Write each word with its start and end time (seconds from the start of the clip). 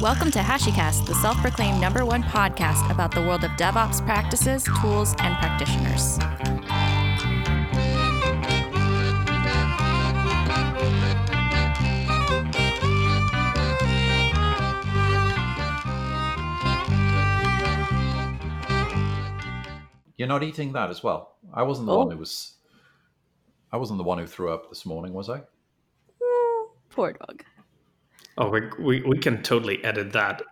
Welcome 0.00 0.30
to 0.32 0.40
HashiCast, 0.40 1.06
the 1.06 1.14
self 1.14 1.36
proclaimed 1.38 1.80
number 1.80 2.04
one 2.04 2.22
podcast 2.24 2.90
about 2.90 3.12
the 3.14 3.20
world 3.22 3.44
of 3.44 3.50
DevOps 3.52 4.04
practices, 4.04 4.64
tools, 4.80 5.14
and 5.20 5.36
practitioners. 5.38 6.18
You're 20.16 20.28
not 20.28 20.44
eating 20.44 20.72
that 20.72 20.90
as 20.90 21.02
well. 21.02 21.36
I 21.52 21.64
wasn't 21.64 21.86
the 21.86 21.92
Oh. 21.94 21.98
one 22.04 22.10
who 22.12 22.18
was. 22.18 22.54
I 23.72 23.76
wasn't 23.76 23.98
the 23.98 24.04
one 24.04 24.18
who 24.18 24.26
threw 24.26 24.52
up 24.52 24.68
this 24.68 24.86
morning, 24.86 25.12
was 25.12 25.28
I? 25.28 25.40
Mm, 26.22 26.68
poor 26.90 27.12
dog. 27.12 27.44
Oh, 28.36 28.50
we, 28.50 28.62
we, 28.80 29.02
we 29.02 29.18
can 29.18 29.42
totally 29.44 29.82
edit 29.84 30.12
that. 30.12 30.42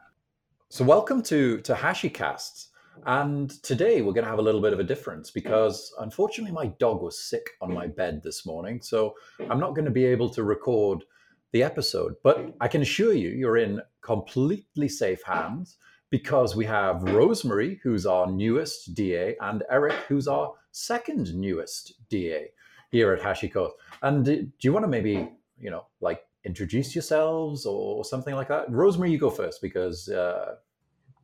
So 0.68 0.84
welcome 0.84 1.20
to 1.24 1.60
to 1.62 1.74
HashiCasts, 1.74 2.68
and 3.06 3.50
today 3.64 4.02
we're 4.02 4.12
going 4.12 4.24
to 4.24 4.30
have 4.30 4.38
a 4.38 4.42
little 4.42 4.60
bit 4.60 4.72
of 4.72 4.78
a 4.78 4.84
difference 4.84 5.32
because 5.32 5.92
unfortunately 5.98 6.52
my 6.52 6.66
dog 6.78 7.02
was 7.02 7.18
sick 7.18 7.50
on 7.60 7.74
my 7.74 7.88
bed 7.88 8.22
this 8.22 8.46
morning, 8.46 8.80
so 8.80 9.14
I'm 9.50 9.58
not 9.58 9.74
going 9.74 9.84
to 9.84 9.90
be 9.90 10.04
able 10.04 10.30
to 10.30 10.44
record 10.44 11.02
the 11.50 11.64
episode. 11.64 12.14
But 12.22 12.54
I 12.60 12.68
can 12.68 12.82
assure 12.82 13.14
you, 13.14 13.30
you're 13.30 13.56
in 13.56 13.80
completely 14.00 14.88
safe 14.88 15.22
hands 15.24 15.76
because 16.08 16.54
we 16.54 16.64
have 16.66 17.02
Rosemary, 17.02 17.80
who's 17.82 18.06
our 18.06 18.30
newest 18.30 18.94
DA, 18.94 19.34
and 19.40 19.64
Eric, 19.68 19.94
who's 20.06 20.28
our 20.28 20.52
second 20.70 21.34
newest 21.34 21.94
DA 22.08 22.52
here 22.92 23.12
at 23.12 23.22
HashiCast. 23.22 23.72
And 24.02 24.24
do 24.24 24.42
do 24.42 24.52
you 24.60 24.72
want 24.72 24.84
to 24.84 24.88
maybe, 24.88 25.32
you 25.58 25.70
know, 25.72 25.86
like 26.00 26.22
introduce 26.44 26.94
yourselves 26.94 27.66
or 27.66 28.04
something 28.04 28.34
like 28.34 28.48
that? 28.48 28.70
Rosemary, 28.70 29.10
you 29.10 29.18
go 29.18 29.30
first 29.30 29.62
because 29.62 30.08
uh, 30.08 30.56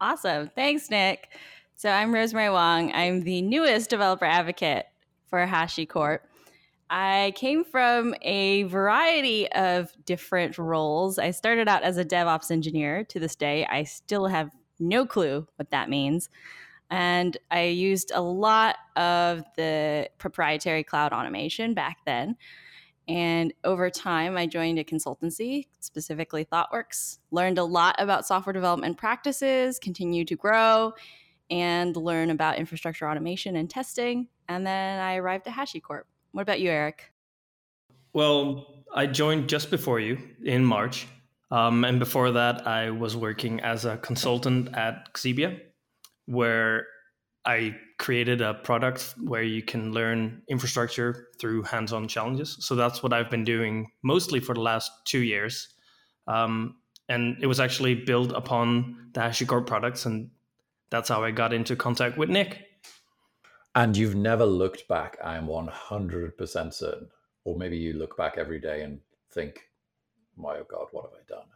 Awesome. 0.00 0.50
Thanks, 0.54 0.90
Nick. 0.90 1.30
So 1.74 1.90
I'm 1.90 2.14
Rosemary 2.14 2.50
Wong. 2.50 2.92
I'm 2.92 3.22
the 3.22 3.42
newest 3.42 3.90
developer 3.90 4.24
advocate 4.24 4.86
for 5.28 5.44
HashiCorp. 5.46 6.20
I 6.90 7.32
came 7.36 7.64
from 7.64 8.14
a 8.22 8.62
variety 8.64 9.50
of 9.52 9.92
different 10.04 10.56
roles. 10.56 11.18
I 11.18 11.32
started 11.32 11.68
out 11.68 11.82
as 11.82 11.98
a 11.98 12.04
DevOps 12.04 12.50
engineer. 12.50 13.04
To 13.04 13.20
this 13.20 13.36
day, 13.36 13.66
I 13.66 13.84
still 13.84 14.26
have 14.26 14.50
no 14.78 15.04
clue 15.04 15.46
what 15.56 15.70
that 15.70 15.90
means. 15.90 16.30
And 16.90 17.36
I 17.50 17.64
used 17.64 18.12
a 18.14 18.22
lot 18.22 18.76
of 18.96 19.42
the 19.56 20.08
proprietary 20.18 20.82
cloud 20.82 21.12
automation 21.12 21.74
back 21.74 21.98
then. 22.06 22.36
And 23.08 23.54
over 23.64 23.88
time, 23.88 24.36
I 24.36 24.46
joined 24.46 24.78
a 24.78 24.84
consultancy, 24.84 25.66
specifically 25.80 26.44
ThoughtWorks, 26.44 27.18
learned 27.30 27.56
a 27.56 27.64
lot 27.64 27.96
about 27.98 28.26
software 28.26 28.52
development 28.52 28.98
practices, 28.98 29.78
continued 29.78 30.28
to 30.28 30.36
grow, 30.36 30.92
and 31.50 31.96
learn 31.96 32.28
about 32.28 32.58
infrastructure 32.58 33.08
automation 33.08 33.56
and 33.56 33.70
testing. 33.70 34.28
And 34.48 34.66
then 34.66 35.00
I 35.00 35.16
arrived 35.16 35.46
at 35.46 35.54
HashiCorp. 35.54 36.02
What 36.32 36.42
about 36.42 36.60
you, 36.60 36.70
Eric? 36.70 37.10
Well, 38.12 38.84
I 38.94 39.06
joined 39.06 39.48
just 39.48 39.70
before 39.70 40.00
you 40.00 40.18
in 40.44 40.64
March. 40.64 41.06
Um, 41.50 41.84
and 41.84 41.98
before 41.98 42.30
that, 42.32 42.66
I 42.66 42.90
was 42.90 43.16
working 43.16 43.60
as 43.60 43.86
a 43.86 43.96
consultant 43.96 44.76
at 44.76 45.14
Xebia, 45.14 45.58
where 46.26 46.86
I 47.46 47.74
created 47.98 48.40
a 48.40 48.54
product 48.54 49.14
where 49.24 49.42
you 49.42 49.62
can 49.62 49.92
learn 49.92 50.40
infrastructure 50.48 51.28
through 51.40 51.62
hands 51.62 51.92
on 51.92 52.06
challenges. 52.06 52.56
So 52.60 52.74
that's 52.74 53.02
what 53.02 53.12
I've 53.12 53.30
been 53.30 53.44
doing 53.44 53.90
mostly 54.02 54.40
for 54.40 54.54
the 54.54 54.60
last 54.60 54.90
two 55.04 55.20
years. 55.20 55.68
Um, 56.26 56.76
and 57.08 57.36
it 57.42 57.46
was 57.46 57.58
actually 57.58 57.94
built 57.94 58.32
upon 58.32 59.10
the 59.14 59.20
HashiCorp 59.20 59.66
products. 59.66 60.06
And 60.06 60.30
that's 60.90 61.08
how 61.08 61.24
I 61.24 61.32
got 61.32 61.52
into 61.52 61.74
contact 61.74 62.16
with 62.18 62.28
Nick. 62.30 62.64
and 63.74 63.96
you've 63.96 64.14
never 64.14 64.44
looked 64.46 64.88
back. 64.88 65.18
I'm 65.22 65.46
100% 65.46 66.74
certain. 66.74 67.08
Or 67.44 67.56
maybe 67.56 67.76
you 67.76 67.94
look 67.94 68.16
back 68.16 68.36
every 68.36 68.60
day 68.60 68.82
and 68.82 69.00
think, 69.30 69.70
my 70.36 70.60
God, 70.68 70.86
what 70.92 71.04
have 71.04 71.14
I 71.14 71.24
done? 71.28 71.46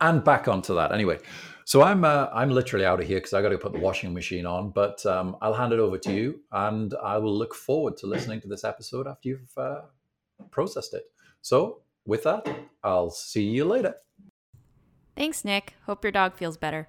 And 0.00 0.22
back 0.24 0.48
onto 0.48 0.74
that. 0.74 0.92
Anyway, 0.92 1.18
so 1.64 1.82
I'm 1.82 2.04
uh, 2.04 2.28
I'm 2.32 2.50
literally 2.50 2.84
out 2.84 3.00
of 3.00 3.06
here 3.06 3.18
because 3.18 3.32
I 3.32 3.42
got 3.42 3.50
to 3.50 3.58
put 3.58 3.72
the 3.72 3.78
washing 3.78 4.12
machine 4.12 4.46
on. 4.46 4.70
But 4.70 5.04
um, 5.06 5.36
I'll 5.40 5.54
hand 5.54 5.72
it 5.72 5.78
over 5.78 5.98
to 5.98 6.12
you, 6.12 6.40
and 6.50 6.94
I 7.02 7.18
will 7.18 7.36
look 7.36 7.54
forward 7.54 7.96
to 7.98 8.06
listening 8.06 8.40
to 8.42 8.48
this 8.48 8.64
episode 8.64 9.06
after 9.06 9.28
you've 9.28 9.52
uh, 9.56 9.82
processed 10.50 10.94
it. 10.94 11.04
So 11.40 11.82
with 12.06 12.24
that, 12.24 12.48
I'll 12.82 13.10
see 13.10 13.44
you 13.44 13.64
later. 13.64 13.94
Thanks, 15.16 15.44
Nick. 15.44 15.74
Hope 15.86 16.04
your 16.04 16.12
dog 16.12 16.36
feels 16.36 16.56
better. 16.56 16.88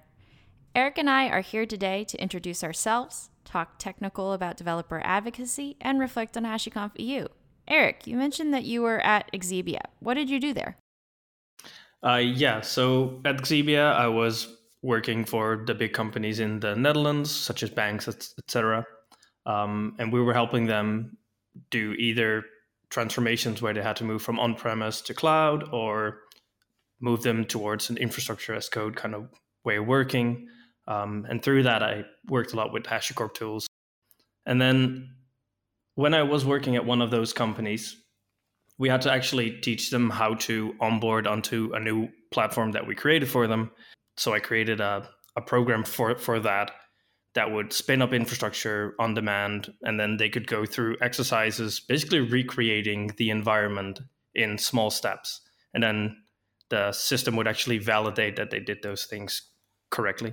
Eric 0.74 0.98
and 0.98 1.08
I 1.08 1.28
are 1.28 1.40
here 1.40 1.66
today 1.66 2.02
to 2.04 2.20
introduce 2.20 2.64
ourselves, 2.64 3.30
talk 3.44 3.78
technical 3.78 4.32
about 4.32 4.56
developer 4.56 5.00
advocacy, 5.04 5.76
and 5.80 6.00
reflect 6.00 6.36
on 6.36 6.44
HashiConf 6.44 6.92
EU. 6.96 7.26
Eric, 7.68 8.06
you 8.06 8.16
mentioned 8.16 8.52
that 8.52 8.64
you 8.64 8.82
were 8.82 8.98
at 9.00 9.30
Xebia. 9.32 9.82
What 10.00 10.14
did 10.14 10.28
you 10.28 10.40
do 10.40 10.52
there? 10.52 10.76
Uh, 12.04 12.16
yeah, 12.16 12.60
so 12.60 13.20
at 13.24 13.38
Xebia, 13.38 13.94
I 13.94 14.08
was 14.08 14.54
working 14.82 15.24
for 15.24 15.64
the 15.66 15.74
big 15.74 15.94
companies 15.94 16.38
in 16.38 16.60
the 16.60 16.76
Netherlands, 16.76 17.30
such 17.30 17.62
as 17.62 17.70
banks, 17.70 18.06
etc. 18.06 18.84
Um, 19.46 19.96
and 19.98 20.12
we 20.12 20.20
were 20.20 20.34
helping 20.34 20.66
them 20.66 21.16
do 21.70 21.92
either 21.94 22.44
transformations 22.90 23.62
where 23.62 23.72
they 23.72 23.82
had 23.82 23.96
to 23.96 24.04
move 24.04 24.20
from 24.20 24.38
on 24.38 24.54
premise 24.54 25.00
to 25.02 25.14
cloud 25.14 25.64
or 25.72 26.20
move 27.00 27.22
them 27.22 27.44
towards 27.44 27.88
an 27.88 27.96
infrastructure 27.96 28.54
as 28.54 28.68
code 28.68 28.96
kind 28.96 29.14
of 29.14 29.28
way 29.64 29.76
of 29.76 29.86
working. 29.86 30.46
Um, 30.86 31.26
and 31.30 31.42
through 31.42 31.62
that, 31.62 31.82
I 31.82 32.04
worked 32.28 32.52
a 32.52 32.56
lot 32.56 32.72
with 32.72 32.84
HashiCorp 32.84 33.32
tools. 33.32 33.66
And 34.44 34.60
then 34.60 35.14
when 35.94 36.12
I 36.12 36.22
was 36.22 36.44
working 36.44 36.76
at 36.76 36.84
one 36.84 37.00
of 37.00 37.10
those 37.10 37.32
companies, 37.32 37.96
we 38.78 38.88
had 38.88 39.02
to 39.02 39.12
actually 39.12 39.52
teach 39.60 39.90
them 39.90 40.10
how 40.10 40.34
to 40.34 40.74
onboard 40.80 41.26
onto 41.26 41.72
a 41.74 41.80
new 41.80 42.08
platform 42.32 42.72
that 42.72 42.86
we 42.86 42.94
created 42.94 43.28
for 43.28 43.46
them. 43.46 43.70
So 44.16 44.34
I 44.34 44.40
created 44.40 44.80
a, 44.80 45.08
a 45.36 45.40
program 45.40 45.84
for, 45.84 46.16
for 46.16 46.40
that 46.40 46.72
that 47.34 47.50
would 47.50 47.72
spin 47.72 48.00
up 48.00 48.12
infrastructure 48.12 48.94
on 49.00 49.14
demand, 49.14 49.72
and 49.82 49.98
then 49.98 50.16
they 50.16 50.28
could 50.28 50.46
go 50.46 50.64
through 50.64 50.96
exercises, 51.00 51.80
basically 51.80 52.20
recreating 52.20 53.12
the 53.16 53.30
environment 53.30 54.00
in 54.34 54.56
small 54.56 54.90
steps. 54.90 55.40
And 55.72 55.82
then 55.82 56.16
the 56.70 56.92
system 56.92 57.36
would 57.36 57.48
actually 57.48 57.78
validate 57.78 58.36
that 58.36 58.50
they 58.50 58.60
did 58.60 58.82
those 58.82 59.04
things 59.04 59.50
correctly. 59.90 60.32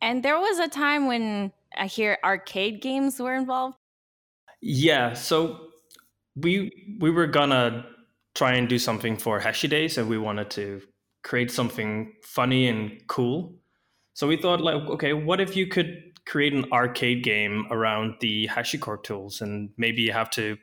And 0.00 0.22
there 0.22 0.38
was 0.38 0.58
a 0.58 0.68
time 0.68 1.06
when 1.06 1.52
I 1.76 1.86
hear 1.86 2.18
arcade 2.24 2.80
games 2.80 3.20
were 3.20 3.34
involved. 3.34 3.76
Yeah, 4.62 5.12
so 5.12 5.69
we 6.36 6.96
we 7.00 7.10
were 7.10 7.26
gonna 7.26 7.86
try 8.34 8.54
and 8.54 8.68
do 8.68 8.78
something 8.78 9.16
for 9.16 9.40
Hashi 9.40 9.68
Days, 9.68 9.98
and 9.98 10.08
we 10.08 10.18
wanted 10.18 10.50
to 10.50 10.82
create 11.22 11.50
something 11.50 12.12
funny 12.22 12.68
and 12.68 13.06
cool. 13.08 13.54
So 14.14 14.26
we 14.26 14.36
thought, 14.36 14.60
like, 14.60 14.82
okay, 14.90 15.12
what 15.12 15.40
if 15.40 15.56
you 15.56 15.66
could 15.66 16.02
create 16.26 16.52
an 16.52 16.66
arcade 16.72 17.24
game 17.24 17.66
around 17.70 18.14
the 18.20 18.46
HashiCorp 18.48 19.02
tools, 19.02 19.40
and 19.40 19.70
maybe 19.76 20.02
you 20.02 20.12
have 20.12 20.30
to 20.30 20.56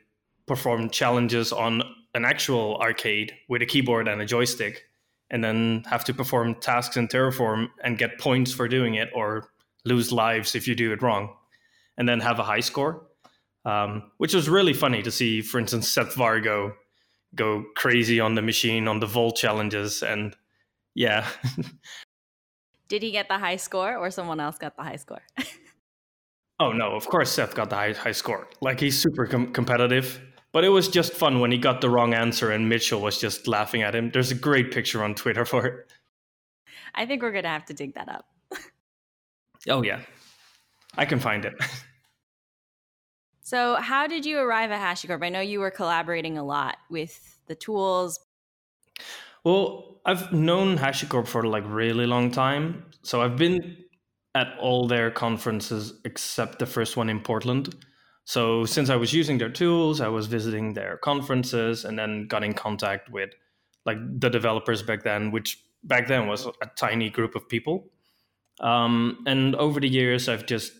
perform 0.46 0.88
challenges 0.90 1.52
on 1.52 1.82
an 2.14 2.24
actual 2.24 2.78
arcade 2.78 3.32
with 3.48 3.60
a 3.62 3.66
keyboard 3.66 4.08
and 4.08 4.22
a 4.22 4.26
joystick, 4.26 4.84
and 5.30 5.44
then 5.44 5.82
have 5.86 6.04
to 6.04 6.14
perform 6.14 6.54
tasks 6.54 6.96
in 6.96 7.08
Terraform 7.08 7.68
and 7.84 7.98
get 7.98 8.18
points 8.18 8.52
for 8.52 8.68
doing 8.68 8.94
it, 8.94 9.10
or 9.14 9.50
lose 9.84 10.10
lives 10.12 10.54
if 10.54 10.66
you 10.66 10.74
do 10.74 10.92
it 10.92 11.02
wrong, 11.02 11.34
and 11.96 12.08
then 12.08 12.20
have 12.20 12.38
a 12.38 12.44
high 12.44 12.60
score 12.60 13.07
um, 13.64 14.10
which 14.18 14.34
was 14.34 14.48
really 14.48 14.72
funny 14.72 15.02
to 15.02 15.10
see. 15.10 15.42
For 15.42 15.58
instance, 15.58 15.88
Seth 15.88 16.14
Vargo 16.14 16.72
go 17.34 17.64
crazy 17.76 18.20
on 18.20 18.34
the 18.34 18.42
machine 18.42 18.88
on 18.88 19.00
the 19.00 19.06
vault 19.06 19.36
challenges, 19.36 20.02
and 20.02 20.36
yeah, 20.94 21.26
Did 22.88 23.02
he 23.02 23.10
get 23.10 23.28
the 23.28 23.38
high 23.38 23.56
score 23.56 23.96
or 23.96 24.10
someone 24.10 24.40
else 24.40 24.56
got 24.56 24.76
the 24.76 24.82
high 24.82 24.96
score? 24.96 25.22
oh 26.60 26.72
no, 26.72 26.96
of 26.96 27.06
course 27.06 27.30
Seth 27.30 27.54
got 27.54 27.68
the 27.68 27.76
high, 27.76 27.92
high 27.92 28.12
score. 28.12 28.48
Like 28.62 28.80
he's 28.80 28.98
super 28.98 29.26
com- 29.26 29.52
competitive, 29.52 30.20
but 30.52 30.64
it 30.64 30.70
was 30.70 30.88
just 30.88 31.12
fun 31.12 31.40
when 31.40 31.52
he 31.52 31.58
got 31.58 31.82
the 31.82 31.90
wrong 31.90 32.14
answer 32.14 32.50
and 32.50 32.68
Mitchell 32.68 33.00
was 33.00 33.18
just 33.18 33.46
laughing 33.46 33.82
at 33.82 33.94
him. 33.94 34.10
There's 34.10 34.30
a 34.30 34.34
great 34.34 34.72
picture 34.72 35.04
on 35.04 35.14
Twitter 35.14 35.44
for 35.44 35.66
it. 35.66 35.92
I 36.94 37.04
think 37.04 37.22
we're 37.22 37.32
going 37.32 37.44
to 37.44 37.50
have 37.50 37.66
to 37.66 37.74
dig 37.74 37.94
that 37.94 38.08
up. 38.08 38.26
Oh 39.68 39.82
yeah, 39.82 40.00
I 40.96 41.04
can 41.04 41.18
find 41.18 41.44
it. 41.44 41.52
So, 43.48 43.76
how 43.76 44.06
did 44.06 44.26
you 44.26 44.40
arrive 44.40 44.70
at 44.72 44.78
HashiCorp? 44.78 45.24
I 45.24 45.30
know 45.30 45.40
you 45.40 45.60
were 45.60 45.70
collaborating 45.70 46.36
a 46.36 46.44
lot 46.44 46.76
with 46.90 47.38
the 47.46 47.54
tools. 47.54 48.20
Well, 49.42 50.02
I've 50.04 50.30
known 50.34 50.76
HashiCorp 50.76 51.26
for 51.26 51.44
like 51.44 51.64
really 51.66 52.04
long 52.04 52.30
time. 52.30 52.84
So 53.02 53.22
I've 53.22 53.38
been 53.38 53.78
at 54.34 54.48
all 54.60 54.86
their 54.86 55.10
conferences 55.10 55.94
except 56.04 56.58
the 56.58 56.66
first 56.66 56.98
one 56.98 57.08
in 57.08 57.20
Portland. 57.20 57.74
So 58.26 58.66
since 58.66 58.90
I 58.90 58.96
was 58.96 59.14
using 59.14 59.38
their 59.38 59.48
tools, 59.48 60.02
I 60.02 60.08
was 60.08 60.26
visiting 60.26 60.74
their 60.74 60.98
conferences 60.98 61.86
and 61.86 61.98
then 61.98 62.26
got 62.26 62.44
in 62.44 62.52
contact 62.52 63.10
with 63.10 63.30
like 63.86 63.96
the 64.20 64.28
developers 64.28 64.82
back 64.82 65.04
then, 65.04 65.30
which 65.30 65.64
back 65.84 66.06
then 66.06 66.26
was 66.26 66.46
a 66.60 66.66
tiny 66.76 67.08
group 67.08 67.34
of 67.34 67.48
people. 67.48 67.88
Um, 68.60 69.24
and 69.26 69.56
over 69.56 69.80
the 69.80 69.88
years, 69.88 70.28
I've 70.28 70.44
just 70.44 70.74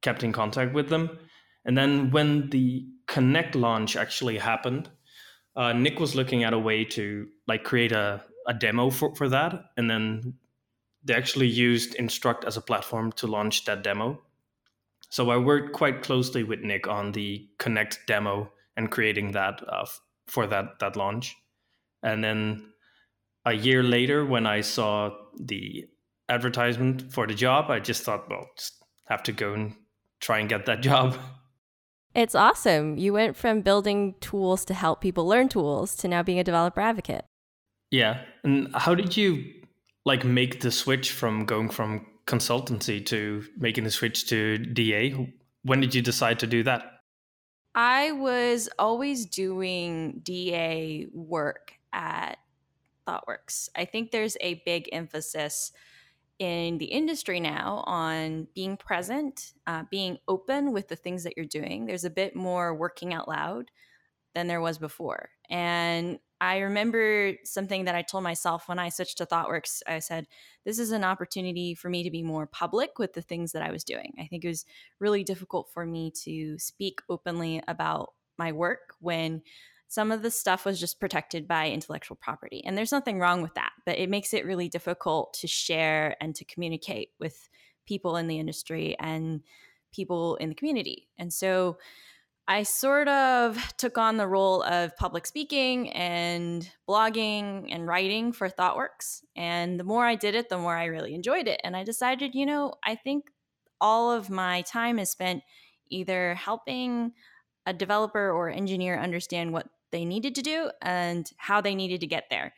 kept 0.00 0.24
in 0.24 0.32
contact 0.32 0.74
with 0.74 0.88
them. 0.88 1.20
And 1.64 1.76
then 1.76 2.10
when 2.10 2.50
the 2.50 2.86
Connect 3.06 3.54
launch 3.54 3.96
actually 3.96 4.38
happened, 4.38 4.88
uh, 5.54 5.72
Nick 5.72 6.00
was 6.00 6.14
looking 6.14 6.44
at 6.44 6.52
a 6.52 6.58
way 6.58 6.84
to 6.84 7.28
like 7.46 7.64
create 7.64 7.92
a, 7.92 8.22
a 8.46 8.54
demo 8.54 8.90
for, 8.90 9.14
for 9.14 9.28
that. 9.28 9.66
And 9.76 9.90
then 9.90 10.34
they 11.04 11.14
actually 11.14 11.48
used 11.48 11.96
Instruqt 11.96 12.44
as 12.44 12.56
a 12.56 12.62
platform 12.62 13.12
to 13.12 13.26
launch 13.26 13.64
that 13.64 13.82
demo. 13.82 14.22
So 15.10 15.30
I 15.30 15.36
worked 15.36 15.72
quite 15.72 16.02
closely 16.02 16.42
with 16.42 16.60
Nick 16.60 16.88
on 16.88 17.12
the 17.12 17.46
Connect 17.58 17.98
demo 18.06 18.50
and 18.76 18.90
creating 18.90 19.32
that 19.32 19.62
uh, 19.68 19.84
for 20.26 20.46
that 20.46 20.78
that 20.80 20.96
launch. 20.96 21.36
And 22.02 22.24
then 22.24 22.72
a 23.44 23.52
year 23.52 23.82
later, 23.82 24.24
when 24.24 24.46
I 24.46 24.62
saw 24.62 25.10
the 25.38 25.86
advertisement 26.28 27.12
for 27.12 27.26
the 27.26 27.34
job, 27.34 27.70
I 27.70 27.80
just 27.80 28.04
thought, 28.04 28.30
well, 28.30 28.48
just 28.56 28.82
have 29.08 29.22
to 29.24 29.32
go 29.32 29.52
and 29.52 29.74
try 30.20 30.38
and 30.38 30.48
get 30.48 30.66
that 30.66 30.80
job. 30.90 31.18
It's 32.14 32.34
awesome. 32.34 32.98
You 32.98 33.12
went 33.12 33.36
from 33.36 33.62
building 33.62 34.14
tools 34.20 34.64
to 34.66 34.74
help 34.74 35.00
people 35.00 35.26
learn 35.26 35.48
tools 35.48 35.94
to 35.96 36.08
now 36.08 36.22
being 36.22 36.38
a 36.38 36.44
developer 36.44 36.80
advocate. 36.80 37.24
Yeah. 37.90 38.22
And 38.44 38.74
how 38.74 38.94
did 38.94 39.16
you 39.16 39.44
like 40.04 40.24
make 40.24 40.60
the 40.60 40.70
switch 40.70 41.12
from 41.12 41.46
going 41.46 41.70
from 41.70 42.06
consultancy 42.26 43.04
to 43.06 43.44
making 43.56 43.84
the 43.84 43.90
switch 43.90 44.26
to 44.28 44.58
DA? 44.58 45.34
When 45.62 45.80
did 45.80 45.94
you 45.94 46.02
decide 46.02 46.38
to 46.40 46.46
do 46.46 46.62
that? 46.64 46.82
I 47.74 48.12
was 48.12 48.68
always 48.78 49.24
doing 49.26 50.20
DA 50.22 51.06
work 51.14 51.74
at 51.92 52.36
ThoughtWorks. 53.08 53.70
I 53.74 53.86
think 53.86 54.10
there's 54.10 54.36
a 54.40 54.62
big 54.66 54.88
emphasis 54.92 55.72
in 56.42 56.78
the 56.78 56.86
industry 56.86 57.38
now 57.38 57.84
on 57.86 58.48
being 58.52 58.76
present, 58.76 59.52
uh, 59.68 59.84
being 59.92 60.18
open 60.26 60.72
with 60.72 60.88
the 60.88 60.96
things 60.96 61.22
that 61.22 61.34
you're 61.36 61.46
doing. 61.46 61.86
There's 61.86 62.04
a 62.04 62.10
bit 62.10 62.34
more 62.34 62.74
working 62.74 63.14
out 63.14 63.28
loud 63.28 63.70
than 64.34 64.48
there 64.48 64.60
was 64.60 64.76
before. 64.76 65.28
And 65.48 66.18
I 66.40 66.58
remember 66.58 67.34
something 67.44 67.84
that 67.84 67.94
I 67.94 68.02
told 68.02 68.24
myself 68.24 68.68
when 68.68 68.80
I 68.80 68.88
switched 68.88 69.18
to 69.18 69.26
ThoughtWorks. 69.26 69.82
I 69.86 70.00
said, 70.00 70.26
This 70.64 70.80
is 70.80 70.90
an 70.90 71.04
opportunity 71.04 71.76
for 71.76 71.88
me 71.88 72.02
to 72.02 72.10
be 72.10 72.24
more 72.24 72.48
public 72.48 72.98
with 72.98 73.12
the 73.12 73.22
things 73.22 73.52
that 73.52 73.62
I 73.62 73.70
was 73.70 73.84
doing. 73.84 74.12
I 74.18 74.26
think 74.26 74.44
it 74.44 74.48
was 74.48 74.64
really 74.98 75.22
difficult 75.22 75.70
for 75.72 75.86
me 75.86 76.10
to 76.24 76.58
speak 76.58 77.02
openly 77.08 77.62
about 77.68 78.14
my 78.36 78.50
work 78.50 78.94
when 78.98 79.42
some 79.92 80.10
of 80.10 80.22
the 80.22 80.30
stuff 80.30 80.64
was 80.64 80.80
just 80.80 80.98
protected 80.98 81.46
by 81.46 81.68
intellectual 81.68 82.16
property. 82.16 82.62
And 82.64 82.78
there's 82.78 82.92
nothing 82.92 83.20
wrong 83.20 83.42
with 83.42 83.52
that, 83.56 83.72
but 83.84 83.98
it 83.98 84.08
makes 84.08 84.32
it 84.32 84.46
really 84.46 84.66
difficult 84.66 85.34
to 85.34 85.46
share 85.46 86.16
and 86.18 86.34
to 86.36 86.46
communicate 86.46 87.10
with 87.20 87.50
people 87.84 88.16
in 88.16 88.26
the 88.26 88.38
industry 88.38 88.96
and 88.98 89.42
people 89.92 90.36
in 90.36 90.48
the 90.48 90.54
community. 90.54 91.08
And 91.18 91.30
so 91.30 91.76
I 92.48 92.62
sort 92.62 93.06
of 93.08 93.74
took 93.76 93.98
on 93.98 94.16
the 94.16 94.26
role 94.26 94.62
of 94.62 94.96
public 94.96 95.26
speaking 95.26 95.90
and 95.90 96.66
blogging 96.88 97.66
and 97.70 97.86
writing 97.86 98.32
for 98.32 98.48
ThoughtWorks. 98.48 99.20
And 99.36 99.78
the 99.78 99.84
more 99.84 100.06
I 100.06 100.14
did 100.14 100.34
it, 100.34 100.48
the 100.48 100.56
more 100.56 100.74
I 100.74 100.86
really 100.86 101.14
enjoyed 101.14 101.46
it. 101.46 101.60
And 101.64 101.76
I 101.76 101.84
decided, 101.84 102.34
you 102.34 102.46
know, 102.46 102.76
I 102.82 102.94
think 102.94 103.26
all 103.78 104.10
of 104.10 104.30
my 104.30 104.62
time 104.62 104.98
is 104.98 105.10
spent 105.10 105.42
either 105.90 106.34
helping 106.34 107.12
a 107.66 107.74
developer 107.74 108.30
or 108.30 108.48
engineer 108.48 108.98
understand 108.98 109.52
what 109.52 109.68
they 109.92 110.04
needed 110.04 110.34
to 110.34 110.42
do 110.42 110.70
and 110.80 111.30
how 111.36 111.60
they 111.60 111.74
needed 111.74 112.00
to 112.00 112.06
get 112.06 112.24
there. 112.30 112.52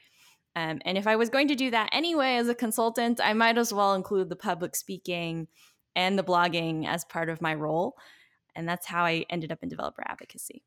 Um, 0.56 0.80
and 0.84 0.96
if 0.96 1.06
I 1.06 1.16
was 1.16 1.30
going 1.30 1.48
to 1.48 1.56
do 1.56 1.70
that 1.72 1.90
anyway 1.92 2.36
as 2.36 2.48
a 2.48 2.54
consultant, 2.54 3.20
I 3.22 3.32
might 3.32 3.58
as 3.58 3.72
well 3.72 3.94
include 3.94 4.28
the 4.28 4.36
public 4.36 4.76
speaking 4.76 5.48
and 5.96 6.18
the 6.18 6.22
blogging 6.24 6.86
as 6.86 7.04
part 7.04 7.28
of 7.28 7.42
my 7.42 7.54
role. 7.54 7.96
And 8.54 8.68
that's 8.68 8.86
how 8.86 9.04
I 9.04 9.26
ended 9.30 9.50
up 9.50 9.62
in 9.62 9.68
developer 9.68 10.02
advocacy. 10.06 10.62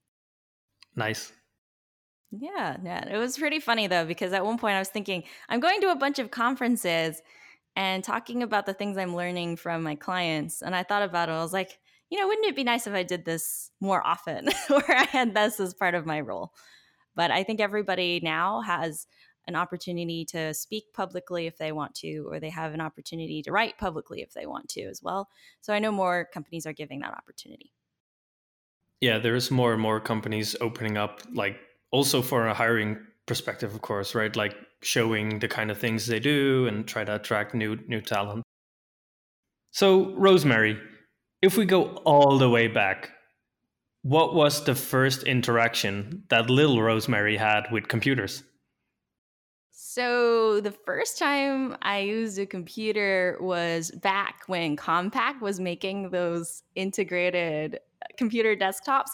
Nice. 0.96 1.32
Yeah, 2.32 2.76
yeah. 2.84 3.08
It 3.08 3.18
was 3.18 3.38
pretty 3.38 3.62
funny 3.62 3.88
though, 3.88 4.06
because 4.06 4.34
at 4.34 4.46
one 4.46 4.58
point 4.58 4.76
I 4.76 4.80
was 4.80 4.90
thinking, 4.90 5.24
I'm 5.48 5.62
going 5.62 5.80
to 5.82 5.92
a 5.92 5.96
bunch 5.96 6.20
of 6.20 6.32
conferences 6.32 7.22
and 7.78 8.04
talking 8.04 8.44
about 8.44 8.66
the 8.66 8.74
things 8.74 8.98
I'm 8.98 9.16
learning 9.16 9.56
from 9.58 9.84
my 9.84 9.96
clients. 9.96 10.62
And 10.62 10.76
I 10.76 10.84
thought 10.84 11.04
about 11.04 11.30
it. 11.30 11.34
I 11.34 11.42
was 11.42 11.54
like, 11.54 11.80
you 12.10 12.20
know, 12.20 12.28
wouldn't 12.28 12.48
it 12.48 12.56
be 12.56 12.64
nice 12.64 12.88
if 12.88 12.94
I 12.94 13.04
did 13.04 13.26
this 13.26 13.72
more 13.82 14.06
often, 14.06 14.50
or 14.70 14.84
I 14.90 15.06
had 15.06 15.34
this 15.34 15.60
as 15.60 15.74
part 15.74 15.96
of 15.96 16.06
my 16.06 16.22
role? 16.22 16.52
But 17.16 17.32
I 17.32 17.44
think 17.44 17.60
everybody 17.60 18.20
now 18.24 18.62
has 18.62 19.08
an 19.48 19.56
opportunity 19.56 20.26
to 20.26 20.54
speak 20.54 20.86
publicly 20.94 21.48
if 21.48 21.58
they 21.58 21.72
want 21.72 21.96
to, 21.96 22.28
or 22.30 22.40
they 22.40 22.50
have 22.50 22.74
an 22.74 22.82
opportunity 22.82 23.42
to 23.42 23.52
write 23.52 23.78
publicly 23.78 24.22
if 24.22 24.34
they 24.34 24.46
want 24.46 24.68
to 24.70 24.82
as 24.84 25.02
well. 25.02 25.30
So 25.62 25.74
I 25.74 25.80
know 25.80 25.92
more 25.92 26.28
companies 26.34 26.66
are 26.66 26.74
giving 26.74 27.00
that 27.00 27.14
opportunity. 27.14 27.72
Yeah, 29.00 29.20
there's 29.20 29.50
more 29.50 29.74
and 29.74 29.82
more 29.82 30.00
companies 30.00 30.56
opening 30.60 30.98
up, 30.98 31.22
like 31.34 31.58
also 31.92 32.22
for 32.22 32.48
a 32.48 32.54
hiring 32.54 32.98
perspective, 33.26 33.74
of 33.74 33.82
course, 33.82 34.16
right? 34.16 34.36
Like 34.36 34.56
showing 34.82 35.40
the 35.40 35.48
kind 35.48 35.72
of 35.72 35.78
things 35.78 36.08
they 36.08 36.20
do 36.20 36.68
and 36.68 36.88
try 36.88 37.04
to 37.04 37.16
attract 37.16 37.54
new 37.54 37.78
new 37.88 38.02
talent. 38.02 38.44
So, 39.72 40.16
Rosemary, 40.16 40.80
if 41.42 41.58
we 41.58 41.66
go 41.66 41.96
all 42.06 42.38
the 42.38 42.50
way 42.50 42.68
back, 42.68 43.12
what 44.02 44.34
was 44.34 44.64
the 44.64 44.76
first 44.76 45.24
interaction 45.24 46.24
that 46.30 46.50
little 46.50 46.82
Rosemary 46.82 47.38
had 47.38 47.68
with 47.72 47.88
computers? 47.88 48.44
So, 49.72 50.62
the 50.62 50.72
first 50.72 51.18
time 51.18 51.76
I 51.82 52.00
used 52.00 52.38
a 52.38 52.46
computer 52.46 53.38
was 53.42 53.90
back 53.92 54.44
when 54.46 54.78
Compaq 54.78 55.42
was 55.42 55.60
making 55.60 56.12
those 56.12 56.62
integrated 56.76 57.80
uh, 58.04 58.06
computer 58.16 58.56
desktops. 58.56 59.10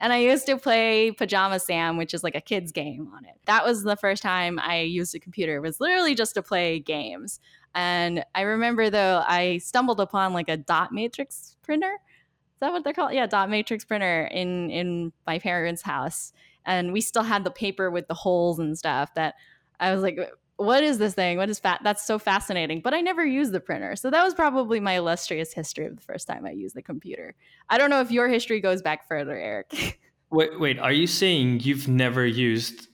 And 0.00 0.12
I 0.12 0.18
used 0.18 0.46
to 0.46 0.56
play 0.56 1.12
Pajama 1.12 1.60
Sam, 1.60 1.96
which 1.96 2.12
is 2.12 2.24
like 2.24 2.34
a 2.34 2.40
kid's 2.40 2.72
game 2.72 3.08
on 3.14 3.24
it. 3.24 3.36
That 3.44 3.64
was 3.64 3.84
the 3.84 3.94
first 3.94 4.20
time 4.20 4.58
I 4.58 4.80
used 4.80 5.14
a 5.14 5.20
computer, 5.20 5.56
it 5.56 5.62
was 5.62 5.80
literally 5.80 6.16
just 6.16 6.34
to 6.34 6.42
play 6.42 6.80
games. 6.80 7.38
And 7.76 8.24
I 8.34 8.40
remember 8.40 8.88
though, 8.88 9.22
I 9.26 9.58
stumbled 9.58 10.00
upon 10.00 10.32
like 10.32 10.48
a 10.48 10.56
dot 10.56 10.92
matrix 10.92 11.56
printer. 11.62 11.92
Is 11.92 12.60
that 12.60 12.72
what 12.72 12.82
they're 12.82 12.94
called? 12.94 13.12
Yeah, 13.12 13.26
dot 13.26 13.50
matrix 13.50 13.84
printer 13.84 14.24
in 14.32 14.70
in 14.70 15.12
my 15.26 15.38
parents' 15.38 15.82
house. 15.82 16.32
And 16.64 16.92
we 16.92 17.02
still 17.02 17.22
had 17.22 17.44
the 17.44 17.50
paper 17.50 17.90
with 17.90 18.08
the 18.08 18.14
holes 18.14 18.58
and 18.58 18.76
stuff 18.76 19.12
that 19.14 19.34
I 19.78 19.92
was 19.92 20.02
like, 20.02 20.18
what 20.56 20.82
is 20.82 20.96
this 20.96 21.12
thing? 21.12 21.36
What 21.36 21.50
is 21.50 21.58
fat? 21.58 21.82
That's 21.84 22.04
so 22.04 22.18
fascinating. 22.18 22.80
But 22.80 22.94
I 22.94 23.02
never 23.02 23.24
used 23.24 23.52
the 23.52 23.60
printer. 23.60 23.94
So 23.94 24.10
that 24.10 24.24
was 24.24 24.32
probably 24.32 24.80
my 24.80 24.94
illustrious 24.94 25.52
history 25.52 25.84
of 25.84 25.96
the 25.96 26.02
first 26.02 26.26
time 26.26 26.46
I 26.46 26.52
used 26.52 26.74
the 26.74 26.82
computer. 26.82 27.34
I 27.68 27.76
don't 27.76 27.90
know 27.90 28.00
if 28.00 28.10
your 28.10 28.26
history 28.26 28.60
goes 28.60 28.80
back 28.80 29.06
further, 29.06 29.36
Eric. 29.36 30.00
wait, 30.30 30.58
wait, 30.58 30.78
are 30.78 30.92
you 30.92 31.06
saying 31.06 31.60
you've 31.60 31.88
never 31.88 32.26
used 32.26 32.88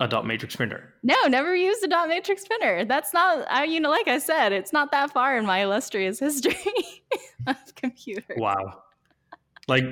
a 0.00 0.08
dot 0.08 0.26
matrix 0.26 0.56
printer. 0.56 0.92
No, 1.02 1.14
never 1.28 1.54
used 1.54 1.82
a 1.84 1.88
dot 1.88 2.08
matrix 2.08 2.46
printer. 2.46 2.84
That's 2.84 3.12
not, 3.14 3.46
I, 3.50 3.64
you 3.64 3.80
know, 3.80 3.90
like 3.90 4.08
I 4.08 4.18
said, 4.18 4.52
it's 4.52 4.72
not 4.72 4.90
that 4.90 5.12
far 5.12 5.36
in 5.38 5.46
my 5.46 5.62
illustrious 5.62 6.18
history 6.18 6.56
of 7.46 7.56
computers. 7.76 8.36
Wow. 8.36 8.82
Like, 9.68 9.84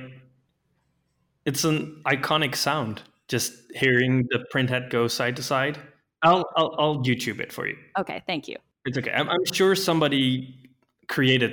it's 1.45 1.65
an 1.65 2.03
iconic 2.07 2.57
sound. 2.57 3.03
Just 3.29 3.55
hearing 3.75 4.27
the 4.31 4.45
printhead 4.53 4.91
go 4.91 5.09
side 5.09 5.37
to 5.37 5.43
side. 5.43 5.79
I'll, 6.23 6.49
I'll, 6.57 6.75
I'll 6.79 6.97
YouTube 6.99 7.41
it 7.41 7.53
for 7.53 7.67
you. 7.67 7.77
Okay, 7.99 8.23
thank 8.27 8.49
you. 8.49 8.57
It's 8.85 8.99
okay. 8.99 9.13
I'm, 9.13 9.29
I'm 9.29 9.45
sure 9.53 9.75
somebody 9.75 10.71
created 11.09 11.53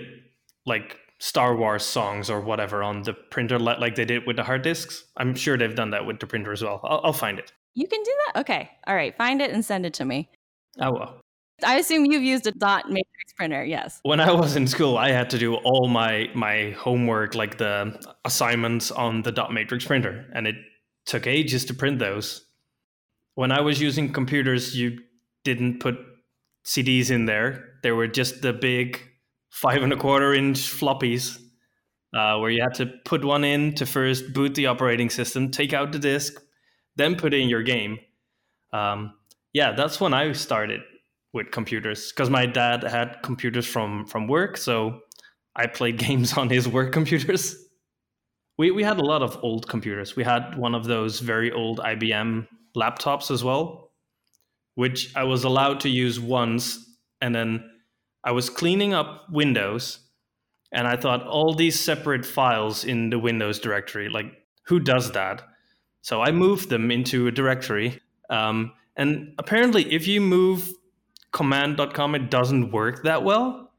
like 0.66 0.98
Star 1.20 1.56
Wars 1.56 1.86
songs 1.86 2.30
or 2.30 2.42
whatever 2.42 2.82
on 2.82 3.04
the 3.04 3.14
printer, 3.14 3.60
like 3.60 3.96
they 3.96 4.06
did 4.06 4.26
with 4.26 4.38
the 4.38 4.44
hard 4.44 4.62
disks. 4.62 5.06
I'm 5.18 5.36
sure 5.36 5.58
they've 5.58 5.76
done 5.76 5.92
that 5.92 6.06
with 6.06 6.20
the 6.20 6.28
printer 6.28 6.52
as 6.52 6.64
well. 6.64 6.82
I'll, 6.84 7.02
I'll 7.06 7.14
find 7.14 7.40
it. 7.40 7.52
You 7.76 7.88
can 7.88 8.02
do 8.04 8.12
that? 8.26 8.40
Okay. 8.42 8.70
All 8.88 8.96
right. 8.96 9.16
Find 9.16 9.42
it 9.42 9.52
and 9.52 9.64
send 9.64 9.86
it 9.86 9.94
to 9.96 10.06
me. 10.06 10.30
I 10.80 10.90
will. 10.90 11.22
I 11.64 11.78
assume 11.78 12.06
you've 12.06 12.24
used 12.24 12.48
a 12.48 12.52
dot 12.52 12.88
matrix 12.88 13.34
printer, 13.36 13.64
yes. 13.64 14.00
When 14.04 14.20
I 14.20 14.32
was 14.32 14.56
in 14.56 14.68
school, 14.68 14.98
I 14.98 15.12
had 15.12 15.30
to 15.32 15.38
do 15.38 15.56
all 15.56 15.88
my 15.88 16.30
my 16.34 16.72
homework, 16.78 17.36
like 17.36 17.58
the 17.58 18.00
assignments 18.26 18.92
on 18.92 19.22
the 19.24 19.32
dot 19.32 19.54
matrix 19.54 19.86
printer, 19.86 20.26
and 20.34 20.48
it 20.48 20.56
took 21.06 21.28
ages 21.28 21.66
to 21.66 21.74
print 21.74 22.00
those. 22.00 22.46
When 23.36 23.52
I 23.52 23.62
was 23.62 23.82
using 23.82 24.14
computers, 24.14 24.76
you 24.76 25.00
didn't 25.44 25.80
put 25.80 25.98
CDs 26.66 27.12
in 27.12 27.26
there. 27.26 27.66
There 27.84 27.96
were 27.96 28.08
just 28.08 28.42
the 28.42 28.54
big 28.54 29.02
five 29.50 29.82
and 29.82 29.94
a 29.94 29.98
quarter 29.98 30.34
inch 30.34 30.60
floppies, 30.60 31.40
uh, 32.14 32.38
where 32.38 32.52
you 32.52 32.62
had 32.62 32.76
to 32.76 32.88
put 33.06 33.24
one 33.26 33.44
in 33.44 33.74
to 33.76 33.86
first 33.86 34.34
boot 34.34 34.56
the 34.56 34.68
operating 34.68 35.10
system, 35.10 35.52
take 35.52 35.74
out 35.74 35.92
the 35.92 36.00
disk, 36.00 36.42
then 37.00 37.16
put 37.16 37.34
in 37.34 37.50
your 37.50 37.64
game. 37.64 38.00
Um, 38.74 39.14
yeah, 39.54 39.72
that's 39.72 40.00
when 40.00 40.14
I 40.14 40.32
started 40.34 40.82
with 41.34 41.52
computers 41.52 42.12
because 42.12 42.30
my 42.30 42.46
dad 42.46 42.84
had 42.84 43.18
computers 43.24 43.66
from 43.66 44.06
from 44.06 44.28
work, 44.28 44.58
so 44.58 45.02
I 45.56 45.68
played 45.68 45.98
games 46.08 46.38
on 46.38 46.50
his 46.50 46.68
work 46.68 46.92
computers. 46.92 47.56
We 48.58 48.72
we 48.72 48.84
had 48.84 49.00
a 49.00 49.06
lot 49.06 49.22
of 49.22 49.40
old 49.42 49.68
computers. 49.68 50.16
We 50.16 50.24
had 50.24 50.58
one 50.58 50.76
of 50.76 50.86
those 50.86 51.20
very 51.20 51.52
old 51.52 51.80
IBM 51.80 52.48
laptops 52.76 53.32
as 53.32 53.44
well, 53.44 53.92
which 54.76 55.16
I 55.16 55.24
was 55.24 55.44
allowed 55.44 55.80
to 55.82 55.90
use 55.90 56.20
once. 56.20 56.86
And 57.22 57.36
then 57.36 57.70
I 58.24 58.32
was 58.32 58.50
cleaning 58.50 58.94
up 58.94 59.26
Windows 59.30 60.00
and 60.72 60.88
I 60.88 60.96
thought 60.96 61.26
all 61.28 61.54
these 61.54 61.80
separate 61.80 62.26
files 62.26 62.84
in 62.86 63.10
the 63.10 63.20
Windows 63.20 63.60
directory, 63.60 64.10
like 64.10 64.28
who 64.68 64.80
does 64.80 65.12
that? 65.14 65.42
So 66.02 66.22
I 66.22 66.32
moved 66.32 66.70
them 66.70 66.92
into 66.92 67.28
a 67.28 67.32
directory. 67.32 68.00
Um, 68.30 68.74
and 68.96 69.34
apparently, 69.38 69.92
if 69.92 70.08
you 70.08 70.22
move 70.22 70.72
command.com, 71.32 72.16
it 72.16 72.30
doesn't 72.30 72.72
work 72.72 73.04
that 73.04 73.24
well. 73.24 73.72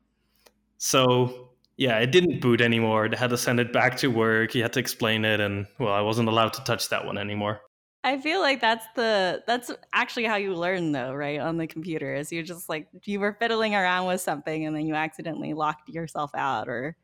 So 0.78 1.50
yeah, 1.76 1.98
it 1.98 2.12
didn't 2.12 2.40
boot 2.40 2.60
anymore. 2.60 3.08
They 3.08 3.16
had 3.16 3.30
to 3.30 3.38
send 3.38 3.58
it 3.58 3.72
back 3.72 3.96
to 3.98 4.08
work. 4.08 4.54
You 4.54 4.62
had 4.62 4.72
to 4.74 4.80
explain 4.80 5.24
it, 5.24 5.40
and 5.40 5.66
well, 5.78 5.92
I 5.92 6.02
wasn't 6.02 6.28
allowed 6.28 6.52
to 6.54 6.64
touch 6.64 6.88
that 6.90 7.06
one 7.06 7.18
anymore. 7.18 7.62
I 8.02 8.18
feel 8.18 8.40
like 8.40 8.60
that's 8.60 8.86
the 8.96 9.42
that's 9.46 9.70
actually 9.92 10.24
how 10.24 10.36
you 10.36 10.54
learn 10.54 10.92
though, 10.92 11.12
right? 11.12 11.38
On 11.38 11.58
the 11.58 11.66
computer 11.66 12.14
is 12.14 12.32
you're 12.32 12.42
just 12.42 12.68
like 12.68 12.88
you 13.04 13.20
were 13.20 13.34
fiddling 13.34 13.74
around 13.74 14.06
with 14.06 14.22
something 14.22 14.64
and 14.64 14.74
then 14.74 14.86
you 14.86 14.94
accidentally 14.94 15.52
locked 15.52 15.88
yourself 15.90 16.30
out 16.34 16.68
or 16.68 16.96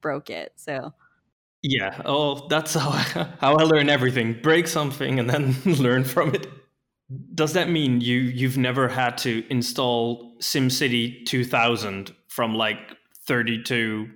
broke 0.00 0.30
it. 0.30 0.52
So 0.56 0.94
yeah, 1.62 2.02
oh, 2.04 2.46
that's 2.48 2.74
how 2.74 2.90
I, 2.90 3.28
how 3.40 3.56
I 3.56 3.64
learn 3.64 3.88
everything. 3.88 4.40
Break 4.42 4.66
something 4.66 5.18
and 5.18 5.28
then 5.28 5.56
learn 5.64 6.04
from 6.04 6.34
it. 6.34 6.46
Does 7.34 7.54
that 7.54 7.70
mean 7.70 8.00
you 8.00 8.18
you've 8.18 8.58
never 8.58 8.88
had 8.88 9.16
to 9.18 9.44
install 9.48 10.36
SimCity 10.40 11.24
2000 11.24 12.14
from 12.28 12.54
like 12.54 12.78
32 13.26 14.10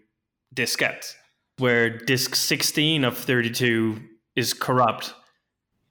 diskettes, 0.54 1.14
where 1.58 1.98
disk 1.98 2.34
16 2.34 3.04
of 3.04 3.16
32 3.16 3.98
is 4.36 4.52
corrupt 4.52 5.14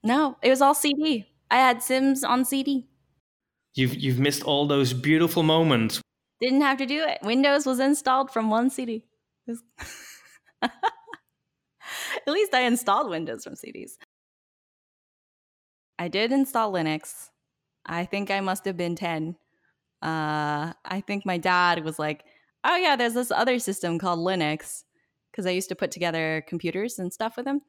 no, 0.02 0.36
it 0.42 0.50
was 0.50 0.60
all 0.60 0.74
CD. 0.74 1.26
I 1.50 1.56
had 1.56 1.82
Sims 1.82 2.24
on 2.24 2.44
CD. 2.44 2.88
You've 3.74 3.94
you've 3.94 4.18
missed 4.18 4.42
all 4.42 4.66
those 4.66 4.92
beautiful 4.92 5.42
moments. 5.42 6.00
Didn't 6.40 6.62
have 6.62 6.78
to 6.78 6.86
do 6.86 7.04
it. 7.04 7.18
Windows 7.22 7.66
was 7.66 7.78
installed 7.78 8.30
from 8.30 8.50
one 8.50 8.68
CD. 8.68 9.04
At 12.26 12.32
least 12.32 12.54
I 12.54 12.62
installed 12.62 13.10
Windows 13.10 13.44
from 13.44 13.54
CDs. 13.54 13.92
I 15.98 16.08
did 16.08 16.32
install 16.32 16.72
Linux. 16.72 17.30
I 17.86 18.04
think 18.04 18.30
I 18.30 18.40
must 18.40 18.64
have 18.64 18.76
been 18.76 18.96
10. 18.96 19.36
Uh, 20.02 20.72
I 20.84 21.02
think 21.06 21.24
my 21.24 21.38
dad 21.38 21.84
was 21.84 21.98
like, 21.98 22.24
oh, 22.64 22.76
yeah, 22.76 22.96
there's 22.96 23.14
this 23.14 23.30
other 23.30 23.58
system 23.58 23.98
called 23.98 24.18
Linux. 24.18 24.84
Because 25.30 25.46
I 25.46 25.50
used 25.50 25.68
to 25.70 25.76
put 25.76 25.90
together 25.90 26.44
computers 26.46 26.98
and 26.98 27.12
stuff 27.12 27.36
with 27.36 27.46
him. 27.46 27.62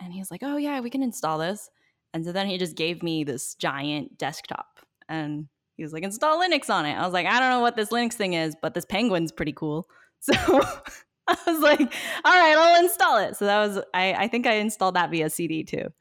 And 0.00 0.12
he 0.12 0.18
was 0.18 0.30
like, 0.30 0.42
oh, 0.42 0.56
yeah, 0.56 0.80
we 0.80 0.90
can 0.90 1.02
install 1.02 1.38
this. 1.38 1.70
And 2.12 2.24
so 2.24 2.32
then 2.32 2.46
he 2.46 2.58
just 2.58 2.76
gave 2.76 3.02
me 3.02 3.24
this 3.24 3.54
giant 3.54 4.18
desktop 4.18 4.80
and 5.08 5.48
he 5.76 5.82
was 5.82 5.92
like, 5.92 6.02
install 6.02 6.40
Linux 6.40 6.68
on 6.68 6.84
it. 6.84 6.94
I 6.94 7.04
was 7.04 7.12
like, 7.12 7.26
I 7.26 7.40
don't 7.40 7.50
know 7.50 7.60
what 7.60 7.76
this 7.76 7.88
Linux 7.88 8.14
thing 8.14 8.34
is, 8.34 8.54
but 8.60 8.74
this 8.74 8.84
penguin's 8.84 9.32
pretty 9.32 9.52
cool. 9.52 9.88
So 10.24 10.62
I 11.28 11.38
was 11.46 11.60
like, 11.60 11.80
all 12.24 12.32
right, 12.32 12.56
I'll 12.56 12.82
install 12.82 13.18
it. 13.18 13.36
So 13.36 13.44
that 13.44 13.66
was, 13.66 13.78
I, 13.94 14.12
I 14.14 14.28
think 14.28 14.46
I 14.46 14.54
installed 14.54 14.96
that 14.96 15.10
via 15.10 15.30
CD 15.30 15.62
too. 15.62 15.92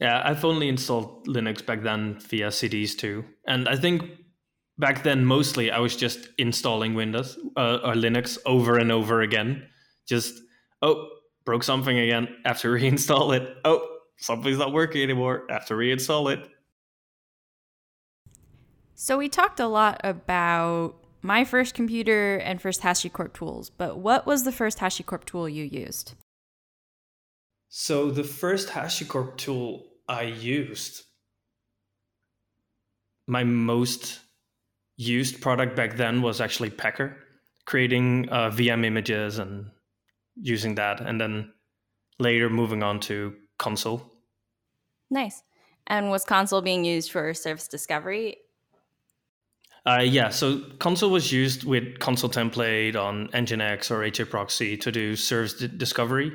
Yeah, 0.00 0.22
I've 0.24 0.44
only 0.44 0.68
installed 0.68 1.26
Linux 1.26 1.64
back 1.64 1.82
then 1.82 2.18
via 2.20 2.48
CDs 2.48 2.96
too. 2.96 3.24
And 3.46 3.68
I 3.68 3.76
think 3.76 4.02
back 4.78 5.02
then, 5.02 5.26
mostly 5.26 5.70
I 5.70 5.78
was 5.78 5.94
just 5.94 6.30
installing 6.38 6.94
Windows 6.94 7.38
uh, 7.56 7.80
or 7.84 7.92
Linux 7.92 8.38
over 8.46 8.78
and 8.78 8.90
over 8.90 9.20
again. 9.20 9.66
Just, 10.06 10.40
oh, 10.80 11.08
broke 11.44 11.62
something 11.62 11.98
again, 11.98 12.28
have 12.46 12.60
to 12.60 12.68
reinstall 12.68 13.36
it. 13.36 13.56
Oh, 13.64 13.86
something's 14.16 14.58
not 14.58 14.72
working 14.72 15.02
anymore, 15.02 15.44
have 15.50 15.66
to 15.66 15.74
reinstall 15.74 16.32
it. 16.32 16.48
So 18.94 19.16
we 19.16 19.28
talked 19.28 19.60
a 19.60 19.66
lot 19.66 20.00
about 20.04 20.99
my 21.22 21.44
first 21.44 21.74
computer 21.74 22.36
and 22.36 22.60
first 22.60 22.82
HashiCorp 22.82 23.32
tools, 23.32 23.70
but 23.70 23.98
what 23.98 24.26
was 24.26 24.44
the 24.44 24.52
first 24.52 24.78
HashiCorp 24.78 25.24
tool 25.24 25.48
you 25.48 25.64
used? 25.64 26.14
So 27.68 28.10
the 28.10 28.24
first 28.24 28.68
HashiCorp 28.68 29.36
tool 29.36 29.86
I 30.08 30.22
used, 30.22 31.04
my 33.26 33.44
most 33.44 34.20
used 34.96 35.40
product 35.40 35.76
back 35.76 35.96
then 35.96 36.20
was 36.20 36.40
actually 36.40 36.70
Packer, 36.70 37.16
creating 37.66 38.28
uh, 38.30 38.50
VM 38.50 38.84
images 38.84 39.38
and 39.38 39.66
using 40.34 40.74
that, 40.76 41.00
and 41.00 41.20
then 41.20 41.52
later 42.18 42.50
moving 42.50 42.82
on 42.82 42.98
to 43.00 43.34
Consul. 43.58 44.10
Nice. 45.10 45.42
And 45.86 46.10
was 46.10 46.24
Consul 46.24 46.62
being 46.62 46.84
used 46.84 47.10
for 47.10 47.34
service 47.34 47.68
discovery? 47.68 48.36
Uh, 49.86 50.02
yeah, 50.04 50.28
so 50.28 50.60
Consul 50.78 51.10
was 51.10 51.32
used 51.32 51.64
with 51.64 51.98
Consul 52.00 52.28
template 52.28 52.96
on 52.96 53.28
Nginx 53.28 53.90
or 53.90 54.00
HAProxy 54.00 54.78
to 54.80 54.92
do 54.92 55.16
service 55.16 55.54
d- 55.54 55.68
discovery, 55.68 56.32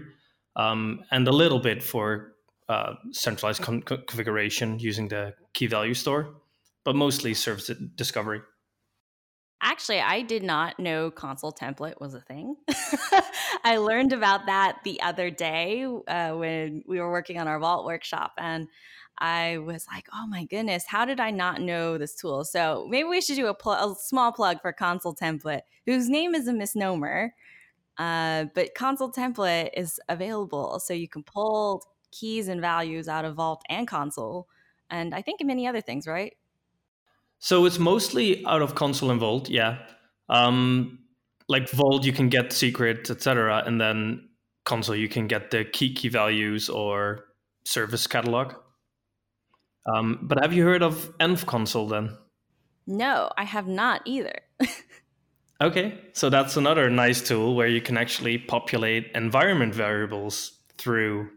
um, 0.55 1.03
and 1.11 1.27
a 1.27 1.31
little 1.31 1.59
bit 1.59 1.83
for 1.83 2.33
uh, 2.69 2.93
centralized 3.11 3.61
con- 3.61 3.81
configuration 3.81 4.79
using 4.79 5.07
the 5.07 5.33
key 5.53 5.67
value 5.67 5.93
store, 5.93 6.35
but 6.83 6.95
mostly 6.95 7.33
service 7.33 7.69
discovery. 7.95 8.41
Actually, 9.61 10.01
I 10.01 10.21
did 10.21 10.43
not 10.43 10.79
know 10.79 11.09
Consul 11.09 11.53
template 11.53 11.99
was 12.01 12.13
a 12.13 12.21
thing. 12.21 12.55
I 13.63 13.77
learned 13.77 14.13
about 14.13 14.47
that 14.47 14.79
the 14.83 15.01
other 15.01 15.29
day 15.29 15.85
uh, 15.85 16.31
when 16.33 16.83
we 16.87 16.99
were 16.99 17.11
working 17.11 17.39
on 17.39 17.47
our 17.47 17.59
vault 17.59 17.85
workshop, 17.85 18.33
and 18.37 18.67
I 19.17 19.57
was 19.59 19.85
like, 19.91 20.07
"Oh 20.13 20.27
my 20.27 20.45
goodness, 20.45 20.85
how 20.87 21.05
did 21.05 21.19
I 21.19 21.31
not 21.31 21.61
know 21.61 21.97
this 21.97 22.15
tool?" 22.15 22.43
So 22.43 22.87
maybe 22.89 23.07
we 23.07 23.21
should 23.21 23.35
do 23.37 23.47
a, 23.47 23.53
pl- 23.53 23.73
a 23.73 23.95
small 23.97 24.31
plug 24.31 24.61
for 24.61 24.73
Consul 24.73 25.15
template, 25.15 25.61
whose 25.85 26.09
name 26.09 26.35
is 26.35 26.47
a 26.47 26.53
misnomer. 26.53 27.33
Uh, 27.97 28.45
but 28.53 28.75
Consul 28.75 29.11
template 29.11 29.69
is 29.75 29.99
available, 30.09 30.79
so 30.79 30.93
you 30.93 31.07
can 31.07 31.23
pull 31.23 31.83
keys 32.11 32.47
and 32.47 32.59
values 32.61 33.07
out 33.07 33.25
of 33.25 33.35
Vault 33.35 33.63
and 33.69 33.87
Consul, 33.87 34.47
and 34.89 35.15
I 35.15 35.21
think 35.21 35.41
many 35.43 35.67
other 35.67 35.81
things, 35.81 36.07
right? 36.07 36.35
So 37.39 37.65
it's 37.65 37.79
mostly 37.79 38.45
out 38.45 38.61
of 38.61 38.75
Consul 38.75 39.11
and 39.11 39.19
Vault, 39.19 39.49
yeah. 39.49 39.79
Um, 40.29 40.99
like 41.47 41.69
Vault, 41.69 42.03
you 42.03 42.13
can 42.13 42.29
get 42.29 42.51
secrets, 42.51 43.09
etc., 43.09 43.63
and 43.65 43.79
then 43.79 44.29
Consul, 44.65 44.95
you 44.95 45.07
can 45.07 45.27
get 45.27 45.51
the 45.51 45.63
key 45.63 45.93
key 45.93 46.09
values 46.09 46.69
or 46.69 47.25
service 47.65 48.07
catalog. 48.07 48.53
Um, 49.85 50.19
but 50.23 50.41
have 50.41 50.53
you 50.53 50.63
heard 50.63 50.83
of 50.83 51.15
Envconsul 51.19 51.89
then? 51.89 52.17
No, 52.87 53.29
I 53.37 53.43
have 53.43 53.67
not 53.67 54.01
either. 54.05 54.39
okay, 55.61 55.99
so 56.13 56.29
that's 56.29 56.57
another 56.57 56.89
nice 56.89 57.21
tool 57.21 57.55
where 57.55 57.67
you 57.67 57.81
can 57.81 57.97
actually 57.97 58.37
populate 58.37 59.11
environment 59.15 59.73
variables 59.73 60.59
through 60.77 61.29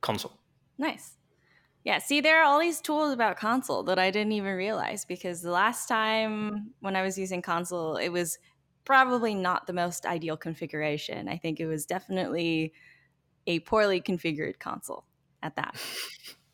Consul. 0.00 0.38
Nice. 0.78 1.16
Yeah, 1.84 1.98
see, 1.98 2.20
there 2.20 2.40
are 2.40 2.44
all 2.44 2.58
these 2.58 2.80
tools 2.80 3.12
about 3.12 3.36
Consul 3.36 3.84
that 3.84 3.98
I 3.98 4.10
didn't 4.10 4.32
even 4.32 4.54
realize 4.54 5.04
because 5.04 5.40
the 5.40 5.52
last 5.52 5.86
time 5.86 6.72
when 6.80 6.96
I 6.96 7.02
was 7.02 7.16
using 7.16 7.42
Consul, 7.42 7.96
it 7.96 8.08
was 8.08 8.38
probably 8.84 9.34
not 9.34 9.66
the 9.66 9.72
most 9.72 10.06
ideal 10.06 10.36
configuration. 10.36 11.28
I 11.28 11.36
think 11.36 11.60
it 11.60 11.66
was 11.66 11.86
definitely 11.86 12.72
a 13.46 13.60
poorly 13.60 14.00
configured 14.00 14.58
Consul 14.58 15.04
at 15.42 15.54
that. 15.56 15.76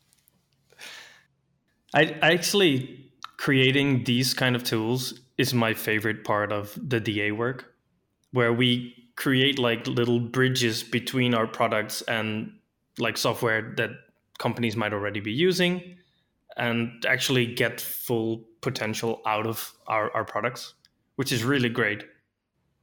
I 1.93 2.15
actually 2.21 3.11
creating 3.37 4.03
these 4.05 4.33
kind 4.33 4.55
of 4.55 4.63
tools 4.63 5.19
is 5.37 5.53
my 5.53 5.73
favorite 5.73 6.23
part 6.23 6.51
of 6.51 6.77
the 6.81 6.99
DA 6.99 7.31
work, 7.31 7.73
where 8.31 8.53
we 8.53 8.95
create 9.15 9.59
like 9.59 9.85
little 9.87 10.19
bridges 10.19 10.83
between 10.83 11.33
our 11.33 11.47
products 11.47 12.01
and 12.03 12.51
like 12.97 13.17
software 13.17 13.73
that 13.77 13.91
companies 14.39 14.75
might 14.75 14.93
already 14.93 15.19
be 15.19 15.31
using 15.31 15.97
and 16.57 17.05
actually 17.07 17.45
get 17.45 17.81
full 17.81 18.43
potential 18.61 19.21
out 19.25 19.47
of 19.47 19.73
our, 19.87 20.11
our 20.15 20.23
products, 20.23 20.73
which 21.15 21.31
is 21.31 21.43
really 21.43 21.69
great. 21.69 22.03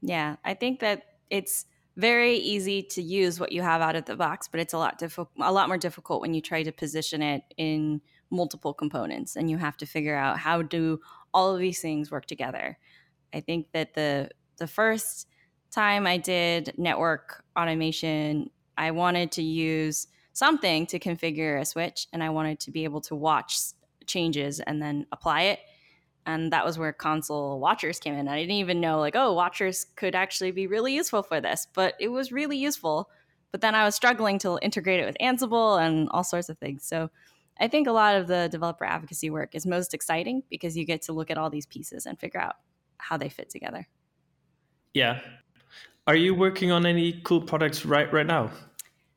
Yeah, 0.03 0.37
I 0.45 0.55
think 0.55 0.81
that 0.81 1.03
it's 1.31 1.67
very 1.97 2.37
easy 2.37 2.83
to 2.83 3.03
use 3.03 3.39
what 3.39 3.53
you 3.53 3.63
have 3.63 3.81
out 3.81 3.97
of 3.97 4.05
the 4.07 4.17
box, 4.17 4.49
but 4.49 4.61
it's 4.61 4.73
a 4.73 4.79
lot 4.79 4.99
difficult, 4.99 5.31
a 5.41 5.53
lot 5.53 5.69
more 5.69 5.79
difficult 5.79 6.21
when 6.21 6.35
you 6.35 6.41
try 6.41 6.63
to 6.63 6.73
position 6.73 7.23
it 7.23 7.43
in 7.57 8.01
multiple 8.31 8.75
components, 8.75 9.37
and 9.37 9.51
you 9.51 9.59
have 9.59 9.77
to 9.79 9.87
figure 9.87 10.17
out 10.17 10.39
how 10.39 10.63
do 10.63 11.01
all 11.33 11.55
of 11.55 11.61
these 11.61 11.81
things 11.81 12.11
work 12.11 12.27
together. 12.27 12.79
I 13.33 13.41
think 13.41 13.69
that 13.73 13.95
the 13.95 14.31
the 14.59 14.67
first 14.67 15.27
time 15.71 16.07
I 16.07 16.19
did 16.19 16.75
network 16.77 17.45
automation, 17.59 18.51
I 18.77 18.91
wanted 18.91 19.33
to 19.33 19.43
use 19.43 20.07
something 20.33 20.87
to 20.87 20.99
configure 20.99 21.61
a 21.61 21.65
switch 21.65 22.07
and 22.13 22.23
I 22.23 22.31
wanted 22.31 22.61
to 22.61 22.71
be 22.71 22.85
able 22.85 23.01
to 23.03 23.15
watch 23.15 23.57
changes 24.07 24.61
and 24.61 24.81
then 24.83 25.07
apply 25.13 25.43
it. 25.43 25.61
And 26.27 26.53
that 26.53 26.65
was 26.65 26.79
where 26.79 26.93
Consul 26.93 27.59
watchers 27.61 27.99
came 27.99 28.15
in. 28.15 28.29
I 28.29 28.39
didn't 28.39 28.57
even 28.57 28.81
know, 28.81 29.01
like, 29.01 29.17
oh, 29.17 29.33
watchers 29.33 29.87
could 29.97 30.15
actually 30.15 30.51
be 30.51 30.67
really 30.67 30.95
useful 30.95 31.23
for 31.23 31.41
this, 31.41 31.67
but 31.75 31.95
it 31.99 32.09
was 32.09 32.31
really 32.31 32.59
useful. 32.59 33.09
But 33.53 33.63
then 33.63 33.75
I 33.75 33.85
was 33.85 33.95
struggling 33.95 34.39
to 34.41 34.59
integrate 34.63 35.01
it 35.01 35.07
with 35.07 35.17
Ansible 35.21 35.81
and 35.81 36.09
all 36.11 36.23
sorts 36.23 36.49
of 36.49 36.59
things. 36.59 36.85
So 36.85 37.11
I 37.61 37.69
think 37.69 37.87
a 37.87 37.93
lot 37.93 38.17
of 38.17 38.27
the 38.27 38.49
developer 38.51 38.85
advocacy 38.85 39.31
work 39.31 39.55
is 39.55 39.67
most 39.67 39.93
exciting 39.93 40.43
because 40.49 40.77
you 40.77 40.87
get 40.87 41.03
to 41.03 41.13
look 41.13 41.31
at 41.31 41.39
all 41.39 41.51
these 41.51 41.67
pieces 41.67 42.07
and 42.07 42.19
figure 42.19 42.41
out 42.41 42.57
how 42.99 43.17
they 43.17 43.29
fit 43.29 43.51
together. 43.51 43.87
Yeah. 44.95 45.21
Are 46.07 46.17
you 46.17 46.35
working 46.35 46.73
on 46.73 46.87
any 46.87 47.21
cool 47.23 47.43
products 47.43 47.85
right 47.85 48.11
right 48.13 48.27
now? 48.27 48.51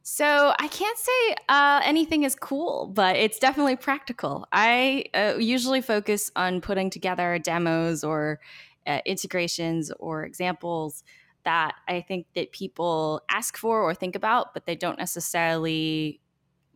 So 0.06 0.54
I 0.60 0.68
can't 0.68 0.98
say 0.98 1.36
uh, 1.48 1.80
anything 1.86 2.24
is 2.24 2.36
cool, 2.36 2.92
but 2.94 3.16
it's 3.16 3.40
definitely 3.40 3.78
practical. 3.78 4.46
I 4.52 5.06
uh, 5.14 5.36
usually 5.40 5.80
focus 5.80 6.30
on 6.36 6.60
putting 6.60 6.90
together 6.90 7.40
demos 7.40 8.04
or 8.04 8.42
uh, 8.86 9.00
integrations 9.06 9.94
or 10.00 10.26
examples 10.26 11.06
that 11.46 11.76
I 11.88 12.02
think 12.02 12.28
that 12.36 12.52
people 12.52 13.22
ask 13.30 13.56
for 13.56 13.82
or 13.82 13.94
think 13.94 14.16
about, 14.16 14.54
but 14.54 14.66
they 14.66 14.76
don't 14.76 15.00
necessarily 15.00 16.20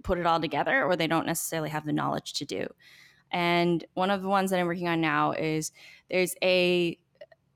put 0.07 0.17
it 0.17 0.25
all 0.25 0.39
together 0.39 0.85
or 0.85 0.95
they 0.95 1.05
don't 1.05 1.25
necessarily 1.25 1.69
have 1.69 1.85
the 1.85 1.91
knowledge 1.91 2.31
to 2.31 2.45
do. 2.45 2.65
And 3.29 3.83
one 3.93 4.09
of 4.09 4.21
the 4.21 4.29
ones 4.29 4.51
that 4.51 4.59
I'm 4.59 4.65
working 4.65 4.87
on 4.87 5.01
now 5.01 5.33
is 5.33 5.73
there's 6.09 6.33
a 6.41 6.97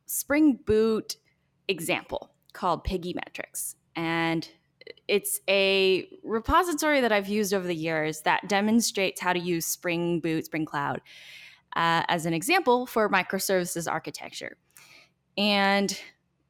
Spring 0.06 0.60
Boot 0.66 1.16
example 1.70 2.30
called 2.52 2.84
Piggy 2.84 3.14
Metrics. 3.14 3.78
And 3.96 4.48
it's 5.08 5.40
a 5.50 6.10
repository 6.24 7.00
that 7.00 7.14
I've 7.14 7.30
used 7.30 7.54
over 7.54 7.66
the 7.66 7.74
years 7.74 8.22
that 8.22 8.50
demonstrates 8.50 9.22
how 9.22 9.32
to 9.32 9.40
use 9.40 9.66
Spring 9.66 10.20
Boot, 10.20 10.46
Spring 10.46 10.66
Cloud 10.66 11.00
uh, 11.78 12.04
as 12.10 12.26
an 12.26 12.34
example 12.34 12.86
for 12.86 13.08
microservices 13.10 13.90
architecture. 13.90 14.58
And 15.38 15.98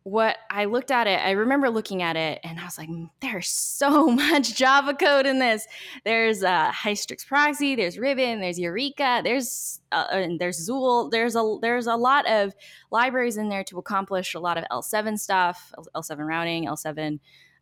what 0.03 0.37
I 0.49 0.65
looked 0.65 0.89
at 0.89 1.05
it, 1.05 1.19
I 1.19 1.31
remember 1.31 1.69
looking 1.69 2.01
at 2.01 2.15
it 2.15 2.39
and 2.43 2.59
I 2.59 2.63
was 2.63 2.77
like, 2.77 2.89
mm, 2.89 3.09
there's 3.21 3.49
so 3.49 4.07
much 4.09 4.55
Java 4.55 4.93
code 4.93 5.25
in 5.25 5.39
this. 5.39 5.67
There's 6.05 6.43
uh, 6.43 6.71
Hystrix 6.71 7.25
proxy, 7.25 7.75
there's 7.75 7.99
Ribbon, 7.99 8.41
there's 8.41 8.59
Eureka, 8.59 9.21
there's 9.23 9.79
uh, 9.91 10.07
and 10.11 10.39
there's 10.39 10.67
Zuul. 10.67 11.11
There's 11.11 11.35
a 11.35 11.57
there's 11.61 11.87
a 11.87 11.95
lot 11.95 12.27
of 12.27 12.53
libraries 12.91 13.37
in 13.37 13.49
there 13.49 13.63
to 13.65 13.77
accomplish 13.77 14.33
a 14.33 14.39
lot 14.39 14.57
of 14.57 14.63
L7 14.71 15.19
stuff, 15.19 15.71
L7 15.95 16.17
routing, 16.25 16.65
L7 16.65 17.19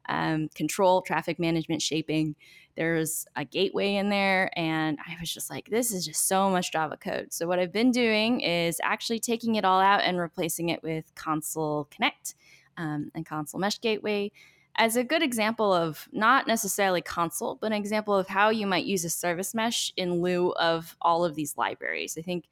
um, 0.10 0.50
control, 0.56 1.02
traffic 1.02 1.40
management, 1.40 1.82
shaping. 1.82 2.36
There's 2.76 3.26
a 3.36 3.46
gateway 3.46 3.96
in 3.96 4.10
there, 4.10 4.52
and 4.58 4.98
I 5.06 5.16
was 5.20 5.34
just 5.34 5.50
like, 5.50 5.70
this 5.70 5.94
is 5.94 6.06
just 6.06 6.28
so 6.28 6.50
much 6.50 6.72
Java 6.72 6.98
code. 6.98 7.32
So, 7.32 7.48
what 7.48 7.60
I've 7.60 7.72
been 7.72 7.92
doing 7.92 8.42
is 8.42 8.82
actually 8.84 9.20
taking 9.20 9.56
it 9.56 9.66
all 9.66 9.80
out 9.80 10.02
and 10.02 10.18
replacing 10.18 10.70
it 10.70 10.84
with 10.84 11.06
Consul 11.16 11.88
Connect 11.92 12.36
um, 12.78 13.12
and 13.16 13.26
Consul 13.26 13.60
Mesh 13.60 13.80
Gateway 13.80 14.32
as 14.76 14.96
a 14.96 15.04
good 15.04 15.22
example 15.22 15.74
of 15.74 16.08
not 16.12 16.48
necessarily 16.48 17.02
Consul, 17.02 17.58
but 17.60 17.68
an 17.68 17.74
example 17.74 18.16
of 18.16 18.30
how 18.30 18.50
you 18.50 18.66
might 18.66 18.86
use 18.86 19.04
a 19.04 19.10
service 19.10 19.54
mesh 19.54 19.92
in 19.98 20.22
lieu 20.22 20.52
of 20.54 20.96
all 21.02 21.26
of 21.26 21.36
these 21.36 21.58
libraries. 21.58 22.18
I 22.18 22.22
think 22.22 22.46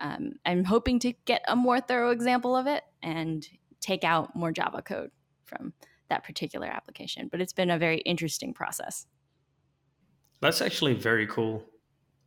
um, 0.00 0.32
I'm 0.44 0.64
hoping 0.64 0.98
to 1.00 1.12
get 1.26 1.42
a 1.46 1.54
more 1.54 1.80
thorough 1.80 2.10
example 2.10 2.56
of 2.56 2.66
it 2.66 2.82
and 3.02 3.46
take 3.80 4.02
out 4.02 4.34
more 4.34 4.50
Java 4.50 4.82
code 4.82 5.12
from 5.44 5.72
that 6.10 6.24
particular 6.24 6.66
application. 6.66 7.28
But 7.30 7.40
it's 7.40 7.52
been 7.52 7.70
a 7.70 7.78
very 7.78 7.98
interesting 7.98 8.52
process. 8.52 9.06
That's 10.40 10.60
actually 10.60 10.94
very 10.94 11.26
cool. 11.26 11.64